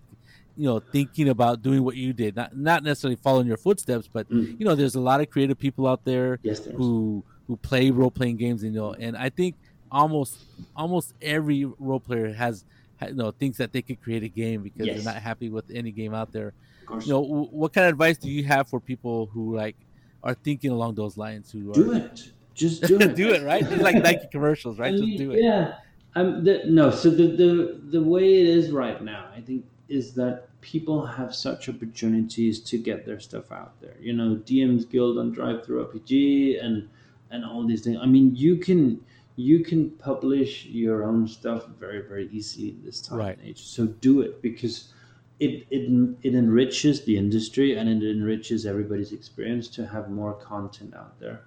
you 0.58 0.64
know, 0.64 0.80
thinking 0.80 1.28
about 1.28 1.62
doing 1.62 1.82
what 1.84 1.96
you 1.96 2.12
did? 2.12 2.34
Not 2.36 2.56
not 2.56 2.82
necessarily 2.82 3.16
following 3.16 3.46
your 3.46 3.56
footsteps, 3.56 4.08
but 4.12 4.28
Mm. 4.28 4.58
you 4.58 4.66
know, 4.66 4.74
there's 4.74 4.96
a 4.96 5.00
lot 5.00 5.20
of 5.20 5.30
creative 5.30 5.58
people 5.58 5.86
out 5.86 6.04
there 6.04 6.38
yes, 6.42 6.64
who 6.66 7.22
who 7.46 7.56
play 7.56 7.90
role 7.90 8.10
playing 8.10 8.36
games, 8.36 8.62
you 8.62 8.70
know, 8.70 8.92
and 8.92 9.16
I 9.16 9.30
think 9.30 9.54
almost 9.90 10.36
almost 10.76 11.14
every 11.22 11.64
role 11.78 12.00
player 12.00 12.32
has 12.34 12.64
you 13.06 13.14
know 13.14 13.30
thinks 13.30 13.56
that 13.58 13.72
they 13.72 13.80
could 13.82 14.02
create 14.02 14.22
a 14.22 14.28
game 14.28 14.62
because 14.62 14.86
Yes. 14.86 14.96
they're 15.04 15.14
not 15.14 15.22
happy 15.22 15.48
with 15.48 15.64
any 15.72 15.92
game 15.92 16.12
out 16.12 16.32
there. 16.32 16.48
Of 16.82 16.86
course. 16.86 17.06
You 17.06 17.12
know, 17.14 17.22
w- 17.22 17.48
what 17.50 17.72
kind 17.72 17.86
of 17.86 17.92
advice 17.92 18.18
do 18.18 18.28
you 18.30 18.44
have 18.44 18.68
for 18.68 18.80
people 18.80 19.26
who 19.32 19.54
like 19.56 19.76
are 20.24 20.34
thinking 20.34 20.70
along 20.72 20.96
those 20.96 21.16
lines? 21.16 21.50
Who 21.52 21.70
are, 21.70 21.74
do 21.74 21.92
it. 21.92 22.32
Just 22.54 22.82
do 22.90 22.98
it. 22.98 23.14
do 23.14 23.28
it, 23.32 23.44
right? 23.44 23.62
It's 23.62 23.82
like 23.82 24.02
Nike 24.02 24.26
commercials, 24.32 24.78
right? 24.80 24.92
I 24.92 24.98
Just 24.98 25.16
do 25.18 25.30
it. 25.30 25.42
Yeah. 25.44 25.74
Um, 26.16 26.42
the, 26.42 26.62
no, 26.66 26.90
so 26.90 27.10
the, 27.10 27.28
the 27.28 27.80
the 27.92 28.02
way 28.02 28.40
it 28.40 28.48
is 28.48 28.72
right 28.72 29.00
now, 29.02 29.26
I 29.36 29.40
think, 29.40 29.64
is 29.88 30.14
that 30.14 30.47
people 30.60 31.06
have 31.06 31.34
such 31.34 31.68
opportunities 31.68 32.60
to 32.60 32.78
get 32.78 33.04
their 33.06 33.20
stuff 33.20 33.52
out 33.52 33.80
there. 33.80 33.96
You 34.00 34.12
know, 34.12 34.36
DM's 34.36 34.84
Guild 34.84 35.18
on 35.18 35.34
DriveThruRPG 35.34 36.62
and 36.64 36.88
and 37.30 37.44
all 37.44 37.66
these 37.66 37.82
things. 37.84 37.98
I 38.00 38.06
mean, 38.06 38.34
you 38.34 38.56
can 38.56 39.04
you 39.36 39.62
can 39.62 39.90
publish 39.90 40.66
your 40.66 41.04
own 41.04 41.28
stuff 41.28 41.66
very 41.78 42.00
very 42.06 42.28
easily 42.30 42.70
in 42.70 42.82
this 42.84 43.00
time 43.00 43.18
Right. 43.18 43.38
and 43.38 43.48
age. 43.48 43.60
So 43.62 43.86
do 43.86 44.20
it 44.20 44.42
because 44.42 44.92
it, 45.40 45.66
it 45.70 46.16
it 46.22 46.34
enriches 46.34 47.04
the 47.04 47.16
industry 47.16 47.76
and 47.76 47.88
it 47.88 48.02
enriches 48.10 48.66
everybody's 48.66 49.12
experience 49.12 49.68
to 49.68 49.86
have 49.86 50.10
more 50.10 50.34
content 50.34 50.94
out 50.94 51.18
there. 51.20 51.44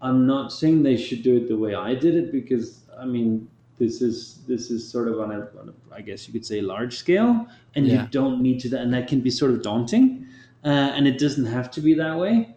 I'm 0.00 0.26
not 0.26 0.52
saying 0.52 0.82
they 0.82 0.96
should 0.96 1.22
do 1.22 1.36
it 1.36 1.48
the 1.48 1.56
way 1.58 1.74
I 1.74 1.94
did 1.94 2.14
it 2.14 2.32
because 2.32 2.84
I 2.98 3.04
mean 3.04 3.48
this 3.78 4.02
is 4.02 4.40
this 4.46 4.70
is 4.70 4.88
sort 4.88 5.08
of 5.08 5.20
on 5.20 5.30
a, 5.32 5.40
on 5.60 5.72
a 5.72 5.94
I 5.94 6.00
guess 6.00 6.26
you 6.26 6.32
could 6.32 6.46
say 6.46 6.60
large 6.60 6.96
scale, 6.96 7.46
and 7.74 7.86
Yeah. 7.86 8.02
you 8.02 8.08
don't 8.08 8.40
need 8.42 8.60
to, 8.60 8.68
that, 8.70 8.80
and 8.82 8.92
that 8.94 9.08
can 9.08 9.20
be 9.20 9.30
sort 9.30 9.52
of 9.52 9.62
daunting, 9.62 10.26
uh, 10.64 10.68
and 10.96 11.06
it 11.06 11.18
doesn't 11.18 11.46
have 11.46 11.70
to 11.72 11.80
be 11.80 11.94
that 11.94 12.18
way. 12.18 12.54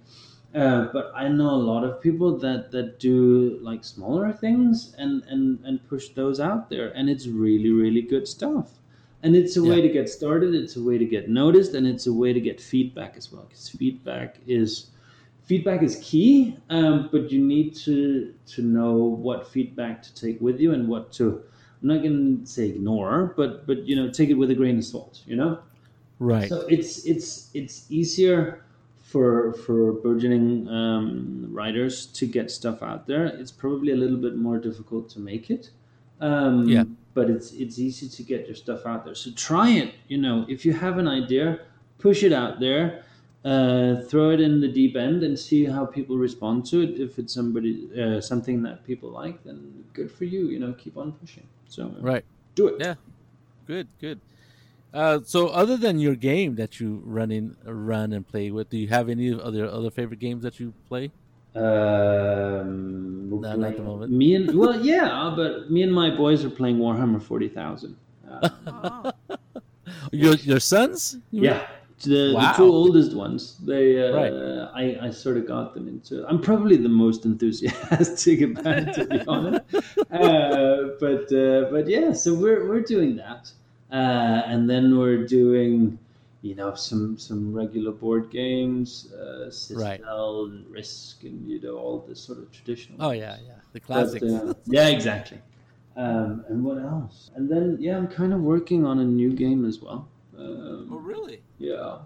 Uh, 0.54 0.90
but 0.92 1.14
I 1.16 1.30
know 1.30 1.52
a 1.52 1.64
lot 1.74 1.84
of 1.86 2.02
people 2.02 2.38
that 2.40 2.72
that 2.72 3.00
do 3.00 3.58
like 3.62 3.84
smaller 3.86 4.34
things 4.34 4.94
and 4.98 5.24
and 5.30 5.60
and 5.64 5.88
push 5.88 6.10
those 6.10 6.40
out 6.40 6.70
there, 6.70 6.90
and 6.96 7.10
it's 7.10 7.28
really 7.28 7.72
really 7.72 8.02
good 8.02 8.28
stuff. 8.28 8.80
And 9.24 9.36
it's 9.36 9.56
a 9.56 9.64
way 9.64 9.82
to 9.82 9.88
get 9.90 10.10
started. 10.10 10.56
It's 10.56 10.76
a 10.78 10.84
way 10.84 10.98
to 10.98 11.06
get 11.06 11.30
noticed, 11.30 11.76
and 11.76 11.86
it's 11.86 12.08
a 12.08 12.14
way 12.14 12.34
to 12.34 12.42
get 12.42 12.60
feedback 12.60 13.16
as 13.18 13.32
well. 13.32 13.44
Because 13.48 13.70
feedback 13.70 14.38
is 14.48 14.88
feedback 15.52 15.84
is 15.84 16.00
key, 16.02 16.56
um, 16.70 17.10
but 17.12 17.30
you 17.30 17.42
need 17.44 17.76
to 17.76 18.34
to 18.54 18.62
know 18.62 18.94
what 19.28 19.40
feedback 19.54 20.02
to 20.02 20.12
take 20.16 20.40
with 20.40 20.62
you 20.62 20.72
and 20.72 20.88
what 20.88 21.12
to. 21.18 21.44
I'm 21.82 21.88
not 21.90 22.04
going 22.04 22.40
to 22.40 22.46
say 22.46 22.70
ignore, 22.70 23.34
but 23.36 23.68
but 23.68 23.86
you 23.86 23.98
know, 23.98 24.10
take 24.10 24.30
it 24.30 24.36
with 24.36 24.50
a 24.50 24.56
grain 24.56 24.78
of 24.78 24.86
salt. 24.86 25.20
You 25.26 25.36
know. 25.36 25.60
Right. 26.20 26.48
So 26.48 26.62
it's 26.76 27.06
it's 27.06 27.50
it's 27.54 27.86
easier 27.90 28.64
for 29.12 29.52
for 29.66 29.92
burgeoning 29.92 30.70
um, 30.70 31.48
writers 31.52 32.06
to 32.18 32.26
get 32.26 32.50
stuff 32.50 32.82
out 32.82 33.06
there. 33.06 33.26
It's 33.26 33.52
probably 33.52 33.92
a 33.92 34.00
little 34.04 34.22
bit 34.28 34.36
more 34.38 34.58
difficult 34.58 35.10
to 35.10 35.20
make 35.20 35.50
it. 35.50 35.72
Um, 36.22 36.70
Yeah. 36.70 36.86
But 37.14 37.30
it's 37.30 37.52
it's 37.52 37.78
easy 37.78 38.08
to 38.08 38.24
get 38.24 38.48
your 38.48 38.56
stuff 38.56 38.86
out 38.86 39.04
there. 39.04 39.16
So 39.16 39.32
try 39.36 39.68
it. 39.84 39.90
You 40.08 40.20
know, 40.26 40.46
if 40.48 40.66
you 40.66 40.72
have 40.72 40.98
an 40.98 41.10
idea, 41.10 41.60
push 41.98 42.24
it 42.24 42.32
out 42.32 42.62
there. 42.62 43.04
Uh, 43.44 44.02
throw 44.04 44.30
it 44.30 44.40
in 44.40 44.62
the 44.62 44.68
deep 44.68 44.96
end 44.96 45.24
and 45.24 45.38
see 45.38 45.66
how 45.66 45.84
people 45.84 46.16
respond 46.16 46.64
to 46.64 46.82
it. 46.82 47.00
If 47.00 47.18
it's 47.18 47.34
somebody 47.34 47.90
uh, 48.00 48.22
something 48.22 48.62
that 48.64 48.86
people 48.86 49.10
like, 49.10 49.44
then 49.44 49.84
good 49.94 50.12
for 50.12 50.26
you. 50.26 50.48
You 50.50 50.60
know, 50.60 50.74
keep 50.74 50.96
on 50.96 51.12
pushing. 51.14 51.48
So 51.68 51.96
right. 52.00 52.24
do 52.54 52.68
it. 52.68 52.76
Yeah. 52.80 52.96
Good. 53.66 53.88
Good. 54.00 54.20
Uh, 54.94 55.20
so, 55.24 55.48
other 55.48 55.78
than 55.78 56.00
your 56.00 56.16
game 56.16 56.56
that 56.56 56.80
you 56.80 57.02
run 57.06 57.32
in, 57.32 57.56
run 57.64 58.12
and 58.12 58.28
play 58.28 58.52
with, 58.52 58.70
do 58.70 58.78
you 58.78 58.90
have 58.90 59.08
any 59.08 59.34
other 59.34 59.66
other 59.66 59.90
favorite 59.90 60.20
games 60.20 60.44
that 60.44 60.60
you 60.60 60.74
play? 60.90 61.12
Um, 61.56 63.30
we're 63.30 63.40
No, 63.40 63.56
not 63.56 63.70
at 63.72 63.78
the 63.78 63.84
moment. 63.84 64.12
Me 64.12 64.36
and 64.36 64.54
well, 64.58 64.80
yeah, 64.86 65.34
but 65.36 65.72
me 65.72 65.82
and 65.84 65.94
my 65.94 66.10
boys 66.16 66.44
are 66.44 66.50
playing 66.50 66.78
Warhammer 66.78 67.22
Forty 67.22 67.50
Thousand. 67.50 67.96
Uh, 68.32 69.12
Oh, 70.04 70.08
Your 70.12 70.36
your 70.36 70.60
sons? 70.60 71.18
You 71.32 71.42
mean? 71.42 71.62
The, 72.04 72.34
Wow. 72.36 72.52
the 72.52 72.58
two 72.58 72.64
oldest 72.72 73.16
ones. 73.16 73.58
They, 73.64 74.02
uh, 74.02 74.14
Right. 74.16 74.34
I, 75.02 75.08
I 75.08 75.10
sort 75.12 75.38
of 75.38 75.48
got 75.48 75.74
them 75.74 75.88
into. 75.88 76.26
I'm 76.28 76.42
probably 76.42 76.78
the 76.78 76.90
most 76.90 77.26
enthusiastic 77.26 78.42
about 78.50 78.78
it, 78.80 78.94
to 78.96 79.06
be 79.06 79.20
honest. 79.28 79.62
Uh, 80.12 80.90
but 81.00 81.32
uh, 81.34 81.70
but 81.72 81.88
yeah, 81.88 82.12
so 82.14 82.34
we're 82.34 82.68
we're 82.68 82.82
doing 82.82 83.16
that, 83.18 83.52
uh, 83.92 84.42
and 84.52 84.70
then 84.70 84.98
we're 84.98 85.26
doing. 85.26 85.98
You 86.44 86.56
know 86.56 86.74
some 86.74 87.20
some 87.20 87.54
regular 87.54 87.92
board 87.92 88.32
games, 88.32 89.14
uh, 89.14 89.52
Right. 89.76 90.02
Sistel 90.02 90.46
and 90.50 90.66
Risk, 90.72 91.24
and 91.24 91.48
you 91.48 91.62
know 91.62 91.76
all 91.78 92.00
the 92.08 92.16
sort 92.16 92.40
of 92.40 92.52
traditional. 92.52 92.98
Oh 93.00 93.10
ones. 93.10 93.20
yeah, 93.20 93.38
yeah. 93.46 93.54
The 93.74 93.80
But, 93.80 93.84
classics. 93.86 94.24
uh, 94.26 94.54
yeah, 94.66 94.88
exactly. 94.88 95.38
Um, 95.96 96.44
and 96.50 96.64
what 96.64 96.80
else? 96.80 97.30
And 97.36 97.48
then 97.48 97.78
yeah, 97.80 97.96
I'm 97.96 98.08
kind 98.08 98.34
of 98.34 98.42
working 98.42 98.88
on 98.88 98.98
a 98.98 99.04
new 99.06 99.32
game 99.34 99.66
as 99.66 99.82
well. 99.84 100.08
Um, 100.42 100.88
really? 101.06 101.42
yeah, 101.60 101.98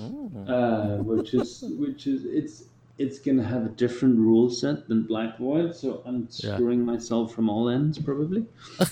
Oh. 0.00 0.30
uh, 0.46 0.96
which 1.02 1.34
is 1.34 1.64
which 1.78 2.06
is 2.06 2.24
it's 2.24 2.64
it's 2.98 3.18
gonna 3.20 3.42
have 3.44 3.64
a 3.64 3.68
different 3.68 4.18
rule 4.18 4.48
set 4.50 4.88
than 4.88 5.02
Black 5.04 5.38
Void, 5.38 5.74
so 5.74 6.02
I'm 6.04 6.28
Yeah. 6.32 6.54
screwing 6.54 6.84
myself 6.84 7.32
from 7.34 7.48
all 7.48 7.68
ends 7.68 7.98
probably. 7.98 8.44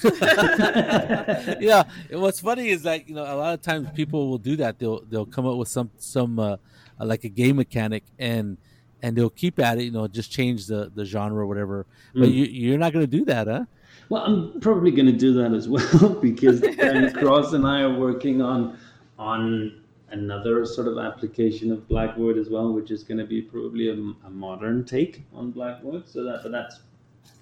yeah. 1.61 1.83
and 2.11 2.21
What's 2.21 2.41
funny 2.41 2.69
is 2.69 2.83
that 2.83 3.09
you 3.09 3.15
know 3.15 3.23
a 3.25 3.37
lot 3.37 3.55
of 3.55 3.63
times 3.63 3.89
people 3.95 4.29
will 4.29 4.39
do 4.39 4.57
that. 4.57 4.79
They'll 4.79 5.03
they'll 5.11 5.27
come 5.27 5.47
up 5.47 5.57
with 5.57 5.69
some 5.69 5.91
some 5.99 6.39
uh, 6.39 6.57
uh, 7.01 7.05
like 7.05 7.25
a 7.25 7.29
game 7.29 7.57
mechanic 7.57 8.05
and 8.19 8.57
and 9.03 9.17
they'll 9.17 9.31
keep 9.31 9.59
at 9.59 9.79
it. 9.79 9.85
You 9.85 9.91
know, 9.93 10.07
just 10.09 10.31
change 10.31 10.67
the 10.67 10.91
the 10.95 11.05
genre 11.05 11.43
or 11.43 11.47
whatever. 11.47 11.87
But 12.15 12.29
Mm. 12.31 12.35
you 12.35 12.45
you're 12.45 12.79
not 12.79 12.93
gonna 12.93 13.07
do 13.07 13.25
that, 13.27 13.47
huh? 13.47 13.65
Well, 14.09 14.23
I'm 14.23 14.61
probably 14.61 14.91
going 14.91 15.07
to 15.07 15.13
do 15.13 15.33
that 15.35 15.53
as 15.53 15.69
well 15.75 16.15
because 16.21 16.61
Dan 16.61 17.13
Cross 17.13 17.53
and 17.53 17.67
I 17.67 17.83
are 17.83 17.95
working 17.99 18.41
on 18.43 18.79
on 19.19 19.83
another 20.11 20.65
sort 20.65 20.87
of 20.87 20.99
application 20.99 21.73
of 21.73 21.89
Black 21.89 22.17
Void 22.17 22.39
as 22.39 22.49
well, 22.49 22.73
which 22.73 22.91
is 22.91 23.03
going 23.03 23.19
to 23.19 23.25
be 23.25 23.43
probably 23.43 23.89
a, 23.89 23.95
a 24.27 24.31
modern 24.31 24.85
take 24.85 25.25
on 25.35 25.51
Black 25.51 25.83
Void. 25.83 26.09
So 26.09 26.23
that, 26.25 26.41
but 26.43 26.53
that's 26.53 26.81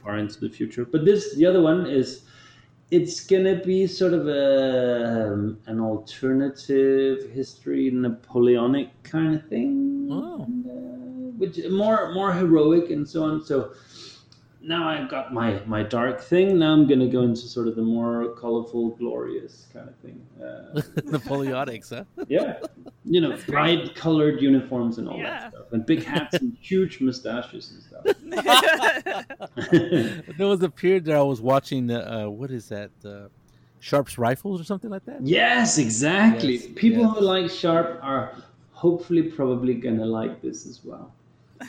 far 0.02 0.18
into 0.18 0.40
the 0.40 0.48
future. 0.48 0.84
But 0.84 1.05
this, 1.05 1.34
the 1.36 1.44
other 1.46 1.61
one 1.62 1.86
is, 1.86 2.22
it's 2.90 3.24
gonna 3.26 3.57
be 3.64 3.86
sort 3.86 4.12
of 4.12 4.28
a 4.28 5.32
um, 5.32 5.59
an 5.66 5.80
alternative 5.80 7.30
history, 7.32 7.90
Napoleonic 7.90 8.90
kind 9.02 9.34
of 9.34 9.46
thing, 9.48 10.09
Oh. 10.11 10.44
and, 10.44 10.66
uh, 10.66 10.70
which 11.38 11.59
more 11.70 12.12
more 12.12 12.32
heroic 12.32 12.90
and 12.90 13.09
so 13.09 13.24
on. 13.24 13.42
So 13.44 13.72
now 14.67 14.89
I've 14.89 15.09
got 15.11 15.33
my 15.33 15.61
my 15.67 15.83
dark 15.83 16.21
thing. 16.21 16.59
Now 16.59 16.73
I'm 16.73 16.87
gonna 16.89 17.07
go 17.09 17.23
into 17.23 17.43
sort 17.43 17.69
of 17.69 17.77
the 17.77 17.83
more 17.83 18.35
colorful, 18.37 18.91
glorious 18.91 19.67
kind 19.73 19.89
of 19.89 19.97
thing. 19.97 20.21
Uh, 20.43 20.81
Napoleonics, 21.12 21.91
huh? 21.91 22.05
yeah, 22.29 22.59
you 23.05 23.21
know, 23.21 23.37
bright 23.47 23.95
colored 23.95 24.41
uniforms 24.41 24.99
and 24.99 25.09
all 25.09 25.19
Yeah. 25.19 25.41
that 25.41 25.53
stuff, 25.53 25.73
and 25.73 25.85
big 25.87 26.03
hats 26.05 26.35
and 26.37 26.57
huge 26.61 27.01
mustaches 27.01 27.71
and 27.73 27.83
stuff. 27.83 28.05
there 30.39 30.47
was 30.47 30.62
a 30.62 30.71
period 30.71 31.05
that 31.07 31.17
I 31.17 31.23
was 31.23 31.41
watching. 31.41 31.91
Uh, 31.91 32.29
what 32.29 32.51
is 32.51 32.69
that? 32.69 32.91
Uh, 33.05 33.29
Sharpe's 33.81 34.17
rifles 34.17 34.61
or 34.62 34.65
something 34.65 34.89
like 34.91 35.05
that. 35.05 35.21
Yes, 35.27 35.77
exactly. 35.77 36.55
Yes, 36.57 36.67
People 36.75 37.03
yes. 37.03 37.12
who 37.19 37.21
like 37.21 37.51
Sharpe 37.51 37.99
are 38.03 38.35
hopefully 38.73 39.25
probably 39.25 39.75
gonna 39.75 40.07
like 40.07 40.41
this 40.41 40.67
as 40.67 40.81
well. 40.83 41.12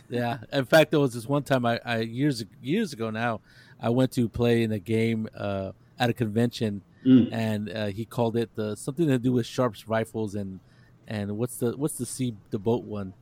Yeah. 0.09 0.39
In 0.51 0.65
fact, 0.65 0.91
there 0.91 0.99
was 0.99 1.13
this 1.13 1.27
one 1.27 1.43
time 1.43 1.65
I, 1.65 1.79
I 1.85 1.99
years 1.99 2.43
years 2.61 2.93
ago 2.93 3.09
now, 3.09 3.41
I 3.79 3.89
went 3.89 4.11
to 4.13 4.27
play 4.29 4.63
in 4.63 4.71
a 4.71 4.79
game 4.79 5.27
uh, 5.37 5.71
at 5.99 6.09
a 6.09 6.13
convention, 6.13 6.81
Mm. 7.05 7.29
and 7.31 7.69
uh, 7.69 7.85
he 7.87 8.03
called 8.03 8.35
it 8.35 8.49
the 8.55 8.75
something 8.75 9.05
to 9.07 9.19
do 9.19 9.31
with 9.31 9.45
Sharpe's 9.45 9.87
rifles 9.87 10.33
and 10.33 10.59
and 11.07 11.37
what's 11.37 11.57
the 11.57 11.77
what's 11.77 11.99
the 11.99 12.05
sea 12.05 12.33
the 12.49 12.57
boat 12.57 12.83
one, 12.83 13.13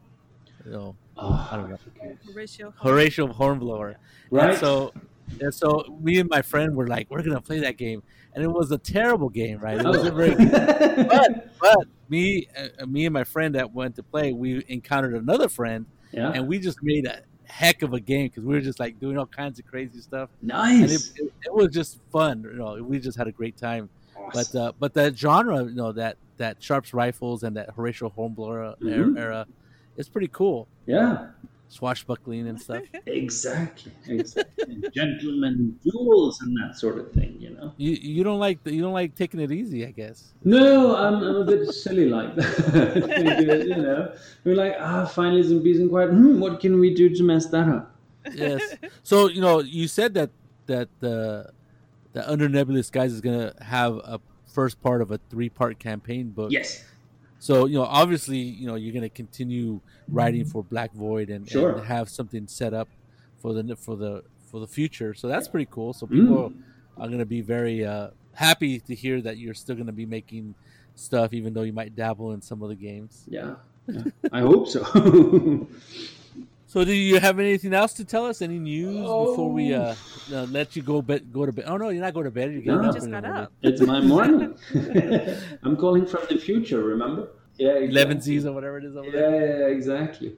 you 0.65 0.71
know, 0.71 0.95
Oh, 1.17 1.49
I 1.51 1.57
don't 1.57 1.69
know. 1.69 1.75
forget. 1.77 2.17
Horatio. 2.25 2.73
Horatio 2.77 3.27
Hornblower. 3.27 3.97
Right? 4.31 4.51
And 4.51 4.57
so 4.57 4.93
and 5.41 5.53
so 5.53 5.83
me 6.01 6.17
and 6.19 6.29
my 6.29 6.41
friend 6.41 6.75
were 6.77 6.87
like, 6.87 7.11
we're 7.11 7.23
gonna 7.23 7.41
play 7.41 7.59
that 7.59 7.75
game, 7.77 8.03
and 8.33 8.41
it 8.41 8.47
was 8.47 8.71
a 8.71 8.77
terrible 8.77 9.27
game, 9.27 9.59
right? 9.59 9.77
It 9.77 9.85
wasn't 9.85 10.15
very 10.15 10.33
but 10.35 11.49
but 11.59 11.87
me 12.07 12.47
uh, 12.79 12.85
me 12.85 13.05
and 13.05 13.13
my 13.13 13.25
friend 13.25 13.53
that 13.55 13.73
went 13.73 13.97
to 13.97 14.03
play, 14.03 14.31
we 14.31 14.63
encountered 14.69 15.13
another 15.13 15.49
friend, 15.49 15.87
yeah. 16.13 16.31
and 16.33 16.47
we 16.47 16.59
just 16.59 16.77
made 16.83 17.05
a 17.05 17.21
heck 17.45 17.81
of 17.81 17.93
a 17.93 17.99
game 17.99 18.27
because 18.27 18.43
we 18.43 18.53
were 18.55 18.61
just 18.61 18.79
like 18.79 18.99
doing 18.99 19.17
all 19.17 19.25
kinds 19.25 19.59
of 19.59 19.65
crazy 19.65 19.99
stuff, 19.99 20.29
and 20.41 20.49
it, 20.51 20.53
nice. 20.53 21.11
it, 21.17 21.33
it 21.45 21.53
was 21.53 21.69
just 21.73 21.99
fun. 22.11 22.43
You 22.43 22.53
know, 22.57 22.81
we 22.83 22.99
just 22.99 23.17
had 23.17 23.27
a 23.27 23.31
great 23.31 23.57
time. 23.57 23.89
But 24.33 24.55
uh, 24.55 24.71
but 24.79 24.93
that 24.93 25.17
genre, 25.17 25.63
you 25.65 25.75
know, 25.75 25.91
that 25.91 26.17
that 26.37 26.61
Sharpe's 26.63 26.93
rifles 26.93 27.43
and 27.43 27.57
that 27.57 27.71
Horatio 27.71 28.09
Hornblower 28.09 28.75
Mhm. 28.81 29.17
era, 29.19 29.45
it's 29.97 30.07
pretty 30.09 30.29
cool. 30.31 30.67
yeah, 30.85 31.27
Swashbuckling 31.73 32.47
and 32.47 32.61
stuff. 32.61 32.83
exactly. 33.07 33.91
Exactly. 34.07 34.83
Gentlemen 34.93 35.75
duels 35.83 36.39
and 36.41 36.55
that 36.57 36.77
sort 36.77 36.99
of 36.99 37.11
thing, 37.11 37.35
you 37.39 37.49
know. 37.49 37.73
You 37.77 37.93
you 37.93 38.23
don't 38.23 38.37
like 38.37 38.59
you 38.65 38.81
don't 38.81 38.93
like 38.93 39.15
taking 39.15 39.39
it 39.39 39.51
easy, 39.51 39.83
I 39.85 39.91
guess. 39.91 40.33
No, 40.43 40.95
I'm, 40.95 41.15
I'm 41.15 41.35
a 41.37 41.43
bit 41.43 41.67
silly 41.73 42.09
like 42.09 42.35
that. 42.35 43.65
you 43.67 43.75
know, 43.81 44.13
we're 44.43 44.55
like, 44.55 44.75
ah, 44.79 45.05
finally 45.05 45.41
some 45.41 45.63
peace 45.63 45.79
and 45.79 45.89
quiet. 45.89 46.11
Hmm, 46.11 46.39
what 46.39 46.59
can 46.59 46.79
we 46.79 46.93
do 46.93 47.09
to 47.09 47.23
mess 47.23 47.47
that 47.47 47.67
up? 47.67 47.95
Yes. 48.33 48.75
So 49.01 49.27
you 49.27 49.41
know, 49.41 49.59
you 49.59 49.87
said 49.87 50.13
that 50.13 50.29
that 50.67 50.89
the 50.99 51.49
the 52.13 52.29
Under 52.29 52.47
Nebulous 52.47 52.87
Skies 52.87 53.13
is 53.13 53.21
gonna 53.21 53.53
have 53.61 53.95
a 53.95 54.21
first 54.45 54.79
part 54.81 55.01
of 55.01 55.09
a 55.09 55.19
three 55.31 55.49
part 55.49 55.79
campaign 55.79 56.29
book. 56.29 56.51
Yes. 56.51 56.83
So 57.43 57.65
you 57.65 57.75
know, 57.77 57.83
obviously, 57.83 58.37
you 58.37 58.67
know, 58.67 58.75
you're 58.75 58.93
gonna 58.93 59.09
continue 59.09 59.81
writing 60.07 60.45
for 60.45 60.63
Black 60.63 60.93
Void 60.93 61.29
and, 61.29 61.43
Sure. 61.49 61.71
and 61.75 61.85
have 61.85 62.07
something 62.09 62.47
set 62.47 62.73
up 62.73 62.87
for 63.41 63.51
the 63.53 63.75
for 63.75 63.97
the 63.97 64.23
for 64.49 64.61
the 64.61 64.67
future. 64.67 65.13
So 65.13 65.27
that's 65.27 65.49
pretty 65.49 65.67
cool. 65.69 65.91
So 65.91 66.07
people 66.07 66.51
Mm. 66.51 66.55
are 66.97 67.09
gonna 67.09 67.25
be 67.25 67.41
very 67.41 67.83
uh, 67.85 68.11
happy 68.33 68.79
to 68.87 68.95
hear 68.95 69.19
that 69.21 69.35
you're 69.39 69.55
still 69.63 69.75
gonna 69.75 69.91
be 69.91 70.05
making 70.05 70.55
stuff, 70.95 71.33
even 71.33 71.53
though 71.53 71.63
you 71.63 71.73
might 71.73 71.93
dabble 71.97 72.31
in 72.31 72.41
some 72.41 72.61
of 72.63 72.69
the 72.69 72.75
games. 72.75 73.25
Yeah. 73.27 73.55
yeah. 73.89 74.03
I 74.31 74.39
hope 74.39 74.69
so. 74.69 74.81
So, 76.73 76.83
do 76.83 76.91
you 76.91 77.19
have 77.19 77.37
anything 77.37 77.71
else 77.71 77.93
to 77.93 78.03
tell 78.03 78.25
us? 78.25 78.41
Any 78.41 78.57
news 78.57 78.95
before 79.01 79.51
we 79.51 79.75
uh, 79.75 79.93
Oh. 80.31 80.37
uh, 80.37 80.45
let 80.49 80.75
you 80.75 80.81
go 80.81 81.03
bed, 81.03 81.31
go 81.31 81.45
to 81.45 81.51
bed? 81.51 81.65
Oh 81.67 81.77
no, 81.77 81.89
you're 81.89 82.01
not 82.01 82.15
going 82.15 82.23
to 82.23 82.31
bed. 82.31 82.51
You're 82.51 82.61
getting 82.63 82.81
No. 82.81 82.89
up 82.89 82.95
Just 82.95 83.11
got 83.11 83.25
up. 83.25 83.51
It's 83.61 83.79
my 83.81 84.01
morning. 84.01 84.55
I'm 85.61 85.77
calling 85.77 86.07
from 86.07 86.21
the 86.31 86.37
future, 86.39 86.81
remember? 86.81 87.27
Yeah, 87.59 87.75
Eleven 87.75 88.17
exactly. 88.17 88.21
Z's 88.39 88.47
or 88.47 88.53
whatever 88.53 88.79
it 88.79 88.85
is 88.85 88.95
over 88.97 89.05
Yeah, 89.05 89.11
there. 89.11 89.69
yeah, 89.69 89.75
exactly. 89.75 90.35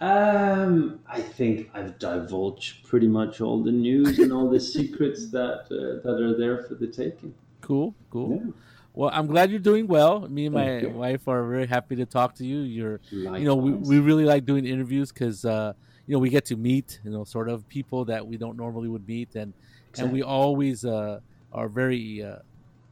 Um, 0.00 0.98
I 1.06 1.20
think 1.20 1.70
I've 1.72 2.00
divulged 2.00 2.84
pretty 2.88 3.06
much 3.06 3.40
all 3.40 3.62
the 3.62 3.70
news 3.70 4.18
and 4.18 4.32
all 4.32 4.50
the 4.50 4.58
secrets 4.58 5.30
that 5.38 5.66
uh, 5.70 6.02
that 6.04 6.20
are 6.20 6.36
there 6.36 6.64
for 6.64 6.74
the 6.74 6.88
taking. 6.88 7.32
Cool, 7.60 7.94
cool. 8.10 8.42
Yeah. 8.44 8.50
Well, 8.96 9.10
I'm 9.12 9.26
glad 9.26 9.50
you're 9.50 9.60
doing 9.60 9.86
well. 9.86 10.20
Me 10.26 10.46
and 10.46 10.54
my 10.54 10.86
wife 10.86 11.28
are 11.28 11.46
very 11.46 11.66
happy 11.66 11.96
to 11.96 12.06
talk 12.06 12.34
to 12.36 12.46
you. 12.46 12.60
You're, 12.60 12.98
you 13.38 13.44
know, 13.44 13.54
we, 13.54 13.72
we 13.72 13.98
really 13.98 14.24
like 14.24 14.46
doing 14.46 14.64
interviews 14.64 15.12
because, 15.12 15.44
uh, 15.44 15.74
you 16.06 16.14
know, 16.14 16.18
we 16.18 16.30
get 16.30 16.46
to 16.46 16.56
meet, 16.56 16.98
you 17.04 17.10
know, 17.10 17.22
sort 17.22 17.50
of 17.50 17.68
people 17.68 18.06
that 18.06 18.26
we 18.26 18.38
don't 18.38 18.56
normally 18.56 18.88
would 18.88 19.06
meet, 19.06 19.34
and 19.34 19.52
and 19.98 20.12
we 20.12 20.22
always 20.22 20.84
uh, 20.84 21.20
are 21.52 21.68
very, 21.68 22.22
uh, 22.22 22.36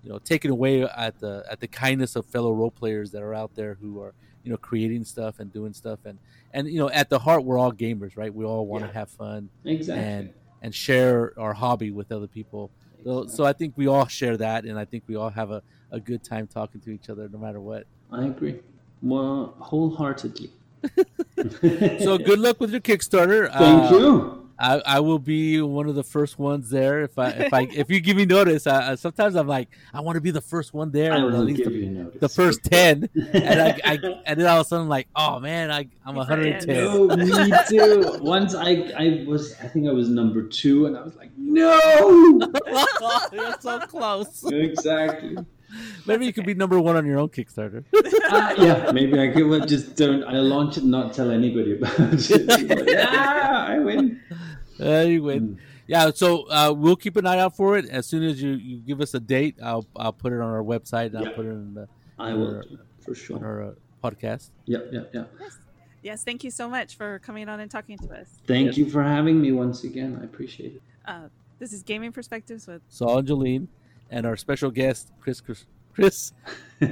you 0.02 0.10
know, 0.10 0.18
taken 0.18 0.50
away 0.50 0.82
at 0.82 1.18
the 1.20 1.42
at 1.50 1.60
the 1.60 1.68
kindness 1.68 2.16
of 2.16 2.26
fellow 2.26 2.52
role 2.52 2.70
players 2.70 3.10
that 3.12 3.22
are 3.22 3.34
out 3.34 3.54
there 3.54 3.74
who 3.80 3.98
are, 4.02 4.12
you 4.42 4.50
know, 4.50 4.58
creating 4.58 5.04
stuff 5.04 5.38
and 5.38 5.50
doing 5.54 5.72
stuff, 5.72 6.00
and 6.04 6.18
and 6.52 6.68
you 6.68 6.78
know, 6.78 6.90
at 6.90 7.08
the 7.08 7.18
heart, 7.18 7.44
we're 7.44 7.58
all 7.58 7.72
gamers, 7.72 8.16
right? 8.18 8.34
We 8.34 8.44
all 8.44 8.66
want 8.66 8.82
to 8.84 8.88
Yeah. 8.88 8.94
have 9.00 9.10
fun 9.10 9.48
exactly. 9.64 10.04
and 10.04 10.30
and 10.60 10.74
share 10.74 11.32
our 11.38 11.54
hobby 11.54 11.90
with 11.90 12.12
other 12.12 12.26
people. 12.26 12.70
So, 13.04 13.26
so 13.26 13.44
I 13.44 13.52
think 13.52 13.74
we 13.76 13.86
all 13.86 14.06
share 14.06 14.36
that, 14.38 14.64
and 14.64 14.78
I 14.78 14.84
think 14.86 15.04
we 15.06 15.14
all 15.14 15.28
have 15.28 15.50
a, 15.50 15.62
a 15.90 16.00
good 16.00 16.22
time 16.24 16.46
talking 16.46 16.80
to 16.82 16.90
each 16.90 17.08
other, 17.10 17.28
no 17.28 17.38
matter 17.38 17.60
what. 17.60 17.86
I 18.10 18.24
agree, 18.26 18.60
more 19.02 19.52
wholeheartedly. 19.58 20.50
So 22.00 22.18
good 22.18 22.38
luck 22.38 22.60
with 22.60 22.70
your 22.70 22.80
Kickstarter. 22.80 23.50
Thank 23.52 23.90
Uh, 23.92 23.96
you. 23.96 24.40
I, 24.56 24.80
I 24.86 25.00
will 25.00 25.18
be 25.18 25.60
one 25.60 25.88
of 25.88 25.96
the 25.96 26.04
first 26.04 26.38
ones 26.38 26.70
there. 26.70 27.02
If 27.02 27.18
I 27.18 27.28
if 27.30 27.52
I 27.52 27.62
if 27.74 27.90
you 27.90 28.00
give 28.00 28.16
me 28.16 28.24
notice, 28.24 28.66
I, 28.68 28.92
I- 28.92 28.94
sometimes 28.94 29.34
I'm 29.34 29.48
like 29.48 29.68
I 29.92 30.00
want 30.00 30.14
to 30.16 30.20
be 30.20 30.30
the 30.30 30.40
first 30.40 30.72
one 30.72 30.92
there, 30.92 31.12
I 31.12 31.24
will 31.24 31.44
give 31.46 31.66
the, 31.66 31.72
you 31.72 31.90
notice. 31.90 32.20
the 32.20 32.28
first 32.28 32.62
ten, 32.62 33.08
and 33.32 33.60
I, 33.60 33.80
I 33.84 33.98
and 34.26 34.38
then 34.40 34.46
all 34.46 34.60
of 34.60 34.66
a 34.66 34.68
sudden 34.68 34.84
I'm 34.84 34.88
like, 34.88 35.08
oh 35.16 35.40
man, 35.40 35.72
I 35.72 35.88
I'm 36.06 36.14
He's 36.14 36.28
110. 36.28 36.68
No, 36.76 37.16
me 37.16 37.52
too. 37.68 38.18
Once 38.22 38.54
I 38.54 38.70
I 38.96 39.24
was 39.26 39.54
I 39.60 39.66
think 39.66 39.88
I 39.88 39.92
was 39.92 40.08
number 40.08 40.44
two, 40.44 40.86
and 40.86 40.96
I 40.96 41.02
was 41.02 41.16
like, 41.16 41.30
no. 41.36 42.38
You're 43.32 43.56
so 43.60 43.80
close. 43.80 44.44
exactly. 44.52 45.36
Maybe 46.06 46.26
you 46.26 46.32
could 46.32 46.46
be 46.46 46.54
number 46.54 46.78
one 46.80 46.96
on 46.96 47.06
your 47.06 47.18
own 47.18 47.28
Kickstarter. 47.28 47.84
Uh, 47.94 48.54
yeah, 48.58 48.90
maybe 48.92 49.18
I 49.18 49.28
could 49.32 49.46
well, 49.48 49.64
just 49.66 49.96
don't. 49.96 50.22
I 50.24 50.34
launch 50.38 50.76
it, 50.76 50.84
not 50.84 51.14
tell 51.14 51.30
anybody 51.30 51.76
about 51.76 51.94
it. 51.98 52.88
yeah, 52.88 53.64
I 53.68 53.78
win. 53.78 54.20
Anyway, 54.80 55.38
Mm. 55.40 55.56
yeah. 55.86 56.10
So 56.14 56.48
uh, 56.50 56.72
we'll 56.76 56.96
keep 56.96 57.16
an 57.16 57.26
eye 57.26 57.38
out 57.38 57.56
for 57.56 57.76
it. 57.78 57.88
As 57.88 58.06
soon 58.06 58.22
as 58.24 58.42
you, 58.42 58.50
you 58.52 58.78
give 58.78 59.00
us 59.00 59.14
a 59.14 59.20
date, 59.20 59.56
I'll 59.62 59.86
I'll 59.96 60.12
put 60.12 60.32
it 60.32 60.40
on 60.40 60.50
our 60.50 60.62
website. 60.62 61.14
And 61.14 61.18
I'll 61.18 61.34
put 61.34 61.46
it 61.46 61.50
in 61.50 61.74
the, 61.74 61.88
I 62.18 62.32
will 62.34 62.60
do, 62.62 62.78
for 63.00 63.10
on 63.12 63.14
sure. 63.16 63.38
our 63.44 63.62
uh, 63.62 63.72
podcast. 64.02 64.50
Yeah, 64.66 64.78
yeah, 64.90 65.00
yeah. 65.12 65.24
Yes. 65.40 65.58
Yes, 66.02 66.22
thank 66.24 66.44
you 66.44 66.50
so 66.50 66.68
much 66.68 66.96
for 66.96 67.18
coming 67.20 67.48
on 67.48 67.60
and 67.60 67.70
talking 67.70 67.96
to 67.98 68.12
us. 68.20 68.28
Thank 68.46 68.66
Yes. 68.66 68.76
you 68.78 68.90
for 68.90 69.02
having 69.02 69.40
me 69.40 69.52
once 69.52 69.84
again. 69.84 70.18
I 70.20 70.24
appreciate 70.24 70.74
it. 70.74 70.82
Uh, 71.06 71.28
this 71.58 71.72
is 71.72 71.82
Gaming 71.82 72.12
Perspectives 72.12 72.66
with 72.66 72.82
Saul 72.90 73.18
and 73.20 73.28
Jolene, 73.28 73.68
and 74.14 74.24
our 74.26 74.36
special 74.36 74.70
guest 74.70 75.10
Chris 75.20 75.40
Chris. 75.40 75.66
Chris 75.92 76.32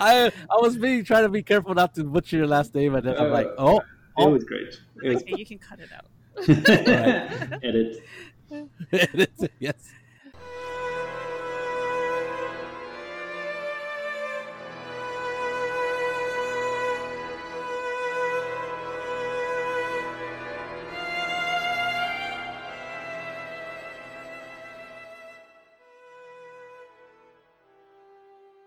I 0.00 0.32
I 0.50 0.56
was 0.60 0.76
being 0.76 1.04
trying 1.04 1.24
to 1.24 1.28
be 1.28 1.42
careful 1.42 1.74
not 1.74 1.94
to 1.96 2.04
butcher 2.04 2.36
your 2.36 2.46
last 2.46 2.74
name, 2.74 2.94
and 2.94 3.06
then 3.06 3.16
I'm 3.18 3.30
like, 3.30 3.46
uh, 3.46 3.54
oh, 3.58 3.78
It 3.78 3.84
oh. 4.18 4.28
was 4.30 4.44
great. 4.44 4.80
It 5.02 5.08
was 5.14 5.22
okay, 5.22 5.34
you 5.36 5.46
can 5.46 5.58
cut 5.58 5.78
it 5.80 5.90
out. 5.98 6.06
Edit. 7.64 8.02
Edit. 8.92 9.52
yes. 9.58 9.74